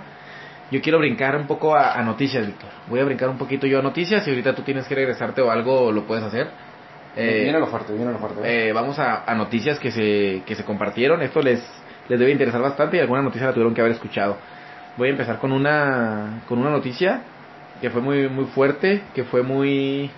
Yo 0.71 0.82
quiero 0.82 0.97
brincar 0.97 1.36
un 1.36 1.47
poco 1.47 1.75
a, 1.75 2.01
noticias, 2.01 2.45
Víctor. 2.45 2.69
Voy 2.88 2.99
a 2.99 3.06
brincar 3.06 3.30
un 3.30 3.38
poquito 3.38 3.67
yo 3.67 3.80
a 3.80 3.82
noticias 3.82 4.25
y 4.25 4.30
ahorita 4.30 4.56
tú 4.56 4.63
tienes 4.63 4.88
que 4.88 4.95
regresarte 4.95 5.41
o 5.41 5.51
algo 5.51 5.91
lo 5.91 6.06
puedes 6.06 6.23
hacer. 6.23 6.47
Eh, 7.15 7.43
viene 7.43 7.60
lo 7.60 7.67
fuerte, 7.67 7.93
viene 7.93 8.12
lo 8.12 8.17
fuerte. 8.17 8.41
Eh, 8.43 8.73
vamos 8.73 8.97
a, 8.99 9.23
a, 9.30 9.36
noticias 9.36 9.80
que 9.80 9.91
se, 9.91 10.41
que 10.45 10.56
se 10.56 10.65
compartieron. 10.65 11.21
Esto 11.21 11.41
les, 11.41 11.63
les 12.10 12.19
debe 12.19 12.32
interesar 12.32 12.62
bastante 12.62 12.97
y 12.97 12.99
alguna 12.99 13.21
noticia 13.21 13.47
la 13.47 13.54
tuvieron 13.54 13.73
que 13.73 13.82
haber 13.82 13.93
escuchado. 13.93 14.38
Voy 14.97 15.10
a 15.10 15.12
empezar 15.12 15.39
con 15.39 15.51
una, 15.51 16.41
con 16.47 16.58
una 16.60 16.71
noticia 16.71 17.21
que 17.80 17.89
fue 17.89 18.01
muy, 18.01 18.28
muy 18.28 18.45
fuerte, 18.45 19.04
que 19.13 19.23
fue 19.23 19.43
muy, 19.43 20.10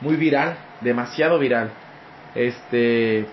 muy 0.00 0.16
viral, 0.16 0.56
demasiado 0.80 1.38
viral. 1.38 1.70
Este, 2.34 3.26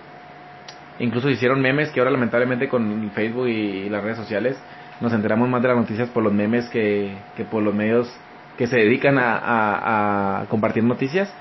Incluso 1.00 1.30
hicieron 1.30 1.62
memes 1.62 1.90
que 1.90 2.00
ahora 2.00 2.10
lamentablemente 2.10 2.68
con 2.68 3.10
Facebook 3.12 3.48
y 3.48 3.88
las 3.88 4.04
redes 4.04 4.18
sociales 4.18 4.58
nos 5.00 5.12
enteramos 5.12 5.48
más 5.48 5.62
de 5.62 5.68
las 5.68 5.76
noticias 5.76 6.08
por 6.10 6.22
los 6.22 6.32
memes 6.32 6.68
que, 6.68 7.14
que 7.36 7.44
por 7.44 7.62
los 7.62 7.74
medios 7.74 8.12
que 8.58 8.66
se 8.66 8.76
dedican 8.76 9.18
a, 9.18 10.40
a, 10.42 10.46
compartir 10.46 10.84
noticias. 10.84 11.32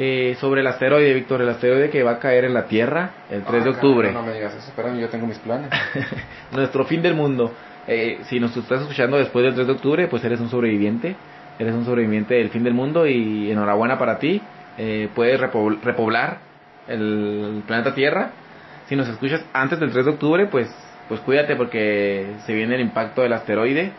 Eh, 0.00 0.36
sobre 0.38 0.60
el 0.60 0.66
asteroide, 0.68 1.12
Víctor, 1.12 1.42
el 1.42 1.48
asteroide 1.48 1.90
que 1.90 2.04
va 2.04 2.12
a 2.12 2.18
caer 2.20 2.44
en 2.44 2.54
la 2.54 2.66
Tierra 2.66 3.10
el 3.30 3.42
3 3.42 3.64
de 3.64 3.70
octubre. 3.70 4.12
No, 4.12 4.22
me 4.22 4.32
digas 4.32 4.54
eso, 4.54 4.68
espérame, 4.68 5.00
yo 5.00 5.08
tengo 5.08 5.26
mis 5.26 5.38
planes. 5.38 5.70
Nuestro 6.52 6.84
fin 6.84 7.02
del 7.02 7.14
mundo. 7.14 7.52
Eh, 7.88 8.20
si 8.26 8.38
nos 8.38 8.56
estás 8.56 8.82
escuchando 8.82 9.16
después 9.16 9.44
del 9.44 9.54
3 9.54 9.66
de 9.66 9.72
octubre, 9.72 10.06
pues 10.06 10.22
eres 10.22 10.38
un 10.38 10.48
sobreviviente. 10.48 11.16
Eres 11.58 11.74
un 11.74 11.84
sobreviviente 11.84 12.34
del 12.34 12.50
fin 12.50 12.62
del 12.62 12.74
mundo 12.74 13.08
y 13.08 13.50
enhorabuena 13.50 13.98
para 13.98 14.20
ti. 14.20 14.40
Eh, 14.76 15.08
puedes 15.16 15.40
repoblar 15.40 16.38
el 16.86 17.64
planeta 17.66 17.92
Tierra 17.92 18.30
si 18.88 18.96
nos 18.96 19.06
escuchas 19.08 19.44
antes 19.52 19.78
del 19.78 19.92
3 19.92 20.06
de 20.06 20.10
octubre, 20.12 20.46
pues, 20.46 20.74
pues 21.08 21.20
cuídate 21.20 21.56
porque 21.56 22.34
se 22.46 22.54
viene 22.54 22.74
el 22.74 22.80
impacto 22.82 23.22
del 23.22 23.32
asteroide 23.32 23.92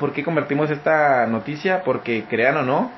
¿Por 0.00 0.12
qué 0.12 0.24
convertimos 0.24 0.68
esta 0.68 1.28
noticia? 1.28 1.84
Porque 1.84 2.24
crean 2.28 2.56
o 2.56 2.62
no, 2.64 2.90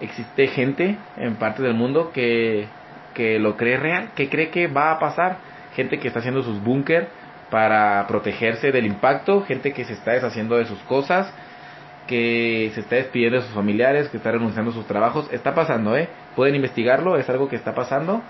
existe 0.00 0.46
gente 0.48 0.98
en 1.16 1.36
parte 1.36 1.62
del 1.62 1.72
mundo 1.72 2.10
que, 2.12 2.66
que 3.14 3.38
lo 3.38 3.56
cree 3.56 3.78
real, 3.78 4.10
que 4.14 4.28
cree 4.28 4.50
que 4.50 4.66
va 4.66 4.92
a 4.92 4.98
pasar. 4.98 5.38
Gente 5.74 5.98
que 5.98 6.08
está 6.08 6.20
haciendo 6.20 6.42
sus 6.42 6.62
búnker, 6.62 7.08
para 7.50 8.06
protegerse 8.06 8.72
del 8.72 8.86
impacto, 8.86 9.42
gente 9.42 9.72
que 9.72 9.84
se 9.84 9.94
está 9.94 10.12
deshaciendo 10.12 10.56
de 10.56 10.66
sus 10.66 10.78
cosas, 10.80 11.32
que 12.06 12.70
se 12.74 12.80
está 12.80 12.96
despidiendo 12.96 13.38
de 13.38 13.44
sus 13.44 13.54
familiares, 13.54 14.08
que 14.08 14.16
está 14.16 14.32
renunciando 14.32 14.70
a 14.70 14.74
sus 14.74 14.86
trabajos, 14.86 15.28
está 15.32 15.54
pasando, 15.54 15.96
¿eh? 15.96 16.08
Pueden 16.36 16.54
investigarlo, 16.54 17.16
es 17.18 17.28
algo 17.28 17.48
que 17.48 17.56
está 17.56 17.74
pasando. 17.74 18.22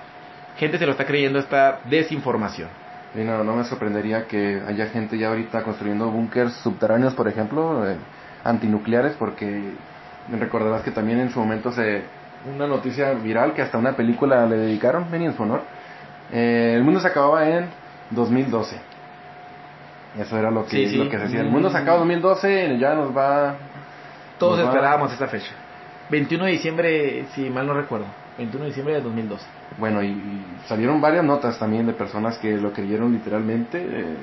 Gente 0.58 0.78
se 0.78 0.86
lo 0.86 0.92
está 0.92 1.06
creyendo 1.06 1.38
esta 1.38 1.80
desinformación. 1.84 2.68
No, 3.14 3.42
no 3.42 3.56
me 3.56 3.64
sorprendería 3.64 4.26
que 4.26 4.62
haya 4.66 4.86
gente 4.86 5.18
ya 5.18 5.28
ahorita 5.28 5.62
construyendo 5.62 6.10
búnkers 6.10 6.52
subterráneos, 6.62 7.14
por 7.14 7.28
ejemplo, 7.28 7.88
eh, 7.88 7.96
antinucleares, 8.44 9.14
porque 9.18 9.72
recordarás 10.30 10.82
que 10.82 10.90
también 10.90 11.18
en 11.18 11.30
su 11.30 11.40
momento 11.40 11.72
se 11.72 12.02
una 12.54 12.66
noticia 12.66 13.12
viral 13.12 13.52
que 13.52 13.62
hasta 13.62 13.78
una 13.78 13.96
película 13.96 14.46
le 14.46 14.56
dedicaron, 14.56 15.10
venía 15.10 15.28
en 15.28 15.36
su 15.36 15.42
honor. 15.42 15.62
Eh, 16.32 16.74
el 16.76 16.84
mundo 16.84 17.00
se 17.00 17.08
acababa 17.08 17.48
en 17.48 17.66
2012. 18.10 18.89
Eso 20.18 20.36
era 20.38 20.50
lo 20.50 20.66
que, 20.66 20.88
lo 20.96 21.08
que 21.08 21.16
se 21.18 21.22
decía. 21.24 21.40
El 21.40 21.50
mundo 21.50 21.70
se 21.70 21.76
acaba 21.78 21.98
en 22.02 22.08
2012, 22.20 22.78
ya 22.78 22.94
nos 22.94 23.16
va... 23.16 23.54
Todos 24.38 24.56
nos 24.58 24.66
va- 24.66 24.70
esperábamos 24.70 25.12
esta 25.12 25.28
fecha. 25.28 25.52
21 26.10 26.44
de 26.46 26.50
diciembre, 26.50 27.24
si 27.34 27.48
mal 27.50 27.66
no 27.66 27.74
recuerdo. 27.74 28.06
21 28.38 28.64
de 28.64 28.68
diciembre 28.70 28.94
de 28.94 29.00
2012. 29.02 29.44
Bueno, 29.78 30.02
y, 30.02 30.08
y 30.08 30.44
salieron 30.66 31.00
varias 31.00 31.24
notas 31.24 31.58
también 31.58 31.86
de 31.86 31.92
personas 31.92 32.38
que 32.38 32.56
lo 32.56 32.72
creyeron 32.72 33.12
literalmente. 33.12 33.78
eh, 33.80 34.16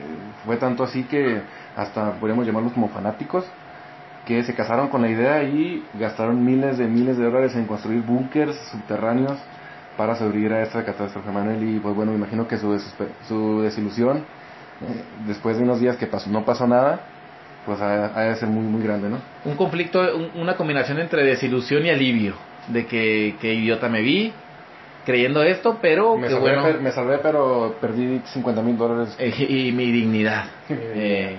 fue 0.46 0.58
tanto 0.58 0.84
así 0.84 1.04
que 1.04 1.42
hasta 1.76 2.12
podríamos 2.14 2.46
llamarlos 2.46 2.74
como 2.74 2.90
fanáticos, 2.90 3.46
que 4.26 4.44
se 4.44 4.54
casaron 4.54 4.90
con 4.90 5.02
la 5.02 5.10
idea 5.10 5.44
y 5.44 5.86
gastaron 5.94 6.44
miles 6.44 6.78
de 6.78 6.88
miles 6.88 7.18
de 7.18 7.24
dólares 7.26 7.56
en 7.56 7.66
construir 7.66 8.02
búnkers 8.02 8.56
subterráneos 8.72 9.38
para 9.96 10.16
sobrevivir 10.16 10.52
a 10.54 10.64
esta 10.64 10.84
catástrofe, 10.84 11.32
Manuel. 11.32 11.64
Y 11.64 11.80
pues 11.80 11.96
bueno, 11.96 12.12
me 12.12 12.18
imagino 12.18 12.46
que 12.48 12.58
su, 12.58 12.78
su 13.28 13.62
desilusión, 13.62 14.26
eh, 14.82 15.04
después 15.28 15.58
de 15.58 15.64
unos 15.64 15.80
días 15.80 15.98
que 15.98 16.08
pasó, 16.08 16.30
no 16.30 16.44
pasó 16.46 16.68
nada, 16.68 17.00
pues 17.66 17.80
ha, 17.82 18.18
ha 18.18 18.22
de 18.24 18.36
ser 18.36 18.48
muy, 18.50 18.64
muy 18.64 18.82
grande, 18.84 19.10
¿no? 19.10 19.20
Un 19.46 19.56
conflicto, 19.56 20.00
un- 20.16 20.32
una 20.42 20.56
combinación 20.56 21.00
entre 21.00 21.24
desilusión 21.24 21.86
y 21.86 21.90
alivio. 21.90 22.34
De 22.68 22.86
que, 22.86 23.36
que 23.42 23.54
idiota 23.54 23.88
me 23.90 24.02
vi 24.02 24.34
creyendo 25.06 25.42
esto, 25.42 25.80
pero 25.82 26.18
Me 26.18 26.28
que 26.28 26.34
salvé, 26.34 26.42
bueno. 26.42 26.64
per- 26.64 26.82
me 26.82 26.92
salvé, 26.92 27.18
pero 27.20 27.76
perdí 27.80 28.22
50 28.26 28.62
mil 28.62 28.78
dólares. 28.78 29.16
eh, 29.20 29.34
y 29.48 29.72
mi 29.76 29.90
dignidad. 29.92 30.46
Eh, 30.70 31.38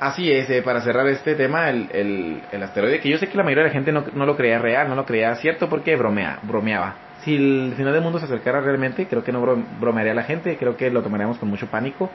así 0.00 0.30
es, 0.32 0.48
eh, 0.50 0.62
para 0.62 0.80
cerrar 0.80 1.06
este 1.08 1.34
tema, 1.34 1.68
el, 1.70 1.88
el, 1.92 2.42
el 2.50 2.62
asteroide, 2.62 3.00
que 3.00 3.10
yo 3.10 3.18
sé 3.18 3.28
que 3.28 3.36
la 3.36 3.42
mayoría 3.44 3.64
de 3.64 3.68
la 3.70 3.74
gente 3.74 3.92
no, 3.92 4.04
no 4.14 4.24
lo 4.26 4.36
creía 4.36 4.58
real, 4.58 4.88
no 4.88 4.94
lo 4.94 5.04
creía 5.04 5.34
cierto 5.36 5.68
porque 5.68 5.96
bromea, 5.96 6.38
bromeaba. 6.42 6.96
Si 7.26 7.34
el 7.34 7.74
final 7.76 7.92
del 7.92 8.02
mundo 8.02 8.20
se 8.20 8.24
acercara 8.26 8.60
realmente, 8.60 9.06
creo 9.08 9.24
que 9.24 9.32
no 9.32 9.42
bro- 9.42 9.62
bromearía 9.80 10.14
la 10.14 10.22
gente, 10.22 10.56
creo 10.56 10.76
que 10.76 10.90
lo 10.90 11.02
tomaríamos 11.02 11.38
con 11.38 11.48
mucho 11.50 11.66
pánico. 11.66 12.08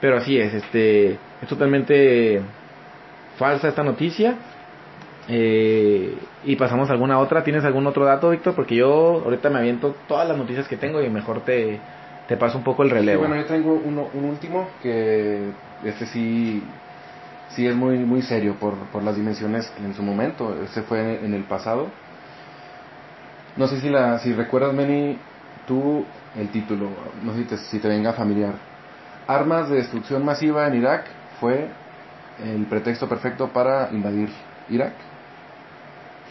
Pero 0.00 0.16
así 0.18 0.38
es, 0.38 0.54
este 0.54 1.18
es 1.42 1.48
totalmente 1.48 2.40
falsa 3.38 3.68
esta 3.68 3.82
noticia. 3.82 4.36
Eh, 5.28 6.16
y 6.44 6.54
pasamos 6.54 6.88
a 6.90 6.92
alguna 6.92 7.18
otra. 7.18 7.42
¿Tienes 7.42 7.64
algún 7.64 7.88
otro 7.88 8.04
dato, 8.04 8.30
Víctor? 8.30 8.54
Porque 8.54 8.76
yo 8.76 9.22
ahorita 9.24 9.50
me 9.50 9.58
aviento 9.58 9.96
todas 10.06 10.28
las 10.28 10.38
noticias 10.38 10.68
que 10.68 10.76
tengo 10.76 11.02
y 11.02 11.10
mejor 11.10 11.40
te, 11.40 11.80
te 12.28 12.36
paso 12.36 12.56
un 12.58 12.62
poco 12.62 12.84
el 12.84 12.90
Sí, 12.90 12.94
relevo. 12.94 13.20
bueno, 13.26 13.34
yo 13.34 13.46
tengo 13.46 13.74
uno, 13.74 14.08
un 14.14 14.26
último 14.26 14.68
que 14.80 15.50
este 15.84 16.06
sí, 16.06 16.62
sí 17.48 17.66
es 17.66 17.74
muy, 17.74 17.98
muy 17.98 18.22
serio 18.22 18.54
por, 18.60 18.74
por 18.92 19.02
las 19.02 19.16
dimensiones 19.16 19.72
en 19.84 19.92
su 19.94 20.04
momento. 20.04 20.54
Este 20.62 20.82
fue 20.82 21.24
en 21.24 21.34
el 21.34 21.42
pasado. 21.42 21.88
No 23.56 23.66
sé 23.68 23.80
si, 23.80 23.88
la, 23.88 24.18
si 24.18 24.32
recuerdas, 24.32 24.74
Meni, 24.74 25.18
tú 25.66 26.04
el 26.38 26.48
título, 26.50 26.90
no 27.22 27.32
sé 27.32 27.38
si 27.38 27.44
te, 27.44 27.56
si 27.56 27.78
te 27.78 27.88
venga 27.88 28.12
familiar. 28.12 28.54
Armas 29.26 29.68
de 29.70 29.76
destrucción 29.76 30.24
masiva 30.24 30.66
en 30.66 30.74
Irak 30.74 31.06
fue 31.40 31.68
el 32.44 32.66
pretexto 32.66 33.08
perfecto 33.08 33.48
para 33.48 33.88
invadir 33.92 34.28
Irak. 34.68 34.92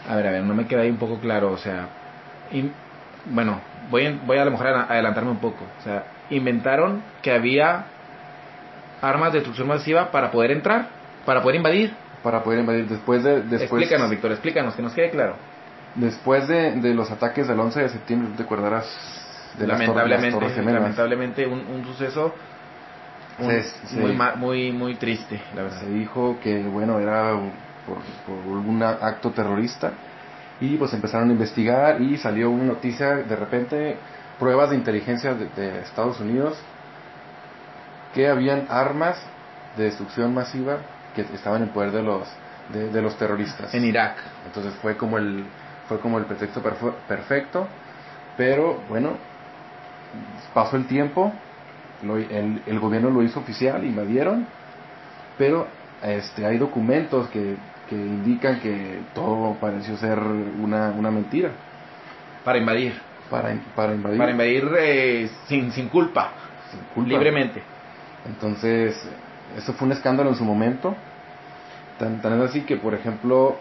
A 0.08 0.14
ver, 0.14 0.26
a 0.28 0.30
ver, 0.30 0.44
no 0.44 0.54
me 0.54 0.66
queda 0.66 0.82
ahí 0.82 0.90
un 0.90 0.98
poco 0.98 1.18
claro, 1.18 1.50
o 1.50 1.56
sea, 1.56 1.88
in- 2.52 2.72
bueno, 3.24 3.60
voy, 3.90 4.18
voy 4.24 4.38
a 4.38 4.44
lo 4.44 4.52
mejor 4.52 4.68
a 4.68 4.82
adelantarme 4.84 5.32
un 5.32 5.38
poco, 5.40 5.64
o 5.80 5.82
sea, 5.82 6.04
inventaron 6.30 7.02
que 7.22 7.32
había 7.32 7.86
armas 9.02 9.32
de 9.32 9.38
destrucción 9.40 9.66
masiva 9.66 10.12
para 10.12 10.30
poder 10.30 10.52
entrar, 10.52 10.88
para 11.24 11.42
poder 11.42 11.56
invadir. 11.56 11.92
Para 12.22 12.42
poder 12.44 12.60
invadir 12.60 12.86
después 12.88 13.22
de... 13.24 13.42
Después, 13.42 13.62
explícanos, 13.82 14.10
Víctor, 14.10 14.30
explícanos, 14.32 14.74
que 14.74 14.82
nos 14.82 14.92
quede 14.94 15.10
claro. 15.10 15.34
Después 15.96 16.46
de, 16.48 16.72
de 16.80 16.94
los 16.94 17.10
ataques 17.10 17.48
del 17.48 17.58
11 17.58 17.80
de 17.80 17.88
septiembre, 17.88 18.28
tú 18.30 18.36
te 18.36 18.42
acordarás 18.42 18.84
de 19.58 19.66
las, 19.66 19.78
torres- 19.80 20.08
las 20.08 20.20
lamentablemente, 20.20 20.62
lamentablemente 20.80 21.46
un, 21.46 21.66
un 21.66 21.84
suceso 21.86 22.34
un- 23.38 23.50
Se- 23.50 23.62
se- 23.62 23.96
muy, 23.96 24.18
muy, 24.36 24.72
muy 24.72 24.94
triste, 24.96 25.40
la 25.54 25.62
verdad. 25.62 25.80
Se 25.80 25.88
dijo 25.90 26.38
que, 26.42 26.62
bueno, 26.64 26.98
era 26.98 27.32
por, 27.86 27.98
por 28.26 28.56
algún 28.58 28.82
acto 28.82 29.30
terrorista 29.30 29.92
y 30.60 30.76
pues 30.76 30.92
empezaron 30.94 31.28
a 31.30 31.32
investigar 31.32 32.00
y 32.00 32.16
salió 32.18 32.50
una 32.50 32.64
noticia, 32.64 33.16
de 33.16 33.36
repente, 33.36 33.96
pruebas 34.38 34.70
de 34.70 34.76
inteligencia 34.76 35.34
de, 35.34 35.48
de 35.56 35.80
Estados 35.80 36.18
Unidos 36.20 36.58
que 38.14 38.28
habían 38.28 38.66
armas 38.70 39.18
de 39.76 39.84
destrucción 39.84 40.32
masiva 40.34 40.78
que 41.14 41.22
estaban 41.22 41.62
en 41.62 41.68
poder 41.70 41.92
de 41.92 42.02
los, 42.02 42.26
de, 42.72 42.88
de 42.90 43.02
los 43.02 43.16
terroristas. 43.16 43.74
En 43.74 43.84
Irak. 43.84 44.16
Entonces 44.46 44.74
fue 44.80 44.96
como 44.96 45.18
el, 45.18 45.44
fue 45.88 45.98
como 46.00 46.18
el 46.18 46.24
pretexto 46.24 46.62
perfecto, 46.62 47.68
pero 48.36 48.78
bueno, 48.88 49.18
pasó 50.52 50.76
el 50.76 50.86
tiempo, 50.86 51.32
lo- 52.02 52.16
el, 52.16 52.62
el 52.66 52.78
gobierno 52.80 53.10
lo 53.10 53.22
hizo 53.22 53.40
oficial, 53.40 53.84
invadieron, 53.84 54.46
pero 55.38 55.66
este, 56.02 56.44
hay 56.46 56.58
documentos 56.58 57.28
que, 57.28 57.56
que 57.88 57.94
indican 57.94 58.60
que 58.60 59.00
todo 59.14 59.54
pareció 59.60 59.96
ser 59.96 60.18
una, 60.18 60.90
una 60.90 61.10
mentira 61.10 61.52
Para 62.44 62.58
invadir. 62.58 63.00
para, 63.30 63.54
para 63.74 63.94
invadir. 63.94 64.18
Para 64.18 64.30
invadir 64.32 64.68
eh, 64.78 65.30
sin, 65.48 65.70
sin 65.72 65.88
culpa, 65.88 66.32
sin 66.70 66.80
culpa. 66.94 67.10
libremente. 67.10 67.62
Entonces, 68.26 68.96
eso 69.56 69.72
fue 69.74 69.86
un 69.86 69.92
escándalo 69.92 70.30
en 70.30 70.36
su 70.36 70.44
momento. 70.44 70.96
Tan, 71.98 72.20
tan 72.20 72.40
es 72.40 72.50
así 72.50 72.60
que, 72.62 72.76
por 72.76 72.94
ejemplo, 72.94 73.56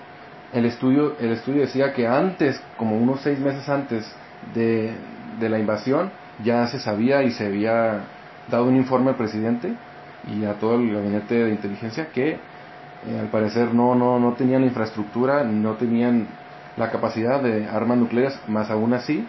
el 0.55 0.65
estudio, 0.65 1.15
el 1.19 1.31
estudio 1.33 1.61
decía 1.61 1.93
que 1.93 2.07
antes, 2.07 2.59
como 2.77 2.97
unos 2.97 3.21
seis 3.21 3.39
meses 3.39 3.67
antes 3.69 4.11
de, 4.53 4.93
de 5.39 5.49
la 5.49 5.59
invasión, 5.59 6.09
ya 6.43 6.65
se 6.67 6.79
sabía 6.79 7.23
y 7.23 7.31
se 7.31 7.45
había 7.45 8.01
dado 8.49 8.65
un 8.65 8.75
informe 8.75 9.11
al 9.11 9.17
presidente 9.17 9.73
y 10.27 10.43
a 10.45 10.53
todo 10.53 10.75
el 10.75 10.93
gabinete 10.93 11.35
de 11.43 11.51
inteligencia 11.51 12.07
que 12.11 12.31
eh, 12.31 13.19
al 13.19 13.27
parecer 13.27 13.73
no, 13.73 13.95
no, 13.95 14.19
no 14.19 14.33
tenían 14.33 14.61
la 14.61 14.67
infraestructura, 14.67 15.43
no 15.43 15.73
tenían 15.73 16.27
la 16.77 16.89
capacidad 16.89 17.41
de 17.41 17.67
armas 17.67 17.97
nucleares, 17.97 18.37
más 18.47 18.69
aún 18.71 18.93
así, 18.93 19.25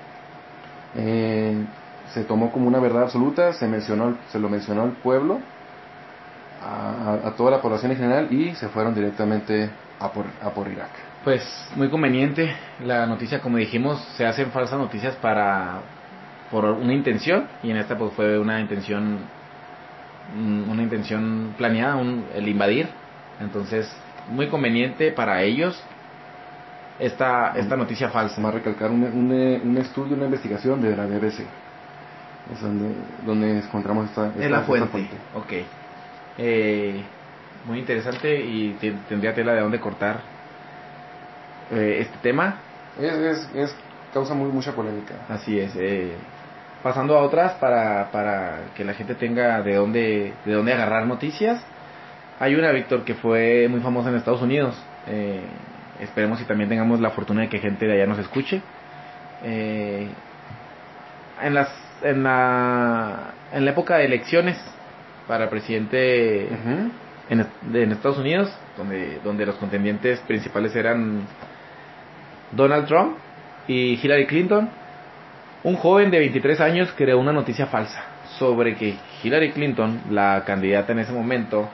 eh, 0.97 1.57
se 2.15 2.25
tomó 2.25 2.51
como 2.53 2.69
una 2.69 2.81
verdad 2.81 3.03
absoluta, 3.03 3.53
se 3.53 3.67
mencionó, 3.69 4.17
se 4.33 4.39
lo 4.39 4.49
mencionó 4.49 4.83
al 4.83 4.93
pueblo, 4.93 5.41
a, 6.63 7.19
a- 7.25 7.31
toda 7.33 7.51
la 7.51 7.61
población 7.61 7.93
en 7.93 7.99
general 7.99 8.33
y 8.33 8.55
se 8.55 8.69
fueron 8.69 8.95
directamente 8.95 9.71
a 10.01 10.11
por, 10.11 10.25
a 10.43 10.51
por 10.51 10.69
Irak. 10.69 10.91
Pues 11.27 11.43
muy 11.75 11.89
conveniente 11.89 12.55
la 12.85 13.05
noticia, 13.05 13.41
como 13.41 13.57
dijimos, 13.57 14.01
se 14.17 14.25
hacen 14.25 14.53
falsas 14.53 14.79
noticias 14.79 15.17
para 15.17 15.81
por 16.53 16.65
una 16.67 16.95
intención 16.95 17.49
y 17.65 17.71
en 17.73 17.79
esta 17.79 17.99
pues 17.99 18.13
fue 18.13 18.39
una 18.39 18.61
intención 18.61 19.19
mm, 20.37 20.71
una 20.71 20.83
intención 20.85 21.53
planeada, 21.59 21.97
un- 21.97 22.27
el 22.33 22.47
invadir. 22.47 22.87
Entonces, 23.41 23.93
muy 24.31 24.47
conveniente 24.47 25.11
para 25.11 25.43
ellos 25.43 25.83
esta 27.01 27.55
esta 27.57 27.75
noticia 27.77 28.09
falsa. 28.11 28.41
Más 28.41 28.55
recalcar 28.55 28.93
un, 28.93 29.03
un, 29.03 29.33
un 29.65 29.79
estudio, 29.79 30.15
una 30.15 30.27
investigación 30.27 30.81
de 30.81 30.95
la 30.97 31.07
BBC. 31.07 31.41
Es 32.53 32.61
donde, 32.63 32.95
donde 33.25 33.59
encontramos 33.59 34.09
esta, 34.11 34.29
esta- 34.29 34.45
Es 34.45 34.49
la 34.49 34.59
esta 34.59 34.87
fuente. 34.87 35.17
Ok. 35.35 35.53
Eh, 36.39 37.03
muy 37.67 37.81
interesante 37.81 38.41
y 38.45 38.77
te- 38.81 38.93
tendría 39.09 39.35
tela 39.35 39.55
de 39.55 39.63
dónde 39.63 39.81
cortar 39.81 40.36
eh, 41.73 41.99
este 42.01 42.17
tema. 42.23 42.57
Es, 43.01 43.13
es, 43.13 43.51
es 43.55 43.77
causa 44.13 44.35
muy 44.35 44.51
mucha 44.51 44.73
polémica. 44.73 45.15
Así 45.29 45.59
es. 45.59 45.75
eh, 45.77 46.13
pasando 46.83 47.17
a 47.19 47.23
otras 47.23 47.53
para, 47.55 48.11
para 48.13 48.59
que 48.77 48.85
la 48.85 48.95
gente 48.95 49.15
tenga 49.15 49.61
de 49.63 49.75
dónde, 49.75 50.33
de 50.45 50.53
dónde 50.53 50.73
agarrar 50.73 51.07
noticias. 51.07 51.61
Hay 52.39 52.55
una, 52.55 52.71
Víctor, 52.71 53.05
que 53.05 53.15
fue 53.15 53.67
muy 53.69 53.81
famosa 53.81 54.11
en 54.11 54.17
Estados 54.17 54.43
Unidos. 54.43 54.77
Eh, 55.09 55.41
esperemos 56.01 56.41
y 56.41 56.45
también 56.45 56.69
tengamos 56.69 57.01
la 57.01 57.11
fortuna 57.11 57.43
de 57.43 57.49
que 57.49 57.59
gente 57.59 57.87
de 57.87 57.95
allá 57.95 58.07
nos 58.07 58.19
escuche. 58.19 58.61
Eh, 59.43 60.07
en, 61.43 61.55
las, 61.55 61.69
en, 62.03 62.23
la, 62.23 63.33
en 63.53 63.65
la 63.65 63.71
época 63.71 63.97
de 63.97 64.05
elecciones 64.07 64.57
para 65.27 65.51
presidente 65.51 66.49
Ujú. 66.53 66.91
en, 67.31 67.47
de- 67.73 67.83
en 67.83 67.93
Estados 67.93 68.19
Unidos, 68.19 68.53
donde, 68.77 69.19
donde 69.25 69.45
los 69.45 69.57
contendientes 69.57 70.21
principales 70.21 70.75
eran 70.77 71.23
Donald 72.53 72.87
Trump 72.87 73.17
y 73.69 73.95
Hillary 74.03 74.27
Clinton, 74.27 74.69
un 75.65 75.77
joven 75.77 76.11
de 76.11 76.19
23 76.19 76.61
años 76.61 76.93
creó 76.97 77.19
una 77.19 77.33
noticia 77.33 77.67
falsa 77.67 78.05
sobre 78.39 78.77
que 78.77 78.97
Hillary 79.23 79.53
Clinton, 79.53 80.03
la 80.11 80.45
candidata 80.47 80.93
en 80.93 81.01
ese 81.01 81.13
momento, 81.13 81.69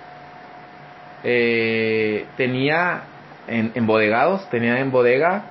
eh, 1.24 2.26
tenía 2.36 3.02
en, 3.46 3.72
en 3.74 3.86
bodegados, 3.86 4.48
tenía 4.50 4.80
en 4.80 4.90
bodega 4.90 5.44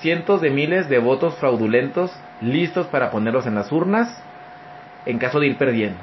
cientos 0.00 0.40
de 0.40 0.50
miles 0.50 0.88
de 0.88 0.98
votos 0.98 1.34
fraudulentos 1.36 2.12
listos 2.40 2.86
para 2.86 3.10
ponerlos 3.10 3.46
en 3.46 3.54
las 3.54 3.70
urnas 3.72 4.22
en 5.06 5.18
caso 5.18 5.40
de 5.40 5.48
ir 5.48 5.56
perdiendo. 5.56 5.98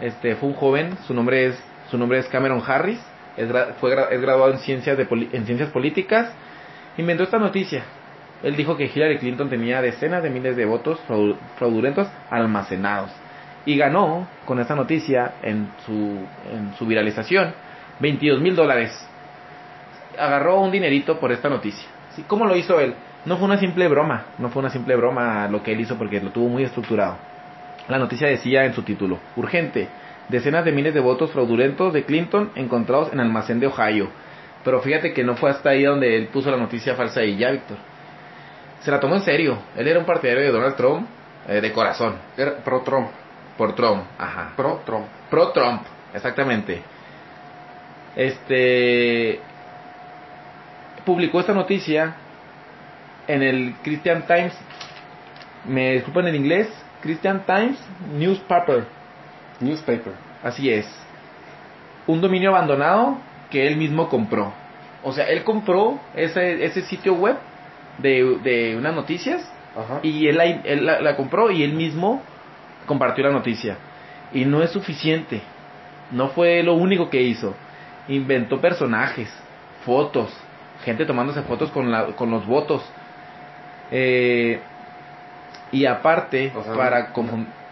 Este 0.00 0.34
fue 0.36 0.48
un 0.48 0.54
joven, 0.54 0.96
su 1.06 1.14
nombre 1.14 1.46
es 1.46 1.62
su 1.90 1.96
nombre 1.96 2.18
es 2.18 2.26
Cameron 2.28 2.62
Harris, 2.66 3.00
es, 3.36 3.48
fue, 3.80 3.94
es 4.10 4.20
graduado 4.20 4.52
en 4.52 4.58
ciencias 4.58 4.96
de 4.96 5.06
en 5.32 5.46
ciencias 5.46 5.70
políticas. 5.70 6.30
Inventó 6.98 7.22
esta 7.22 7.38
noticia. 7.38 7.84
Él 8.42 8.56
dijo 8.56 8.76
que 8.76 8.90
Hillary 8.92 9.18
Clinton 9.18 9.48
tenía 9.48 9.80
decenas 9.80 10.22
de 10.22 10.30
miles 10.30 10.56
de 10.56 10.64
votos 10.64 11.00
fraudulentos 11.56 12.08
almacenados 12.28 13.10
y 13.64 13.76
ganó 13.76 14.28
con 14.44 14.60
esta 14.60 14.74
noticia 14.74 15.34
en 15.42 15.68
su 15.86 15.92
en 16.52 16.74
su 16.76 16.86
viralización 16.86 17.52
22 18.00 18.40
mil 18.40 18.54
dólares. 18.54 18.92
Agarró 20.18 20.60
un 20.60 20.70
dinerito 20.72 21.18
por 21.18 21.32
esta 21.32 21.48
noticia. 21.48 21.88
¿Sí? 22.14 22.24
¿Cómo 22.26 22.46
lo 22.46 22.56
hizo 22.56 22.80
él? 22.80 22.94
No 23.24 23.36
fue 23.36 23.46
una 23.46 23.58
simple 23.58 23.86
broma, 23.88 24.26
no 24.38 24.48
fue 24.48 24.60
una 24.60 24.70
simple 24.70 24.96
broma 24.96 25.48
lo 25.48 25.62
que 25.62 25.72
él 25.72 25.80
hizo 25.80 25.96
porque 25.96 26.20
lo 26.20 26.30
tuvo 26.30 26.48
muy 26.48 26.64
estructurado. 26.64 27.16
La 27.88 27.98
noticia 27.98 28.28
decía 28.28 28.64
en 28.64 28.74
su 28.74 28.82
título, 28.82 29.18
urgente, 29.36 29.88
decenas 30.28 30.64
de 30.64 30.72
miles 30.72 30.94
de 30.94 31.00
votos 31.00 31.30
fraudulentos 31.30 31.92
de 31.92 32.04
Clinton 32.04 32.50
encontrados 32.54 33.12
en 33.12 33.20
almacén 33.20 33.60
de 33.60 33.68
Ohio. 33.68 34.08
Pero 34.68 34.82
fíjate 34.82 35.14
que 35.14 35.24
no 35.24 35.34
fue 35.34 35.48
hasta 35.48 35.70
ahí 35.70 35.84
donde 35.84 36.14
él 36.14 36.26
puso 36.26 36.50
la 36.50 36.58
noticia 36.58 36.94
falsa 36.94 37.24
y 37.24 37.38
ya, 37.38 37.50
Víctor. 37.52 37.78
Se 38.80 38.90
la 38.90 39.00
tomó 39.00 39.14
en 39.14 39.22
serio. 39.22 39.56
Él 39.74 39.88
era 39.88 39.98
un 39.98 40.04
partidario 40.04 40.42
de 40.42 40.50
Donald 40.50 40.76
Trump 40.76 41.08
eh, 41.48 41.62
de 41.62 41.72
corazón. 41.72 42.16
Era 42.36 42.56
pro 42.56 42.82
Trump. 42.82 43.08
Por 43.56 43.74
Trump, 43.74 44.04
ajá. 44.18 44.52
Pro 44.54 44.82
Trump. 44.84 45.06
Pro 45.30 45.52
Trump, 45.52 45.84
exactamente. 46.12 46.82
Este 48.14 49.40
publicó 51.06 51.40
esta 51.40 51.54
noticia 51.54 52.16
en 53.26 53.42
el 53.42 53.74
Christian 53.82 54.26
Times, 54.26 54.52
me 55.66 55.94
disculpan 55.94 56.28
en 56.28 56.34
inglés, 56.34 56.68
Christian 57.00 57.42
Times 57.46 57.78
Newspaper. 58.12 58.84
Newspaper. 59.60 60.12
Así 60.42 60.68
es. 60.68 60.86
Un 62.06 62.20
dominio 62.20 62.50
abandonado 62.50 63.27
que 63.50 63.66
él 63.66 63.76
mismo 63.76 64.08
compró. 64.08 64.52
O 65.02 65.12
sea, 65.12 65.26
él 65.26 65.44
compró 65.44 66.00
ese, 66.14 66.64
ese 66.64 66.82
sitio 66.82 67.14
web 67.14 67.36
de, 67.98 68.38
de 68.42 68.76
unas 68.76 68.94
noticias 68.94 69.48
y 70.02 70.26
él, 70.26 70.84
la, 70.84 71.00
la, 71.00 71.16
compró 71.16 71.50
y 71.50 71.62
él 71.62 71.72
mismo 71.72 72.22
compartió 72.86 73.24
la 73.24 73.32
noticia. 73.32 73.76
Y 74.32 74.44
no 74.44 74.62
es 74.62 74.70
suficiente. 74.70 75.40
No 76.10 76.28
fue 76.28 76.62
lo 76.62 76.74
único 76.74 77.10
que 77.10 77.22
hizo. 77.22 77.54
Inventó 78.08 78.60
personajes, 78.60 79.32
fotos, 79.84 80.34
gente 80.84 81.04
tomándose 81.04 81.42
fotos 81.42 81.70
con, 81.70 81.90
la, 81.90 82.06
con 82.16 82.30
los 82.30 82.46
votos. 82.46 82.82
Eh, 83.90 84.60
y 85.70 85.84
aparte, 85.86 86.52
para 86.76 87.12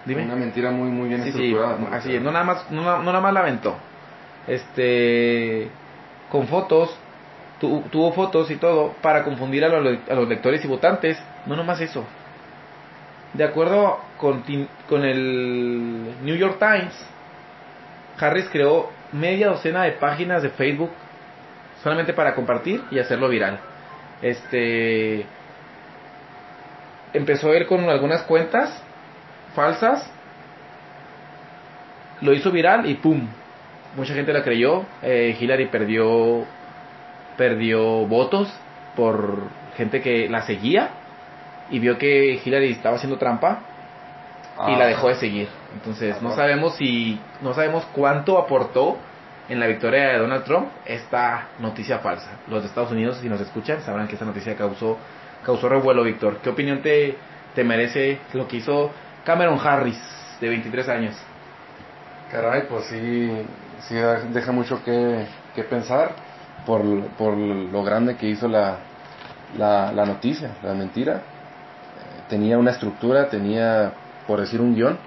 Dime. 0.04 0.22
Una 0.22 0.36
mentira 0.36 0.70
muy, 0.70 0.88
muy 0.88 1.08
bien 1.08 1.22
estructurada. 1.22 1.78
así 1.90 2.14
es, 2.14 2.22
no 2.22 2.30
nada, 2.30 2.44
más, 2.44 2.70
no, 2.70 2.82
no, 2.82 3.02
nada 3.02 3.20
más 3.20 3.34
la 3.34 3.40
aventó. 3.40 3.76
Este, 4.46 5.68
con 6.30 6.46
fotos, 6.46 6.96
tuvo 7.60 8.12
fotos 8.12 8.50
y 8.50 8.56
todo 8.56 8.94
para 9.00 9.24
confundir 9.24 9.64
a 9.64 9.68
los, 9.68 9.98
a 10.08 10.14
lectores 10.14 10.64
y 10.64 10.68
votantes. 10.68 11.18
No 11.46 11.56
nomás 11.56 11.80
eso. 11.80 12.04
De 13.32 13.44
acuerdo 13.44 13.98
con, 14.18 14.44
con 14.88 15.04
el 15.04 16.14
New 16.22 16.36
York 16.36 16.58
Times, 16.58 16.94
Harris 18.18 18.48
creó 18.50 18.90
media 19.12 19.48
docena 19.48 19.82
de 19.84 19.92
páginas 19.92 20.42
de 20.42 20.50
Facebook 20.50 20.90
solamente 21.82 22.12
para 22.12 22.34
compartir 22.34 22.82
y 22.90 22.98
hacerlo 22.98 23.28
viral. 23.28 23.58
Este 24.22 25.26
empezó 27.12 27.52
él 27.52 27.66
con 27.66 27.88
algunas 27.88 28.22
cuentas 28.22 28.82
falsas, 29.54 30.10
lo 32.20 32.32
hizo 32.32 32.50
viral 32.50 32.88
y 32.88 32.94
pum, 32.94 33.26
mucha 33.96 34.14
gente 34.14 34.32
la 34.32 34.42
creyó. 34.42 34.84
Eh, 35.02 35.36
Hillary 35.40 35.66
perdió 35.66 36.44
perdió 37.36 38.06
votos 38.06 38.52
por 38.94 39.48
gente 39.76 40.00
que 40.00 40.28
la 40.28 40.42
seguía 40.42 40.90
y 41.70 41.78
vio 41.78 41.98
que 41.98 42.40
Hillary 42.42 42.72
estaba 42.72 42.96
haciendo 42.96 43.18
trampa 43.18 43.60
y 44.68 44.72
la 44.76 44.84
ah. 44.84 44.88
dejó 44.88 45.08
de 45.08 45.16
seguir. 45.16 45.48
Entonces 45.74 46.20
no 46.22 46.34
sabemos 46.34 46.76
si 46.76 47.20
no 47.42 47.52
sabemos 47.52 47.86
cuánto 47.92 48.38
aportó 48.38 48.96
en 49.48 49.60
la 49.60 49.66
victoria 49.66 50.08
de 50.08 50.18
Donald 50.18 50.44
Trump 50.44 50.68
esta 50.86 51.48
noticia 51.58 51.98
falsa. 51.98 52.38
Los 52.48 52.62
de 52.62 52.68
Estados 52.68 52.90
Unidos 52.90 53.18
si 53.20 53.28
nos 53.28 53.40
escuchan 53.40 53.82
sabrán 53.82 54.08
que 54.08 54.14
esta 54.14 54.24
noticia 54.24 54.56
causó 54.56 54.98
causó 55.44 55.68
revuelo, 55.68 56.02
Víctor. 56.02 56.38
¿Qué 56.42 56.50
opinión 56.50 56.82
te, 56.82 57.16
te 57.54 57.62
merece 57.62 58.18
lo 58.32 58.48
que 58.48 58.56
hizo 58.56 58.90
Cameron 59.24 59.58
Harris, 59.62 60.00
de 60.40 60.48
23 60.48 60.88
años? 60.88 61.16
Caray, 62.30 62.62
pues 62.68 62.86
sí, 62.86 63.30
sí 63.80 63.94
deja 64.32 64.52
mucho 64.52 64.82
que, 64.84 65.26
que 65.54 65.64
pensar 65.64 66.12
por, 66.64 66.82
por, 67.18 67.36
lo 67.36 67.82
grande 67.84 68.16
que 68.16 68.28
hizo 68.28 68.48
la, 68.48 68.78
la, 69.56 69.92
la 69.92 70.04
noticia, 70.04 70.50
la 70.62 70.74
mentira. 70.74 71.14
Eh, 71.14 71.20
tenía 72.28 72.58
una 72.58 72.72
estructura, 72.72 73.28
tenía, 73.28 73.92
por 74.26 74.40
decir, 74.40 74.60
un 74.60 74.74
guion 74.74 74.98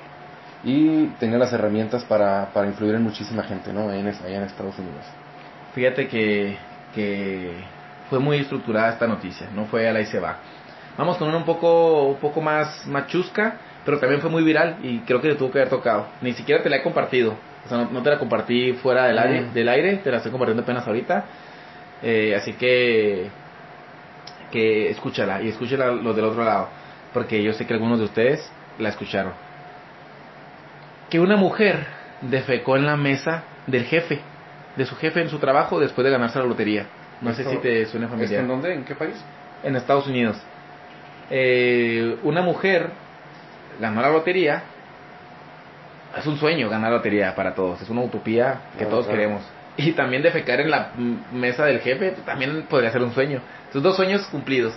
y 0.63 1.07
tenía 1.19 1.37
las 1.37 1.53
herramientas 1.53 2.03
para, 2.05 2.49
para 2.53 2.67
influir 2.67 2.95
en 2.95 3.03
muchísima 3.03 3.43
gente, 3.43 3.71
¿no? 3.73 3.91
En, 3.91 4.07
allá 4.07 4.37
en 4.37 4.43
Estados 4.43 4.77
Unidos. 4.77 5.05
Fíjate 5.73 6.07
que, 6.07 6.57
que 6.93 7.53
fue 8.09 8.19
muy 8.19 8.37
estructurada 8.37 8.89
esta 8.89 9.07
noticia, 9.07 9.47
no 9.53 9.65
fue 9.65 9.87
a 9.87 9.93
la 9.93 10.01
y 10.01 10.05
se 10.05 10.19
va. 10.19 10.37
Vamos 10.97 11.17
con 11.17 11.29
una 11.29 11.37
un 11.37 11.45
poco, 11.45 12.07
un 12.09 12.17
poco 12.17 12.41
más 12.41 12.85
machusca, 12.87 13.57
pero 13.85 13.99
también 13.99 14.19
fue 14.19 14.29
muy 14.29 14.43
viral 14.43 14.77
y 14.83 14.99
creo 14.99 15.21
que 15.21 15.29
te 15.29 15.35
tuvo 15.35 15.51
que 15.51 15.59
haber 15.59 15.69
tocado. 15.69 16.07
Ni 16.21 16.33
siquiera 16.33 16.61
te 16.61 16.69
la 16.69 16.77
he 16.77 16.83
compartido, 16.83 17.35
o 17.65 17.69
sea, 17.69 17.87
no, 17.91 18.01
te 18.01 18.09
la 18.09 18.19
compartí 18.19 18.73
fuera 18.73 19.05
del, 19.05 19.19
aire, 19.19 19.41
mm. 19.41 19.53
del 19.53 19.69
aire, 19.69 19.97
te 19.97 20.11
la 20.11 20.17
estoy 20.17 20.31
compartiendo 20.31 20.63
apenas 20.63 20.87
ahorita. 20.87 21.25
Eh, 22.01 22.33
así 22.35 22.53
que, 22.53 23.27
que 24.51 24.89
escúchala 24.89 25.41
y 25.41 25.49
escúchala 25.49 25.91
los 25.91 26.15
del 26.15 26.25
otro 26.25 26.43
lado, 26.43 26.69
porque 27.13 27.43
yo 27.43 27.53
sé 27.53 27.65
que 27.65 27.73
algunos 27.73 27.99
de 27.99 28.05
ustedes 28.05 28.49
la 28.77 28.89
escucharon. 28.89 29.33
Que 31.09 31.19
una 31.19 31.35
mujer 31.35 31.85
defecó 32.21 32.77
en 32.77 32.85
la 32.85 32.95
mesa 32.95 33.43
del 33.67 33.85
jefe, 33.85 34.19
de 34.75 34.85
su 34.85 34.95
jefe 34.95 35.21
en 35.21 35.29
su 35.29 35.39
trabajo 35.39 35.79
después 35.79 36.05
de 36.05 36.11
ganarse 36.11 36.39
la 36.39 36.45
lotería. 36.45 36.85
No 37.21 37.33
sé 37.33 37.43
si 37.43 37.57
te 37.57 37.85
suena 37.85 38.07
familiar. 38.07 38.41
¿En 38.41 38.47
dónde? 38.47 38.73
¿En 38.73 38.85
qué 38.85 38.95
país? 38.95 39.15
En 39.63 39.75
Estados 39.75 40.07
Unidos. 40.07 40.37
Eh, 41.29 42.17
una 42.23 42.41
mujer 42.41 42.89
ganó 43.79 44.01
la 44.01 44.09
lotería. 44.09 44.63
Es 46.17 46.25
un 46.25 46.37
sueño 46.37 46.69
ganar 46.69 46.91
lotería 46.91 47.35
para 47.35 47.53
todos. 47.53 47.81
Es 47.81 47.89
una 47.89 48.01
utopía 48.01 48.61
que 48.77 48.85
todos 48.85 49.07
queremos. 49.07 49.41
Y 49.77 49.93
también 49.93 50.21
defecar 50.21 50.59
en 50.59 50.71
la 50.71 50.91
mesa 51.31 51.65
del 51.65 51.79
jefe 51.79 52.15
también 52.25 52.63
podría 52.69 52.91
ser 52.91 53.01
un 53.01 53.13
sueño. 53.13 53.41
Son 53.71 53.81
dos 53.81 53.95
sueños 53.95 54.25
cumplidos. 54.27 54.73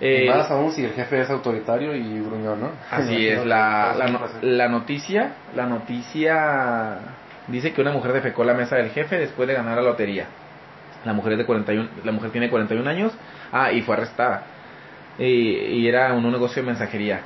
Eh, 0.00 0.28
más 0.28 0.50
aún 0.50 0.72
si 0.72 0.84
el 0.84 0.92
jefe 0.92 1.20
es 1.20 1.30
autoritario 1.30 1.94
y 1.94 2.20
gruñón, 2.20 2.60
¿no? 2.60 2.70
Así 2.90 3.28
es. 3.28 3.46
La, 3.46 3.94
la, 3.96 4.28
la 4.42 4.68
noticia, 4.68 5.34
la 5.54 5.66
noticia 5.66 6.98
dice 7.46 7.72
que 7.72 7.80
una 7.80 7.92
mujer 7.92 8.12
defecó 8.12 8.44
la 8.44 8.54
mesa 8.54 8.76
del 8.76 8.90
jefe 8.90 9.16
después 9.16 9.48
de 9.48 9.54
ganar 9.54 9.76
la 9.76 9.82
lotería. 9.82 10.26
La 11.04 11.12
mujer, 11.12 11.32
es 11.32 11.38
de 11.38 11.46
41, 11.46 11.88
la 12.04 12.12
mujer 12.12 12.30
tiene 12.30 12.48
41 12.48 12.88
años. 12.88 13.12
Ah, 13.50 13.72
y 13.72 13.82
fue 13.82 13.96
arrestada. 13.96 14.44
Y, 15.18 15.86
era 15.86 16.12
un, 16.14 16.30
negocio 16.30 16.62
de 16.62 16.66
mensajería. 16.68 17.20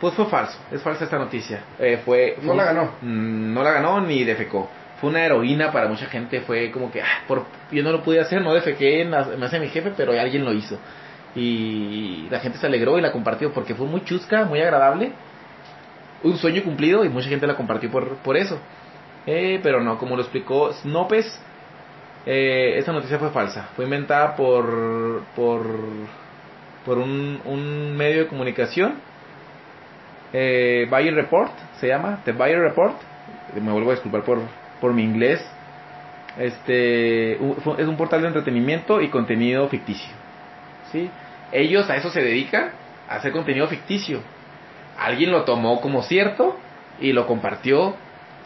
Pues 0.00 0.14
fue 0.14 0.26
falso, 0.26 0.58
es 0.70 0.80
falsa 0.80 1.04
esta 1.04 1.18
noticia. 1.18 1.60
Eh, 1.78 2.00
fue, 2.04 2.36
no 2.42 2.54
la 2.54 2.64
ganó. 2.64 2.92
Mm, 3.02 3.52
no 3.52 3.62
la 3.62 3.72
ganó 3.72 4.00
ni 4.00 4.22
defecó. 4.24 4.68
Fue 5.00 5.10
una 5.10 5.24
heroína 5.24 5.72
para 5.72 5.88
mucha 5.88 6.06
gente. 6.06 6.40
Fue 6.40 6.70
como 6.70 6.90
que, 6.90 7.02
ah, 7.02 7.22
por, 7.26 7.44
yo 7.72 7.82
no 7.82 7.90
lo 7.90 8.02
pude 8.02 8.20
hacer, 8.20 8.42
no 8.42 8.54
defequé 8.54 9.02
en 9.02 9.10
me 9.10 9.46
hace 9.46 9.58
mi 9.58 9.68
jefe, 9.68 9.92
pero 9.96 10.12
alguien 10.12 10.44
lo 10.44 10.52
hizo. 10.52 10.78
Y 11.34 12.28
la 12.30 12.40
gente 12.40 12.58
se 12.58 12.66
alegró 12.66 12.98
y 12.98 13.02
la 13.02 13.12
compartió 13.12 13.52
porque 13.52 13.74
fue 13.74 13.86
muy 13.86 14.04
chusca, 14.04 14.44
muy 14.44 14.60
agradable. 14.60 15.12
Un 16.22 16.36
sueño 16.36 16.62
cumplido 16.62 17.04
y 17.04 17.08
mucha 17.08 17.28
gente 17.28 17.46
la 17.46 17.56
compartió 17.56 17.90
por, 17.90 18.16
por 18.18 18.36
eso. 18.36 18.58
Eh, 19.26 19.60
pero 19.62 19.82
no, 19.82 19.98
como 19.98 20.16
lo 20.16 20.22
explicó 20.22 20.72
Snopes, 20.72 21.40
eh, 22.24 22.74
esta 22.76 22.92
noticia 22.92 23.18
fue 23.18 23.30
falsa. 23.30 23.68
Fue 23.76 23.84
inventada 23.84 24.36
por, 24.36 25.22
por, 25.36 25.62
por 26.84 26.98
un, 26.98 27.40
un 27.44 27.96
medio 27.96 28.20
de 28.20 28.26
comunicación. 28.26 28.94
Eh, 30.32 30.86
Bayer 30.90 31.14
Report 31.14 31.52
se 31.80 31.88
llama, 31.88 32.20
The 32.24 32.32
Bayer 32.32 32.60
Report. 32.60 32.96
Me 33.60 33.72
vuelvo 33.72 33.90
a 33.90 33.94
disculpar 33.94 34.22
por, 34.22 34.40
por 34.80 34.92
mi 34.92 35.02
inglés. 35.02 35.44
Este 36.38 37.32
es 37.32 37.40
un 37.88 37.96
portal 37.96 38.22
de 38.22 38.28
entretenimiento 38.28 39.00
y 39.00 39.08
contenido 39.08 39.68
ficticio. 39.68 40.12
¿sí? 40.92 41.10
Ellos 41.50 41.88
a 41.90 41.96
eso 41.96 42.10
se 42.10 42.22
dedican, 42.22 42.70
a 43.08 43.16
hacer 43.16 43.32
contenido 43.32 43.66
ficticio. 43.66 44.20
Alguien 44.98 45.30
lo 45.30 45.44
tomó 45.44 45.80
como 45.80 46.02
cierto 46.02 46.56
y 47.00 47.12
lo 47.12 47.26
compartió 47.26 47.96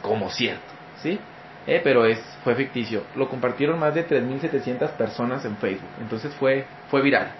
como 0.00 0.30
cierto. 0.30 0.62
¿sí? 0.98 1.18
Eh, 1.66 1.80
pero 1.82 2.06
es 2.06 2.18
fue 2.44 2.54
ficticio. 2.54 3.04
Lo 3.14 3.28
compartieron 3.28 3.78
más 3.78 3.94
de 3.94 4.06
3.700 4.06 4.90
personas 4.92 5.44
en 5.44 5.56
Facebook. 5.56 5.88
Entonces 6.00 6.34
fue 6.34 6.64
fue 6.88 7.02
viral. 7.02 7.32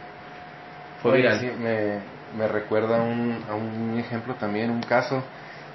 Fue 1.03 1.16
viral. 1.16 1.40
me, 1.59 1.99
me, 2.36 2.48
recuerda 2.48 3.02
un, 3.02 3.44
a 3.48 3.54
un 3.54 3.98
ejemplo 3.98 4.34
también, 4.34 4.70
un 4.70 4.82
caso 4.82 5.22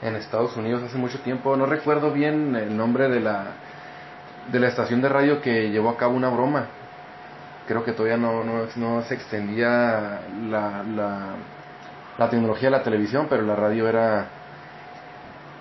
en 0.01 0.15
Estados 0.15 0.55
Unidos 0.57 0.83
hace 0.83 0.97
mucho 0.97 1.19
tiempo. 1.19 1.55
No 1.55 1.65
recuerdo 1.65 2.11
bien 2.11 2.55
el 2.55 2.75
nombre 2.75 3.09
de 3.09 3.19
la, 3.19 3.45
de 4.51 4.59
la 4.59 4.67
estación 4.67 5.01
de 5.01 5.09
radio 5.09 5.41
que 5.41 5.69
llevó 5.69 5.89
a 5.89 5.97
cabo 5.97 6.15
una 6.15 6.29
broma. 6.29 6.67
Creo 7.67 7.83
que 7.83 7.91
todavía 7.91 8.17
no, 8.17 8.43
no, 8.43 8.65
no 8.75 9.01
se 9.03 9.15
extendía 9.15 10.21
la, 10.49 10.83
la, 10.83 11.35
la, 12.17 12.29
tecnología 12.29 12.69
de 12.69 12.77
la 12.77 12.83
televisión, 12.83 13.27
pero 13.29 13.43
la 13.43 13.55
radio 13.55 13.89
era 13.89 14.27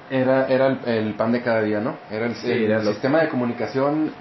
era, 0.09 0.47
era 0.47 0.67
el, 0.85 1.15
pan 1.15 1.33
de 1.33 1.43
cada 1.43 1.63
día, 1.63 1.81
¿no? 1.81 1.97
Era 2.11 2.27
el, 2.27 2.37
sistema 2.37 3.23
de 3.23 3.29
comunicación 3.29 4.13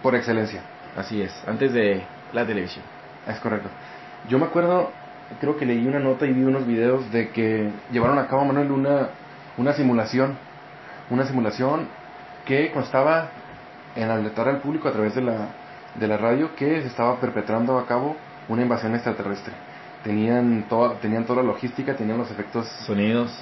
por 0.00 0.14
excelencia. 0.14 0.62
Así 0.96 1.20
es, 1.20 1.32
antes 1.46 1.72
de 1.72 2.02
la 2.32 2.46
televisión. 2.46 2.84
Es 3.26 3.40
correcto. 3.40 3.68
Yo 4.28 4.38
me 4.38 4.46
acuerdo 4.46 4.90
creo 5.40 5.56
que 5.56 5.66
leí 5.66 5.86
una 5.86 5.98
nota 5.98 6.26
y 6.26 6.32
vi 6.32 6.42
unos 6.42 6.66
videos 6.66 7.10
de 7.12 7.30
que 7.30 7.70
llevaron 7.92 8.18
a 8.18 8.26
cabo, 8.26 8.44
Manuel, 8.44 8.70
una, 8.70 9.08
una 9.56 9.72
simulación. 9.72 10.36
Una 11.10 11.24
simulación 11.24 11.86
que 12.44 12.70
constaba 12.72 13.28
en 13.94 14.10
alertar 14.10 14.48
al 14.48 14.60
público 14.60 14.88
a 14.88 14.92
través 14.92 15.14
de 15.14 15.22
la, 15.22 15.48
de 15.94 16.06
la 16.06 16.16
radio 16.16 16.54
que 16.56 16.82
se 16.82 16.88
estaba 16.88 17.20
perpetrando 17.20 17.78
a 17.78 17.86
cabo 17.86 18.16
una 18.48 18.62
invasión 18.62 18.94
extraterrestre. 18.94 19.52
Tenían 20.04 20.66
toda, 20.68 20.94
tenían 21.00 21.24
toda 21.24 21.42
la 21.42 21.48
logística, 21.48 21.94
tenían 21.94 22.18
los 22.18 22.30
efectos... 22.30 22.68
Sonidos. 22.86 23.32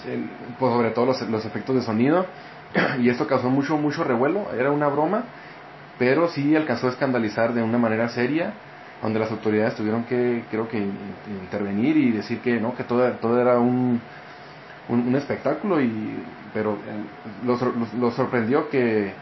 pues 0.59 0.73
sobre 0.73 0.91
todo 0.91 1.07
los, 1.07 1.21
los 1.29 1.45
efectos 1.45 1.75
de 1.77 1.83
sonido. 1.83 2.27
y 3.01 3.09
esto 3.09 3.27
causó 3.27 3.51
mucho, 3.51 3.77
mucho 3.77 4.05
revuelo. 4.05 4.47
Era 4.59 4.71
una 4.71 4.89
broma, 4.89 5.25
pero 5.99 6.29
sí 6.29 6.57
alcanzó 6.57 6.87
a 6.87 6.91
escandalizar 6.91 7.53
de 7.53 7.63
una 7.63 7.79
manera 7.79 8.09
seria 8.09 8.55
donde 9.03 9.19
las 9.19 9.31
autoridades 9.31 9.75
tuvieron 9.75 10.05
que, 10.05 10.45
creo 10.51 10.69
que, 10.69 10.79
intervenir 10.79 11.97
y 11.97 12.11
decir 12.13 12.41
que 12.41 12.61
no, 12.61 12.75
que 12.75 12.85
todo, 12.85 13.11
todo 13.13 13.41
era 13.41 13.59
un, 13.59 14.01
un, 14.89 15.17
espectáculo, 15.17 15.81
y 15.81 16.23
pero 16.53 16.79
los, 17.45 18.15
sorprendió 18.15 18.69
que, 18.71 19.13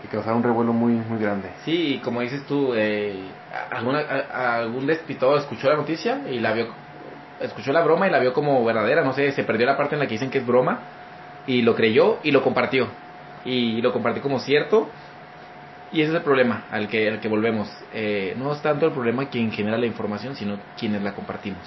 que 0.00 0.08
causara 0.08 0.36
un 0.36 0.42
revuelo 0.42 0.72
muy, 0.72 0.92
muy 0.92 1.18
grande. 1.18 1.48
Sí, 1.64 2.00
como 2.04 2.20
dices 2.20 2.44
tú, 2.46 2.72
eh, 2.74 3.24
alguna, 3.70 4.00
algún 4.00 4.86
despistado 4.86 5.36
escuchó 5.36 5.68
la 5.68 5.76
noticia 5.76 6.20
y 6.30 6.38
la 6.38 6.52
vio, 6.52 6.68
escuchó 7.40 7.72
la 7.72 7.82
broma 7.82 8.06
y 8.06 8.10
la 8.10 8.20
vio 8.20 8.32
como 8.32 8.64
verdadera, 8.64 9.02
no 9.02 9.12
sé, 9.12 9.32
se 9.32 9.44
perdió 9.44 9.66
la 9.66 9.76
parte 9.76 9.94
en 9.94 10.00
la 10.00 10.06
que 10.06 10.14
dicen 10.14 10.30
que 10.30 10.38
es 10.38 10.46
broma 10.46 10.80
y 11.46 11.62
lo 11.62 11.74
creyó 11.74 12.18
y 12.22 12.30
lo 12.30 12.42
compartió. 12.42 12.88
Y 13.44 13.82
lo 13.82 13.92
compartió 13.92 14.22
como 14.22 14.38
cierto 14.38 14.88
y 15.92 16.00
ese 16.00 16.10
es 16.10 16.16
el 16.16 16.22
problema 16.22 16.64
al 16.70 16.88
que, 16.88 17.08
al 17.08 17.20
que 17.20 17.28
volvemos. 17.28 17.68
Eh, 17.92 18.34
no 18.38 18.52
es 18.52 18.62
tanto 18.62 18.86
el 18.86 18.92
problema 18.92 19.28
quien 19.28 19.52
genera 19.52 19.76
la 19.76 19.86
información, 19.86 20.34
sino 20.34 20.58
quienes 20.78 21.02
la 21.02 21.14
compartimos. 21.14 21.62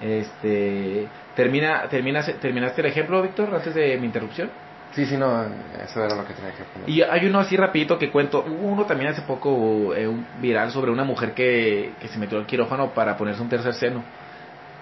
Este, 0.00 1.06
termina, 1.36 1.88
termina, 1.88 2.22
¿Terminaste 2.22 2.80
el 2.80 2.86
ejemplo, 2.88 3.22
Víctor, 3.22 3.54
antes 3.54 3.74
de 3.74 3.96
mi 3.98 4.06
interrupción? 4.06 4.50
Sí, 4.92 5.06
sí, 5.06 5.16
no, 5.16 5.44
eso 5.84 6.04
era 6.04 6.16
lo 6.16 6.26
que 6.26 6.34
tenía 6.34 6.50
que 6.50 6.64
poner. 6.64 6.88
Y 6.88 7.02
hay 7.02 7.26
uno 7.26 7.38
así 7.38 7.56
rapidito 7.56 7.96
que 7.96 8.10
cuento, 8.10 8.42
uno 8.42 8.86
también 8.86 9.10
hace 9.10 9.22
poco 9.22 9.94
eh, 9.94 10.10
viral 10.40 10.72
sobre 10.72 10.90
una 10.90 11.04
mujer 11.04 11.32
que, 11.32 11.92
que 12.00 12.08
se 12.08 12.18
metió 12.18 12.38
al 12.38 12.46
quirófano 12.46 12.90
para 12.90 13.16
ponerse 13.16 13.40
un 13.40 13.48
tercer 13.48 13.74
seno, 13.74 14.02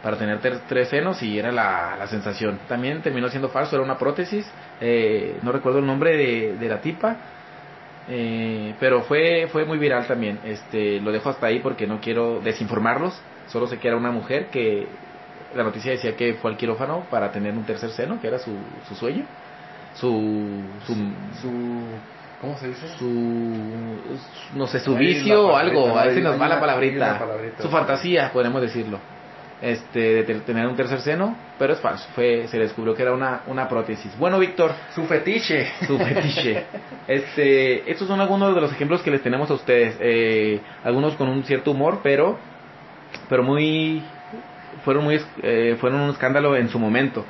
para 0.02 0.16
tener 0.16 0.38
tres 0.40 0.88
senos 0.88 1.22
y 1.22 1.38
era 1.38 1.52
la, 1.52 1.96
la, 1.98 2.06
sensación. 2.06 2.58
También 2.68 3.02
terminó 3.02 3.28
siendo 3.28 3.50
falso, 3.50 3.76
era 3.76 3.84
una 3.84 3.98
prótesis, 3.98 4.50
eh, 4.80 5.38
no 5.42 5.52
recuerdo 5.52 5.80
el 5.80 5.86
nombre 5.86 6.16
de, 6.16 6.56
de 6.56 6.68
la 6.68 6.80
tipa, 6.80 7.16
eh, 8.08 8.74
pero 8.80 9.02
fue, 9.02 9.48
fue 9.52 9.64
muy 9.64 9.78
viral 9.78 10.06
también. 10.06 10.38
Este, 10.44 11.00
lo 11.00 11.12
dejo 11.12 11.28
hasta 11.30 11.46
ahí 11.46 11.60
porque 11.60 11.86
no 11.86 12.00
quiero 12.00 12.40
desinformarlos. 12.40 13.20
Solo 13.48 13.66
sé 13.66 13.78
que 13.78 13.88
era 13.88 13.96
una 13.96 14.10
mujer 14.10 14.46
que 14.46 14.86
la 15.54 15.62
noticia 15.62 15.92
decía 15.92 16.16
que 16.16 16.34
fue 16.34 16.50
al 16.50 16.56
quirófano 16.56 17.06
para 17.10 17.32
tener 17.32 17.54
un 17.54 17.64
tercer 17.64 17.90
seno, 17.90 18.20
que 18.20 18.28
era 18.28 18.38
su, 18.38 18.52
su 18.88 18.94
sueño. 18.94 19.24
Su, 19.94 20.62
su, 20.86 20.94
su, 20.94 21.50
¿Cómo 22.40 22.56
se 22.58 22.68
dice? 22.68 22.88
Su, 22.98 23.06
no 24.54 24.66
sé, 24.66 24.80
su 24.80 24.94
vicio 24.94 25.48
o 25.48 25.56
algo. 25.56 25.98
Ahí 25.98 26.14
se 26.14 26.20
nos 26.20 26.40
va 26.40 26.48
la 26.48 26.60
palabrita. 26.60 27.20
Su 27.58 27.68
fantasía, 27.68 28.30
podemos 28.32 28.60
decirlo 28.62 28.98
este, 29.60 30.22
de 30.22 30.40
tener 30.40 30.66
un 30.66 30.76
tercer 30.76 31.00
seno, 31.00 31.36
pero 31.58 31.72
es 31.72 31.80
falso. 31.80 32.08
Fue, 32.14 32.46
se 32.48 32.58
descubrió 32.58 32.94
que 32.94 33.02
era 33.02 33.12
una, 33.12 33.42
una 33.46 33.68
prótesis. 33.68 34.16
Bueno, 34.18 34.38
Víctor. 34.38 34.72
Su 34.94 35.04
fetiche. 35.04 35.66
Su 35.86 35.98
fetiche. 35.98 36.64
este, 37.08 37.90
estos 37.90 38.06
son 38.06 38.20
algunos 38.20 38.54
de 38.54 38.60
los 38.60 38.72
ejemplos 38.72 39.02
que 39.02 39.10
les 39.10 39.22
tenemos 39.22 39.50
a 39.50 39.54
ustedes. 39.54 39.96
Eh, 40.00 40.60
algunos 40.84 41.14
con 41.14 41.28
un 41.28 41.44
cierto 41.44 41.72
humor, 41.72 42.00
pero, 42.02 42.38
pero 43.28 43.42
muy, 43.42 44.02
fueron 44.84 45.04
muy, 45.04 45.20
eh, 45.42 45.76
fueron 45.80 46.00
un 46.02 46.10
escándalo 46.10 46.56
en 46.56 46.68
su 46.68 46.78
momento. 46.78 47.24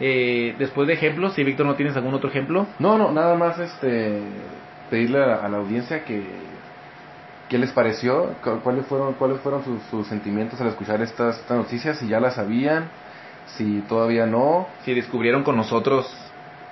Eh, 0.00 0.54
después 0.58 0.88
de 0.88 0.94
ejemplos, 0.94 1.34
si 1.34 1.44
Víctor 1.44 1.66
no 1.66 1.74
tienes 1.74 1.96
algún 1.96 2.14
otro 2.14 2.28
ejemplo. 2.28 2.66
No, 2.78 2.98
no, 2.98 3.12
nada 3.12 3.34
más 3.36 3.58
este, 3.58 4.20
pedirle 4.90 5.22
a 5.22 5.48
la 5.48 5.58
audiencia 5.58 6.04
que 6.04 6.22
¿Qué 7.52 7.58
les 7.58 7.70
pareció? 7.70 8.34
¿Cuáles 8.64 8.86
fueron, 8.86 9.12
cuáles 9.12 9.38
fueron 9.40 9.62
sus, 9.90 10.06
sentimientos 10.06 10.58
al 10.62 10.68
escuchar 10.68 11.02
estas, 11.02 11.38
estas, 11.38 11.54
noticias? 11.54 11.98
Si 11.98 12.08
ya 12.08 12.18
las 12.18 12.36
sabían, 12.36 12.88
si 13.58 13.80
todavía 13.90 14.24
no. 14.24 14.68
Si 14.86 14.94
descubrieron 14.94 15.44
con 15.44 15.58
nosotros, 15.58 16.10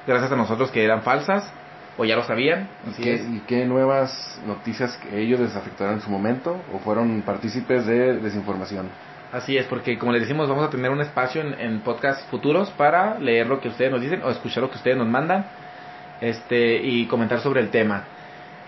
gracias 0.07 0.33
a 0.33 0.37
nosotros, 0.37 0.70
que 0.70 0.83
eran 0.83 1.03
falsas, 1.03 1.53
o 1.99 2.07
ya 2.07 2.16
lo 2.16 2.24
sabían. 2.24 2.66
¿Y 2.89 3.03
qué, 3.03 3.14
¿Y 3.16 3.41
qué, 3.47 3.66
nuevas 3.66 4.41
noticias 4.47 4.97
que 4.97 5.20
ellos 5.20 5.39
les 5.39 5.55
afectaron 5.55 5.97
en 5.97 6.01
su 6.01 6.09
momento? 6.09 6.57
¿O 6.72 6.78
fueron 6.78 7.20
partícipes 7.26 7.85
de 7.85 8.14
desinformación? 8.14 8.89
Así 9.33 9.59
es, 9.59 9.66
porque 9.66 9.99
como 9.99 10.12
les 10.12 10.22
decimos, 10.22 10.49
vamos 10.49 10.66
a 10.66 10.70
tener 10.70 10.91
un 10.91 11.03
espacio 11.03 11.43
en, 11.43 11.61
en 11.61 11.81
podcasts 11.81 12.24
futuros 12.31 12.70
para 12.70 13.18
leer 13.18 13.49
lo 13.49 13.61
que 13.61 13.68
ustedes 13.68 13.93
nos 13.93 14.01
dicen 14.01 14.22
o 14.22 14.31
escuchar 14.31 14.62
lo 14.62 14.70
que 14.70 14.76
ustedes 14.76 14.97
nos 14.97 15.09
mandan 15.09 15.45
este 16.22 16.76
y 16.76 17.05
comentar 17.07 17.41
sobre 17.41 17.61
el 17.61 17.68
tema. 17.68 18.05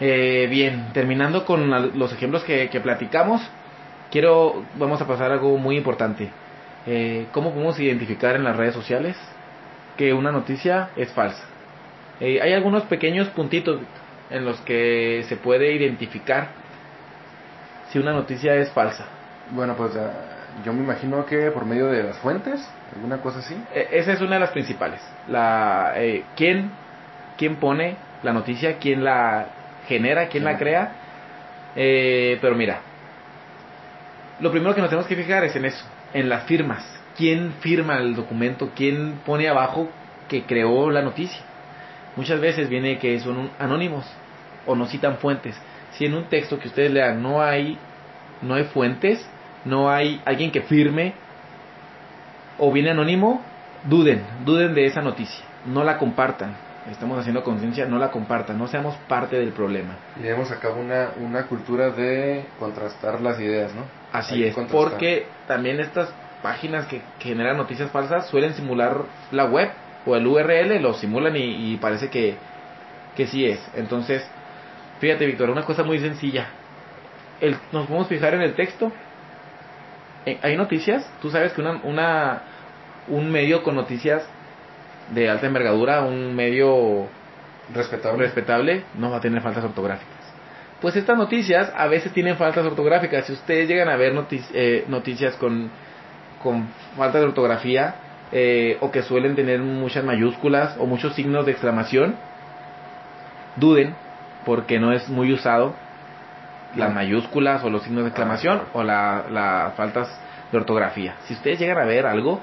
Eh, 0.05 0.49
bien, 0.51 0.89
terminando 0.93 1.45
con 1.45 1.71
los 1.97 2.13
ejemplos 2.13 2.43
que, 2.43 2.69
platicamos, 2.83 3.41
quiero, 4.11 4.65
vamos 4.75 5.01
a 5.01 5.07
pasar 5.07 5.31
a 5.31 5.35
algo 5.35 5.57
muy 5.59 5.77
importante. 5.77 6.29
Eh, 6.89 7.27
¿Cómo 7.31 7.53
podemos 7.53 7.79
identificar 7.79 8.35
en 8.35 8.43
las 8.43 8.57
redes 8.57 8.75
sociales 8.75 9.17
que 9.97 10.13
una 10.13 10.33
noticia 10.33 10.89
es 10.97 11.13
falsa? 11.13 11.45
Eh, 12.19 12.41
hay 12.43 12.53
algunos 12.53 12.83
pequeños 12.83 13.29
puntitos 13.29 13.81
en 14.29 14.45
los 14.45 14.61
que 14.63 15.25
se 15.29 15.37
puede 15.37 15.73
identificar 15.73 16.49
si 17.91 18.01
una 18.01 18.13
noticia 18.13 18.57
es 18.57 18.73
falsa. 18.73 19.07
Bueno, 19.53 19.77
pues 19.77 19.93
yo 20.65 20.73
me 20.73 20.83
imagino 20.83 21.25
que 21.27 21.53
por 21.53 21.65
medio 21.65 21.87
de 21.87 22.03
las 22.03 22.19
fuentes, 22.19 22.69
alguna 22.93 23.19
cosa 23.19 23.39
así. 23.39 23.55
E, 23.73 23.87
esa 23.93 24.15
es 24.15 24.21
una 24.21 24.35
de 24.35 24.41
las 24.41 24.51
principales. 24.51 25.01
La, 25.29 25.95
¿quién, 26.35 26.73
¿Quién 27.39 27.55
pone 27.55 27.95
la 28.25 28.33
noticia? 28.33 28.79
¿Quién 28.79 29.05
la 29.05 29.62
genera, 29.93 30.29
quién 30.29 30.45
la 30.45 30.57
crea. 30.57 30.93
Eh, 31.77 32.39
pero 32.41 32.55
mira, 32.55 32.81
lo 34.41 34.51
primero 34.51 34.75
que 34.75 34.81
nos 34.81 34.91
tenemos 34.91 35.07
que 35.07 35.17
fijar 35.17 35.45
es 35.45 35.55
en 35.57 35.65
eso, 35.65 35.85
en 36.15 36.29
las 36.29 36.45
firmas. 36.45 36.85
¿Quién 37.17 37.53
firma 37.61 37.99
el 37.99 38.15
documento? 38.15 38.71
¿Quién 38.75 39.21
pone 39.25 39.49
abajo 39.49 39.89
que 40.29 40.45
creó 40.45 40.91
la 40.91 41.03
noticia? 41.03 41.41
Muchas 42.17 42.41
veces 42.41 42.69
viene 42.69 42.99
que 42.99 43.19
son 43.21 43.51
anónimos 43.59 44.05
o 44.67 44.75
no 44.75 44.87
citan 44.87 45.19
fuentes. 45.19 45.55
Si 45.93 46.07
en 46.07 46.15
un 46.15 46.25
texto 46.25 46.59
que 46.59 46.69
ustedes 46.69 46.91
lean 46.91 47.23
no 47.23 47.43
hay, 47.43 47.79
no 48.41 48.55
hay 48.55 48.65
fuentes, 48.65 49.27
no 49.65 49.91
hay 49.91 50.21
alguien 50.25 50.51
que 50.51 50.63
firme 50.63 51.13
o 52.59 52.73
viene 52.73 52.91
anónimo, 52.91 53.43
duden, 53.85 54.23
duden 54.45 54.75
de 54.75 54.87
esa 54.87 55.03
noticia, 55.03 55.45
no 55.67 55.85
la 55.85 55.99
compartan 55.99 56.72
estamos 56.91 57.19
haciendo 57.19 57.43
conciencia, 57.45 57.87
no 57.87 57.99
la 57.99 58.11
compartan, 58.11 58.59
no 58.59 58.67
seamos 58.67 58.97
parte 59.09 59.39
del 59.39 59.53
problema. 59.53 59.97
Y 60.19 60.23
debemos 60.23 60.49
sacar 60.49 60.73
una, 60.73 61.11
una 61.21 61.47
cultura 61.47 61.91
de 61.91 62.47
contrastar 62.59 63.21
las 63.21 63.39
ideas, 63.41 63.73
¿no? 63.75 63.83
Así 64.13 64.45
es, 64.45 64.55
porque 64.71 65.27
también 65.47 65.81
estas 65.81 66.13
páginas 66.43 66.87
que, 66.87 67.01
generan 67.21 67.57
noticias 67.57 67.91
falsas 67.91 68.27
suelen 68.29 68.55
simular 68.55 69.03
la 69.31 69.45
web 69.45 69.71
o 70.05 70.17
el 70.17 70.27
URL, 70.27 70.83
lo 70.83 70.95
simulan 70.95 71.37
y, 71.37 71.77
parece 71.77 72.11
que, 72.11 72.35
que 73.17 73.27
sí 73.27 73.47
es. 73.47 73.61
Entonces, 73.75 74.27
fíjate 74.99 75.25
Víctor, 75.25 75.51
una 75.51 75.65
cosa 75.65 75.85
muy 75.85 76.01
sencilla. 76.01 76.49
El, 77.41 77.57
nos 77.71 77.87
podemos 77.87 78.09
fijar 78.09 78.35
en 78.35 78.43
el 78.43 78.55
texto. 78.55 78.93
Eh, 80.27 80.39
hay 80.43 80.57
noticias, 80.57 81.09
tú 81.21 81.31
sabes 81.31 81.53
que 81.53 81.61
una, 81.61 81.81
una, 81.85 82.43
un 83.09 83.31
medio 83.31 83.63
con 83.63 83.77
noticias 83.77 84.25
de 85.13 85.29
alta 85.29 85.47
envergadura, 85.47 86.03
un 86.03 86.35
medio 86.35 87.07
respetable. 87.75 88.25
respetable, 88.25 88.85
no 88.95 89.11
va 89.11 89.19
a 89.19 89.21
tener 89.21 89.43
faltas 89.43 89.65
ortográficas. 89.65 90.17
Pues 90.81 90.97
estas 90.97 91.17
noticias 91.17 91.73
a 91.77 91.87
veces 91.87 92.13
tienen 92.13 92.37
faltas 92.37 92.67
ortográficas. 92.67 93.27
Si 93.27 93.33
ustedes 93.33 93.69
llegan 93.69 93.89
a 93.89 93.97
ver 93.97 94.15
eh, 94.53 94.85
noticias 94.89 95.37
con, 95.37 95.71
con 96.43 96.69
falta 96.97 97.19
de 97.19 97.25
ortografía 97.25 97.95
eh, 98.33 98.79
o 98.81 98.91
que 98.91 99.03
suelen 99.03 99.37
tener 99.37 99.61
muchas 99.61 100.03
mayúsculas 100.03 100.77
o 100.79 100.87
muchos 100.87 101.15
signos 101.15 101.47
de 101.47 101.53
exclamación, 101.53 102.17
duden 103.57 103.95
porque 104.45 104.81
no 104.81 104.93
es 104.93 105.09
muy 105.09 105.33
usado 105.33 105.75
las 106.75 106.93
mayúsculas 106.93 107.63
o 107.63 107.71
los 107.71 107.83
signos 107.83 108.05
de 108.05 108.09
exclamación 108.09 108.63
o 108.73 108.83
las 108.83 109.31
la 109.31 109.75
faltas 109.77 110.09
de 110.51 110.59
ortografía. 110.59 111.15
Si 111.27 111.35
ustedes 111.35 111.61
llegan 111.61 111.79
a 111.79 111.85
ver 111.85 112.07
algo, 112.07 112.41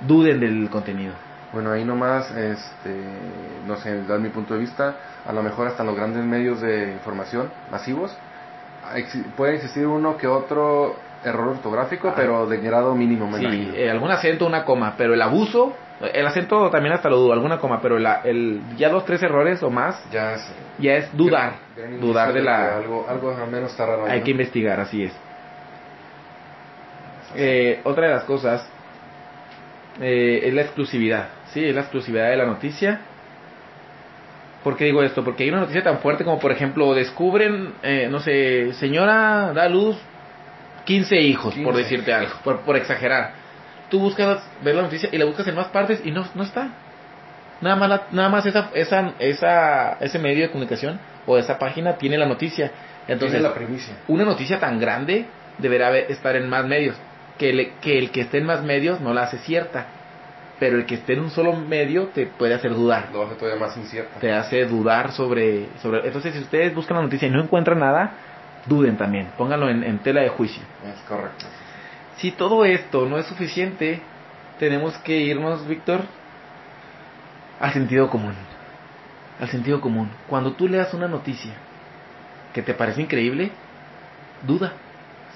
duden 0.00 0.40
del 0.40 0.68
contenido 0.68 1.14
Bueno, 1.52 1.70
ahí 1.70 1.84
nomás, 1.84 2.30
este, 2.30 2.94
no 3.66 3.76
sé, 3.76 4.04
dar 4.04 4.18
mi 4.20 4.30
punto 4.30 4.54
de 4.54 4.60
vista, 4.60 4.96
a 5.26 5.32
lo 5.32 5.42
mejor 5.42 5.68
hasta 5.68 5.84
los 5.84 5.94
grandes 5.94 6.24
medios 6.24 6.60
de 6.60 6.92
información 6.92 7.50
masivos, 7.70 8.16
puede 9.36 9.56
existir 9.56 9.86
uno 9.86 10.16
que 10.16 10.26
otro 10.26 10.96
error 11.24 11.48
ortográfico, 11.48 12.08
ah. 12.08 12.14
pero 12.16 12.46
de 12.46 12.58
grado 12.58 12.94
mínimo. 12.94 13.30
Me 13.30 13.38
sí, 13.38 13.72
eh, 13.74 13.90
algún 13.90 14.10
acento, 14.10 14.46
una 14.46 14.64
coma, 14.64 14.94
pero 14.96 15.14
el 15.14 15.22
abuso, 15.22 15.74
el 16.00 16.26
acento 16.26 16.70
también 16.70 16.94
hasta 16.94 17.08
lo 17.08 17.18
dudo, 17.18 17.32
alguna 17.32 17.58
coma, 17.58 17.80
pero 17.80 17.96
el, 17.96 18.62
ya 18.76 18.88
dos, 18.88 19.04
tres 19.04 19.22
errores 19.22 19.62
o 19.62 19.70
más, 19.70 20.02
ya 20.10 20.34
es, 20.34 20.54
ya 20.78 20.94
es 20.94 21.16
dudar, 21.16 21.54
dudar 22.00 22.32
de 22.32 22.42
la... 22.42 22.76
Algo, 22.76 23.06
algo 23.08 23.30
al 23.30 23.50
menos 23.50 23.70
está 23.70 23.86
raro. 23.86 24.06
Hay 24.06 24.22
que 24.22 24.30
investigar, 24.30 24.80
así 24.80 25.04
es. 25.04 25.12
Eh, 27.36 27.80
otra 27.84 28.08
de 28.08 28.14
las 28.14 28.24
cosas 28.24 28.68
eh, 30.00 30.40
es 30.44 30.54
la 30.54 30.62
exclusividad. 30.62 31.28
Sí, 31.52 31.64
es 31.64 31.74
la 31.74 31.82
exclusividad 31.82 32.30
de 32.30 32.36
la 32.36 32.46
noticia. 32.46 33.00
¿Por 34.64 34.76
qué 34.76 34.84
digo 34.84 35.02
esto? 35.02 35.22
Porque 35.22 35.42
hay 35.42 35.50
una 35.50 35.60
noticia 35.60 35.82
tan 35.82 35.98
fuerte 35.98 36.24
como, 36.24 36.38
por 36.38 36.52
ejemplo, 36.52 36.94
descubren, 36.94 37.74
eh, 37.82 38.08
no 38.10 38.20
sé, 38.20 38.72
señora 38.74 39.52
da 39.52 39.68
luz 39.68 39.96
15 40.84 41.20
hijos, 41.20 41.54
por 41.56 41.76
decirte 41.76 42.12
algo, 42.12 42.32
por, 42.42 42.76
exagerar. 42.76 43.32
Tú 43.90 43.98
buscas 43.98 44.42
ver 44.62 44.76
la 44.76 44.82
noticia 44.82 45.08
y 45.12 45.18
la 45.18 45.24
buscas 45.26 45.46
en 45.48 45.56
más 45.56 45.66
partes 45.68 46.00
y 46.04 46.10
no, 46.10 46.24
no 46.34 46.42
está. 46.44 46.70
Nada 47.60 47.76
más, 47.76 48.00
nada 48.12 48.28
más 48.28 48.46
esa, 48.46 48.70
esa, 48.74 49.12
esa, 49.18 49.98
ese 50.00 50.18
medio 50.18 50.44
de 50.44 50.50
comunicación 50.50 50.98
o 51.26 51.36
esa 51.36 51.58
página 51.58 51.98
tiene 51.98 52.16
la 52.16 52.26
noticia. 52.26 52.70
Entonces, 53.08 53.42
la 53.42 53.52
primicia. 53.52 53.94
una 54.08 54.24
noticia 54.24 54.58
tan 54.58 54.78
grande 54.78 55.26
deberá 55.58 55.96
estar 55.98 56.34
en 56.36 56.48
más 56.48 56.64
medios. 56.64 56.96
Que, 57.38 57.72
que 57.80 57.98
el 57.98 58.10
que 58.10 58.22
esté 58.22 58.38
en 58.38 58.46
más 58.46 58.62
medios 58.62 59.00
no 59.00 59.12
la 59.12 59.22
hace 59.22 59.38
cierta 59.38 59.86
pero 60.62 60.76
el 60.76 60.86
que 60.86 60.94
esté 60.94 61.14
en 61.14 61.18
un 61.18 61.30
solo 61.30 61.54
medio 61.54 62.06
te 62.14 62.24
puede 62.24 62.54
hacer 62.54 62.72
dudar. 62.72 63.08
Lo 63.12 63.24
hace 63.24 63.34
todavía 63.34 63.58
más 63.58 63.76
incierto. 63.76 64.20
Te 64.20 64.32
hace 64.32 64.64
dudar 64.64 65.10
sobre, 65.10 65.66
sobre... 65.80 66.06
Entonces, 66.06 66.34
si 66.34 66.40
ustedes 66.40 66.72
buscan 66.72 66.98
la 66.98 67.02
noticia 67.02 67.26
y 67.26 67.32
no 67.32 67.42
encuentran 67.42 67.80
nada, 67.80 68.12
duden 68.66 68.96
también, 68.96 69.32
pónganlo 69.36 69.68
en, 69.68 69.98
tela 70.04 70.20
de 70.20 70.28
juicio. 70.28 70.62
Es 70.86 71.00
correcto. 71.00 71.46
Si 72.18 72.30
todo 72.30 72.64
esto 72.64 73.06
no 73.06 73.18
es 73.18 73.26
suficiente, 73.26 74.02
tenemos 74.60 74.96
que 74.98 75.18
irnos, 75.18 75.66
Víctor, 75.66 76.02
al 77.58 77.72
sentido 77.72 78.08
común. 78.08 78.34
Al 79.40 79.48
sentido 79.48 79.80
común. 79.80 80.10
Cuando 80.28 80.52
tú 80.52 80.68
leas 80.68 80.94
una 80.94 81.08
noticia 81.08 81.54
que 82.54 82.62
te 82.62 82.72
parece 82.72 83.02
increíble, 83.02 83.50
duda, 84.46 84.74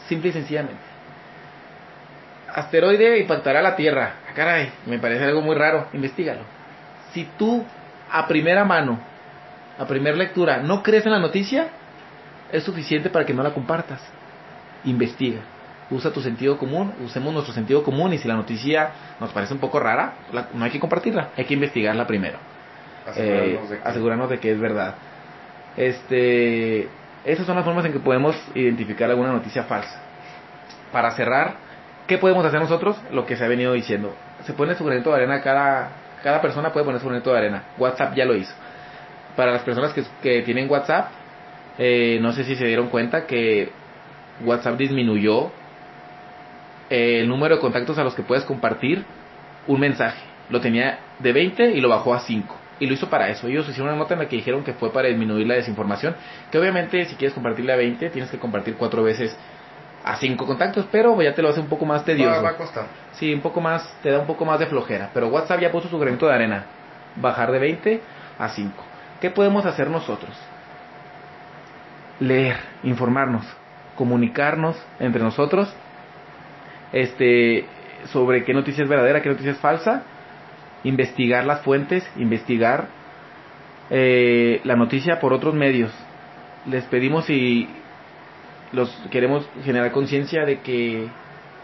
simple 0.07 0.29
y 0.29 0.35
sencillamente 0.35 0.87
asteroide 2.57 3.19
impactará 3.19 3.61
la 3.61 3.77
Tierra. 3.77 4.15
Caray, 4.37 4.71
me 4.85 4.99
parece 4.99 5.25
algo 5.25 5.41
muy 5.41 5.57
raro. 5.57 5.89
Investígalo. 5.95 6.43
Si 7.13 7.27
tú, 7.39 7.65
a 8.13 8.29
primera 8.29 8.65
mano, 8.67 8.99
a 9.79 9.87
primera 9.87 10.15
lectura, 10.15 10.59
no 10.59 10.83
crees 10.83 11.07
en 11.07 11.13
la 11.13 11.19
noticia, 11.19 11.69
es 12.53 12.63
suficiente 12.63 13.09
para 13.09 13.25
que 13.25 13.33
no 13.33 13.43
la 13.43 13.55
compartas. 13.55 14.03
Investiga. 14.85 15.41
Usa 15.91 16.13
tu 16.13 16.21
sentido 16.21 16.59
común, 16.59 16.93
usemos 17.03 17.33
nuestro 17.33 17.55
sentido 17.55 17.83
común 17.83 18.13
y 18.13 18.19
si 18.19 18.29
la 18.29 18.35
noticia 18.35 18.91
nos 19.21 19.33
parece 19.33 19.55
un 19.55 19.61
poco 19.61 19.81
rara, 19.81 20.15
no 20.53 20.65
hay 20.65 20.71
que 20.71 20.81
compartirla, 20.81 21.31
hay 21.35 21.45
que 21.47 21.55
investigarla 21.55 22.07
primero. 22.07 22.39
Asegurarnos, 23.07 23.71
de 23.71 23.79
que... 23.79 23.89
asegurarnos 23.89 24.31
de 24.31 24.39
que 24.39 24.51
es 24.51 24.61
verdad. 24.61 24.95
Este, 25.77 26.89
esas 27.25 27.47
son 27.47 27.57
las 27.57 27.65
formas 27.65 27.85
en 27.87 27.93
que 27.93 28.01
podemos 28.01 28.37
identificar 28.55 29.09
alguna 29.09 29.33
noticia 29.33 29.63
falsa. 29.63 30.03
Para 30.93 31.13
cerrar, 31.13 31.66
¿Qué 32.07 32.19
podemos 32.19 32.45
hacer 32.45 32.61
nosotros? 32.61 32.97
Lo 33.11 33.27
que 33.27 33.37
se 33.37 33.45
ha 33.45 33.49
venido 33.49 33.73
diciendo. 33.73 34.15
Se 34.45 34.53
pone 34.53 34.75
su 34.75 34.85
granito 34.85 35.11
de 35.11 35.17
arena, 35.17 35.43
cada, 35.43 35.91
cada 36.23 36.41
persona 36.41 36.73
puede 36.73 36.85
poner 36.87 37.01
su 37.01 37.09
granito 37.09 37.33
de 37.33 37.39
arena. 37.39 37.65
WhatsApp 37.79 38.15
ya 38.15 38.25
lo 38.25 38.37
hizo. 38.37 38.55
Para 39.35 39.53
las 39.53 39.63
personas 39.63 39.93
que, 39.93 40.05
que 40.23 40.43
tienen 40.43 40.71
WhatsApp, 40.71 41.11
eh, 41.79 42.19
no 42.21 42.33
sé 42.33 42.45
si 42.45 42.55
se 42.55 42.65
dieron 42.65 42.89
cuenta 42.89 43.27
que 43.27 43.71
WhatsApp 44.45 44.77
disminuyó 44.77 45.51
el 46.91 47.29
número 47.29 47.57
de 47.57 47.61
contactos 47.61 47.99
a 47.99 48.05
los 48.05 48.15
que 48.15 48.23
puedes 48.23 48.45
compartir 48.45 49.05
un 49.67 49.81
mensaje. 49.81 50.23
Lo 50.49 50.61
tenía 50.61 51.01
de 51.19 51.33
20 51.33 51.73
y 51.73 51.81
lo 51.81 51.89
bajó 51.89 52.15
a 52.15 52.21
5. 52.21 52.57
Y 52.79 52.87
lo 52.87 52.95
hizo 52.95 53.09
para 53.09 53.29
eso. 53.31 53.49
Ellos 53.49 53.69
hicieron 53.69 53.89
una 53.89 53.99
nota 53.99 54.15
en 54.15 54.21
la 54.21 54.29
que 54.29 54.37
dijeron 54.37 54.63
que 54.63 54.75
fue 54.75 54.93
para 54.93 55.09
disminuir 55.09 55.47
la 55.47 55.55
desinformación. 55.55 56.15
Que 56.53 56.59
obviamente 56.59 57.05
si 57.07 57.17
quieres 57.17 57.35
compartirle 57.35 57.73
a 57.73 57.77
20 57.77 58.11
tienes 58.11 58.31
que 58.31 58.39
compartir 58.39 58.77
cuatro 58.77 59.03
veces 59.03 59.37
a 60.07 60.17
cinco 60.17 60.47
contactos, 60.47 60.87
pero 60.91 61.21
ya 61.21 61.35
te 61.35 61.43
lo 61.43 61.49
hace 61.49 61.59
un 61.59 61.67
poco 61.67 61.85
más 61.85 62.05
tedioso. 62.05 62.41
Va, 62.41 62.51
a 62.51 62.57
costar. 62.57 62.87
Sí, 63.15 63.35
un 63.35 63.41
poco 63.41 63.61
más, 63.61 63.93
te 64.05 64.11
da 64.11 64.21
un 64.21 64.27
poco 64.27 64.45
más 64.45 64.61
de 64.61 64.67
flojera. 64.67 65.11
Pero 65.13 65.27
WhatsApp 65.29 65.61
ya 65.61 65.73
puso 65.73 65.89
su 65.89 65.99
granito 65.99 66.29
de 66.29 66.35
arena. 66.35 66.65
Bajar 67.17 67.51
de 67.51 67.59
20 67.59 68.01
a 68.39 68.49
5. 68.49 68.85
¿Qué 69.21 69.31
podemos 69.31 69.67
hacer 69.67 69.91
nosotros? 69.91 70.31
Leer, 72.21 72.57
informarnos, 72.85 73.45
comunicarnos 73.97 74.81
entre 75.01 75.23
nosotros 75.23 75.75
este, 76.93 77.67
sobre 78.13 78.45
qué 78.45 78.55
noticia 78.55 78.85
es 78.85 78.89
verdadera, 78.89 79.23
qué 79.23 79.29
noticia 79.29 79.53
es 79.53 79.59
falsa, 79.59 80.05
investigar 80.85 81.45
las 81.45 81.63
fuentes, 81.63 82.09
investigar 82.17 82.87
eh, 83.91 84.61
la 84.63 84.77
noticia 84.77 85.19
por 85.19 85.33
otros 85.33 85.55
medios. 85.55 85.93
Les 86.65 86.85
pedimos 86.85 87.29
y 87.29 87.69
los 88.73 88.91
queremos 89.11 89.49
generar 89.65 89.93
conciencia 89.93 90.45
de 90.45 90.61
que 90.61 91.09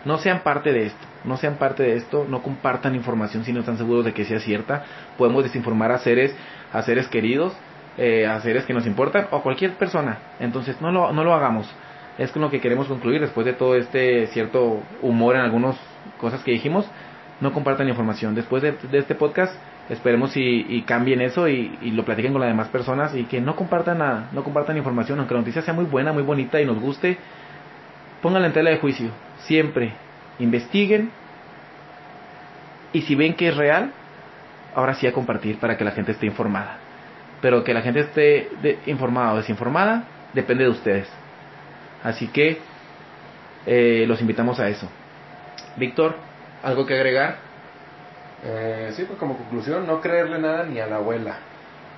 no 0.05 0.19
sean 0.19 0.41
parte 0.41 0.73
de 0.73 0.87
esto, 0.87 1.07
no 1.25 1.37
sean 1.37 1.57
parte 1.57 1.83
de 1.83 1.97
esto, 1.97 2.27
no 2.29 2.43
compartan 2.43 2.95
información 2.95 3.45
si 3.45 3.53
no 3.53 3.61
están 3.61 3.79
seguros 3.79 4.05
de 4.05 4.13
que 4.13 4.25
sea 4.25 4.41
cierta. 4.41 4.85
Podemos 5.17 5.45
desinformar 5.45 5.93
a 5.93 5.99
seres, 5.99 6.35
a 6.73 6.83
seres 6.83 7.09
queridos, 7.09 7.53
eh, 7.99 8.27
a 8.27 8.41
seres 8.41 8.65
que 8.65 8.75
nos 8.75 8.87
importan 8.87 9.29
o 9.31 9.37
a 9.37 9.43
cualquier 9.43 9.75
persona. 9.75 10.19
Entonces 10.41 10.81
no 10.81 10.91
lo, 10.91 11.13
no 11.13 11.25
lo 11.25 11.35
hagamos. 11.35 11.73
Es 12.19 12.31
con 12.31 12.43
lo 12.43 12.51
que 12.51 12.61
queremos 12.61 12.89
concluir 12.89 13.21
después 13.21 13.47
de 13.47 13.53
todo 13.53 13.77
este 13.77 14.27
cierto 14.29 14.83
humor 15.01 15.37
en 15.37 15.43
algunas 15.43 15.77
cosas 16.19 16.43
que 16.43 16.53
dijimos. 16.53 16.87
No 17.41 17.53
compartan 17.53 17.89
información. 17.89 18.35
Después 18.35 18.63
de 18.63 18.77
este 18.93 19.15
podcast 19.15 19.55
esperemos 19.93 20.33
y, 20.37 20.83
cambien 20.87 21.21
eso 21.21 21.49
y, 21.49 21.77
lo 21.93 22.05
platiquen 22.05 22.33
con 22.33 22.41
las 22.41 22.51
demás 22.51 22.69
personas 22.69 23.15
y 23.15 23.25
que 23.25 23.41
no 23.41 23.55
compartan 23.55 23.99
nada, 23.99 24.31
no 24.33 24.43
compartan 24.43 24.77
información, 24.77 25.19
aunque 25.19 25.35
la 25.35 25.41
noticia 25.41 25.63
sea 25.63 25.75
muy 25.75 25.85
buena, 25.85 26.13
muy 26.13 26.23
bonita 26.23 26.61
y 26.61 26.65
nos 26.65 26.81
guste, 26.81 27.19
pónganla 28.23 28.49
en 28.49 28.55
tela 28.55 28.71
de 28.71 28.79
juicio, 28.79 29.11
siempre 29.41 29.93
investiguen 30.39 31.11
y 32.95 33.03
si 33.03 33.15
ven 33.15 33.35
que 33.35 33.49
es 33.49 33.57
real, 33.57 33.93
ahora 34.75 34.95
sí 34.95 35.07
a 35.07 35.13
compartir 35.13 35.59
para 35.59 35.77
que 35.77 35.85
la 35.85 35.93
gente 35.93 36.13
esté 36.13 36.27
informada. 36.27 36.79
Pero 37.43 37.63
que 37.65 37.75
la 37.75 37.83
gente 37.83 38.01
esté 38.01 38.79
informada 38.87 39.33
o 39.33 39.37
desinformada 39.37 40.05
depende 40.33 40.65
de 40.65 40.71
ustedes. 40.71 41.09
Así 42.03 42.29
que 42.29 42.59
eh, 43.67 44.05
los 44.07 44.21
invitamos 44.21 44.59
a 44.61 44.69
eso. 44.69 44.89
Víctor, 45.77 46.17
¿algo 46.63 46.87
que 46.87 46.95
agregar? 46.95 47.52
Eh, 48.45 48.91
sí, 48.97 49.05
pues 49.05 49.19
como 49.19 49.37
conclusión, 49.37 49.87
no 49.87 50.01
creerle 50.01 50.39
nada 50.39 50.65
ni 50.65 50.81
a 50.81 50.87
la 50.87 50.97
abuela. 50.97 51.37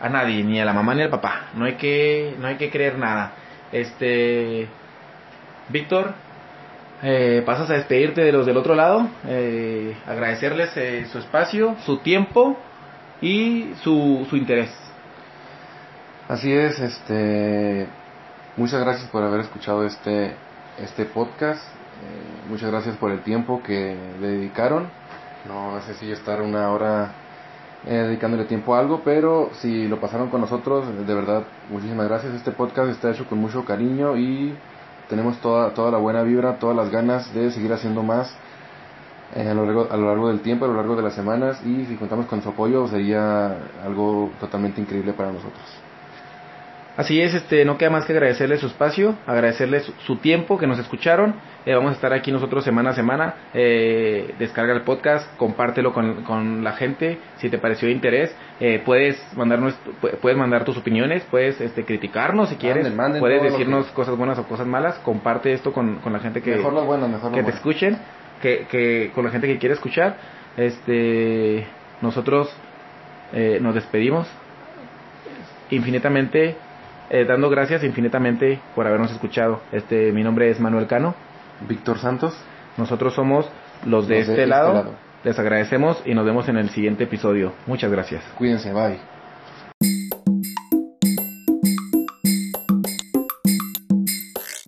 A 0.00 0.08
nadie, 0.08 0.42
ni 0.44 0.60
a 0.60 0.64
la 0.64 0.72
mamá 0.72 0.94
ni 0.94 1.02
al 1.02 1.10
papá. 1.10 1.46
No 1.54 1.64
hay 1.64 1.74
que, 1.74 2.34
no 2.38 2.46
hay 2.46 2.56
que 2.56 2.70
creer 2.70 2.98
nada. 2.98 3.32
Este, 3.72 4.68
Víctor, 5.68 6.12
eh, 7.02 7.42
pasas 7.44 7.70
a 7.70 7.74
despedirte 7.74 8.22
de 8.22 8.32
los 8.32 8.46
del 8.46 8.56
otro 8.56 8.74
lado, 8.74 9.08
eh, 9.26 9.96
agradecerles 10.06 10.76
eh, 10.76 11.06
su 11.10 11.18
espacio, 11.18 11.76
su 11.84 11.98
tiempo 11.98 12.56
y 13.20 13.72
su, 13.82 14.26
su 14.28 14.36
interés. 14.36 14.70
Así 16.28 16.52
es, 16.52 16.78
este, 16.80 17.86
muchas 18.56 18.80
gracias 18.80 19.08
por 19.10 19.22
haber 19.22 19.40
escuchado 19.40 19.84
este, 19.84 20.32
este 20.78 21.04
podcast. 21.04 21.62
Eh, 21.62 22.48
muchas 22.48 22.70
gracias 22.70 22.96
por 22.96 23.10
el 23.10 23.20
tiempo 23.20 23.62
que 23.62 23.96
le 24.20 24.26
dedicaron 24.26 24.88
no 25.46 25.80
sé 25.82 25.94
si 25.94 26.10
estar 26.10 26.40
una 26.42 26.70
hora 26.70 27.12
eh, 27.86 27.94
dedicándole 27.94 28.44
tiempo 28.44 28.74
a 28.74 28.78
algo, 28.78 29.02
pero 29.04 29.50
si 29.60 29.86
lo 29.88 30.00
pasaron 30.00 30.30
con 30.30 30.40
nosotros, 30.40 30.86
de 31.06 31.14
verdad, 31.14 31.44
muchísimas 31.70 32.08
gracias. 32.08 32.34
Este 32.34 32.50
podcast 32.50 32.90
está 32.90 33.10
hecho 33.10 33.26
con 33.26 33.38
mucho 33.38 33.64
cariño 33.64 34.16
y 34.16 34.56
tenemos 35.08 35.38
toda, 35.38 35.74
toda 35.74 35.90
la 35.90 35.98
buena 35.98 36.22
vibra, 36.22 36.58
todas 36.58 36.76
las 36.76 36.90
ganas 36.90 37.32
de 37.34 37.50
seguir 37.50 37.72
haciendo 37.72 38.02
más 38.02 38.34
eh, 39.34 39.48
a, 39.48 39.54
lo 39.54 39.66
largo, 39.66 39.88
a 39.90 39.96
lo 39.96 40.06
largo 40.06 40.28
del 40.28 40.40
tiempo, 40.40 40.64
a 40.64 40.68
lo 40.68 40.74
largo 40.74 40.96
de 40.96 41.02
las 41.02 41.14
semanas 41.14 41.60
y 41.64 41.84
si 41.84 41.96
contamos 41.96 42.26
con 42.26 42.42
su 42.42 42.48
apoyo 42.48 42.88
sería 42.88 43.54
algo 43.84 44.30
totalmente 44.40 44.80
increíble 44.80 45.12
para 45.12 45.30
nosotros. 45.30 45.64
Así 46.96 47.20
es, 47.20 47.34
este, 47.34 47.64
no 47.64 47.76
queda 47.76 47.90
más 47.90 48.04
que 48.04 48.12
agradecerles 48.12 48.60
su 48.60 48.68
espacio, 48.68 49.16
agradecerles 49.26 49.90
su, 50.06 50.16
tiempo 50.16 50.58
que 50.58 50.66
nos 50.66 50.78
escucharon. 50.78 51.34
Eh, 51.66 51.74
vamos 51.74 51.90
a 51.90 51.94
estar 51.94 52.12
aquí 52.12 52.30
nosotros 52.30 52.62
semana 52.62 52.90
a 52.90 52.92
semana. 52.94 53.34
Eh, 53.52 54.34
descarga 54.38 54.72
el 54.74 54.82
podcast, 54.82 55.36
compártelo 55.36 55.92
con, 55.92 56.22
con, 56.22 56.62
la 56.62 56.72
gente. 56.72 57.18
Si 57.38 57.50
te 57.50 57.58
pareció 57.58 57.88
de 57.88 57.94
interés, 57.94 58.36
eh, 58.60 58.80
puedes 58.84 59.20
mandarnos, 59.36 59.74
puedes 60.20 60.38
mandar 60.38 60.64
tus 60.64 60.76
opiniones, 60.76 61.24
puedes 61.30 61.60
este, 61.60 61.84
criticarnos 61.84 62.50
si 62.50 62.56
quieres, 62.56 62.86
puedes 63.18 63.42
decirnos 63.42 63.86
cosas 63.88 64.16
buenas 64.16 64.38
o 64.38 64.44
cosas 64.44 64.66
malas. 64.66 64.96
Comparte 64.98 65.52
esto 65.52 65.72
con, 65.72 65.96
con 65.96 66.12
la 66.12 66.20
gente 66.20 66.42
que, 66.42 66.56
mejor 66.56 66.74
lo 66.74 66.84
bueno, 66.84 67.08
mejor 67.08 67.32
que 67.32 67.42
te 67.42 67.50
escuchen, 67.50 67.98
que, 68.40 68.66
que 68.70 69.10
con 69.14 69.24
la 69.24 69.30
gente 69.30 69.48
que 69.48 69.58
quiere 69.58 69.74
escuchar. 69.74 70.16
Este 70.56 71.66
nosotros 72.00 72.54
eh, 73.32 73.58
nos 73.60 73.74
despedimos 73.74 74.28
infinitamente, 75.70 76.56
eh, 77.10 77.24
dando 77.24 77.50
gracias 77.50 77.84
infinitamente 77.84 78.60
por 78.74 78.86
habernos 78.86 79.12
escuchado. 79.12 79.60
Este, 79.72 80.12
mi 80.12 80.22
nombre 80.22 80.50
es 80.50 80.60
Manuel 80.60 80.86
Cano. 80.86 81.14
Víctor 81.68 81.98
Santos. 81.98 82.36
Nosotros 82.76 83.14
somos 83.14 83.48
los 83.86 84.08
de, 84.08 84.20
este, 84.20 84.46
lado. 84.46 84.94
Les 85.22 85.38
agradecemos 85.38 86.02
y 86.04 86.14
nos 86.14 86.24
vemos 86.24 86.48
en 86.48 86.56
el 86.56 86.70
siguiente 86.70 87.04
episodio. 87.04 87.52
Muchas 87.66 87.90
gracias. 87.90 88.22
Cuídense, 88.36 88.72
bye. 88.72 89.13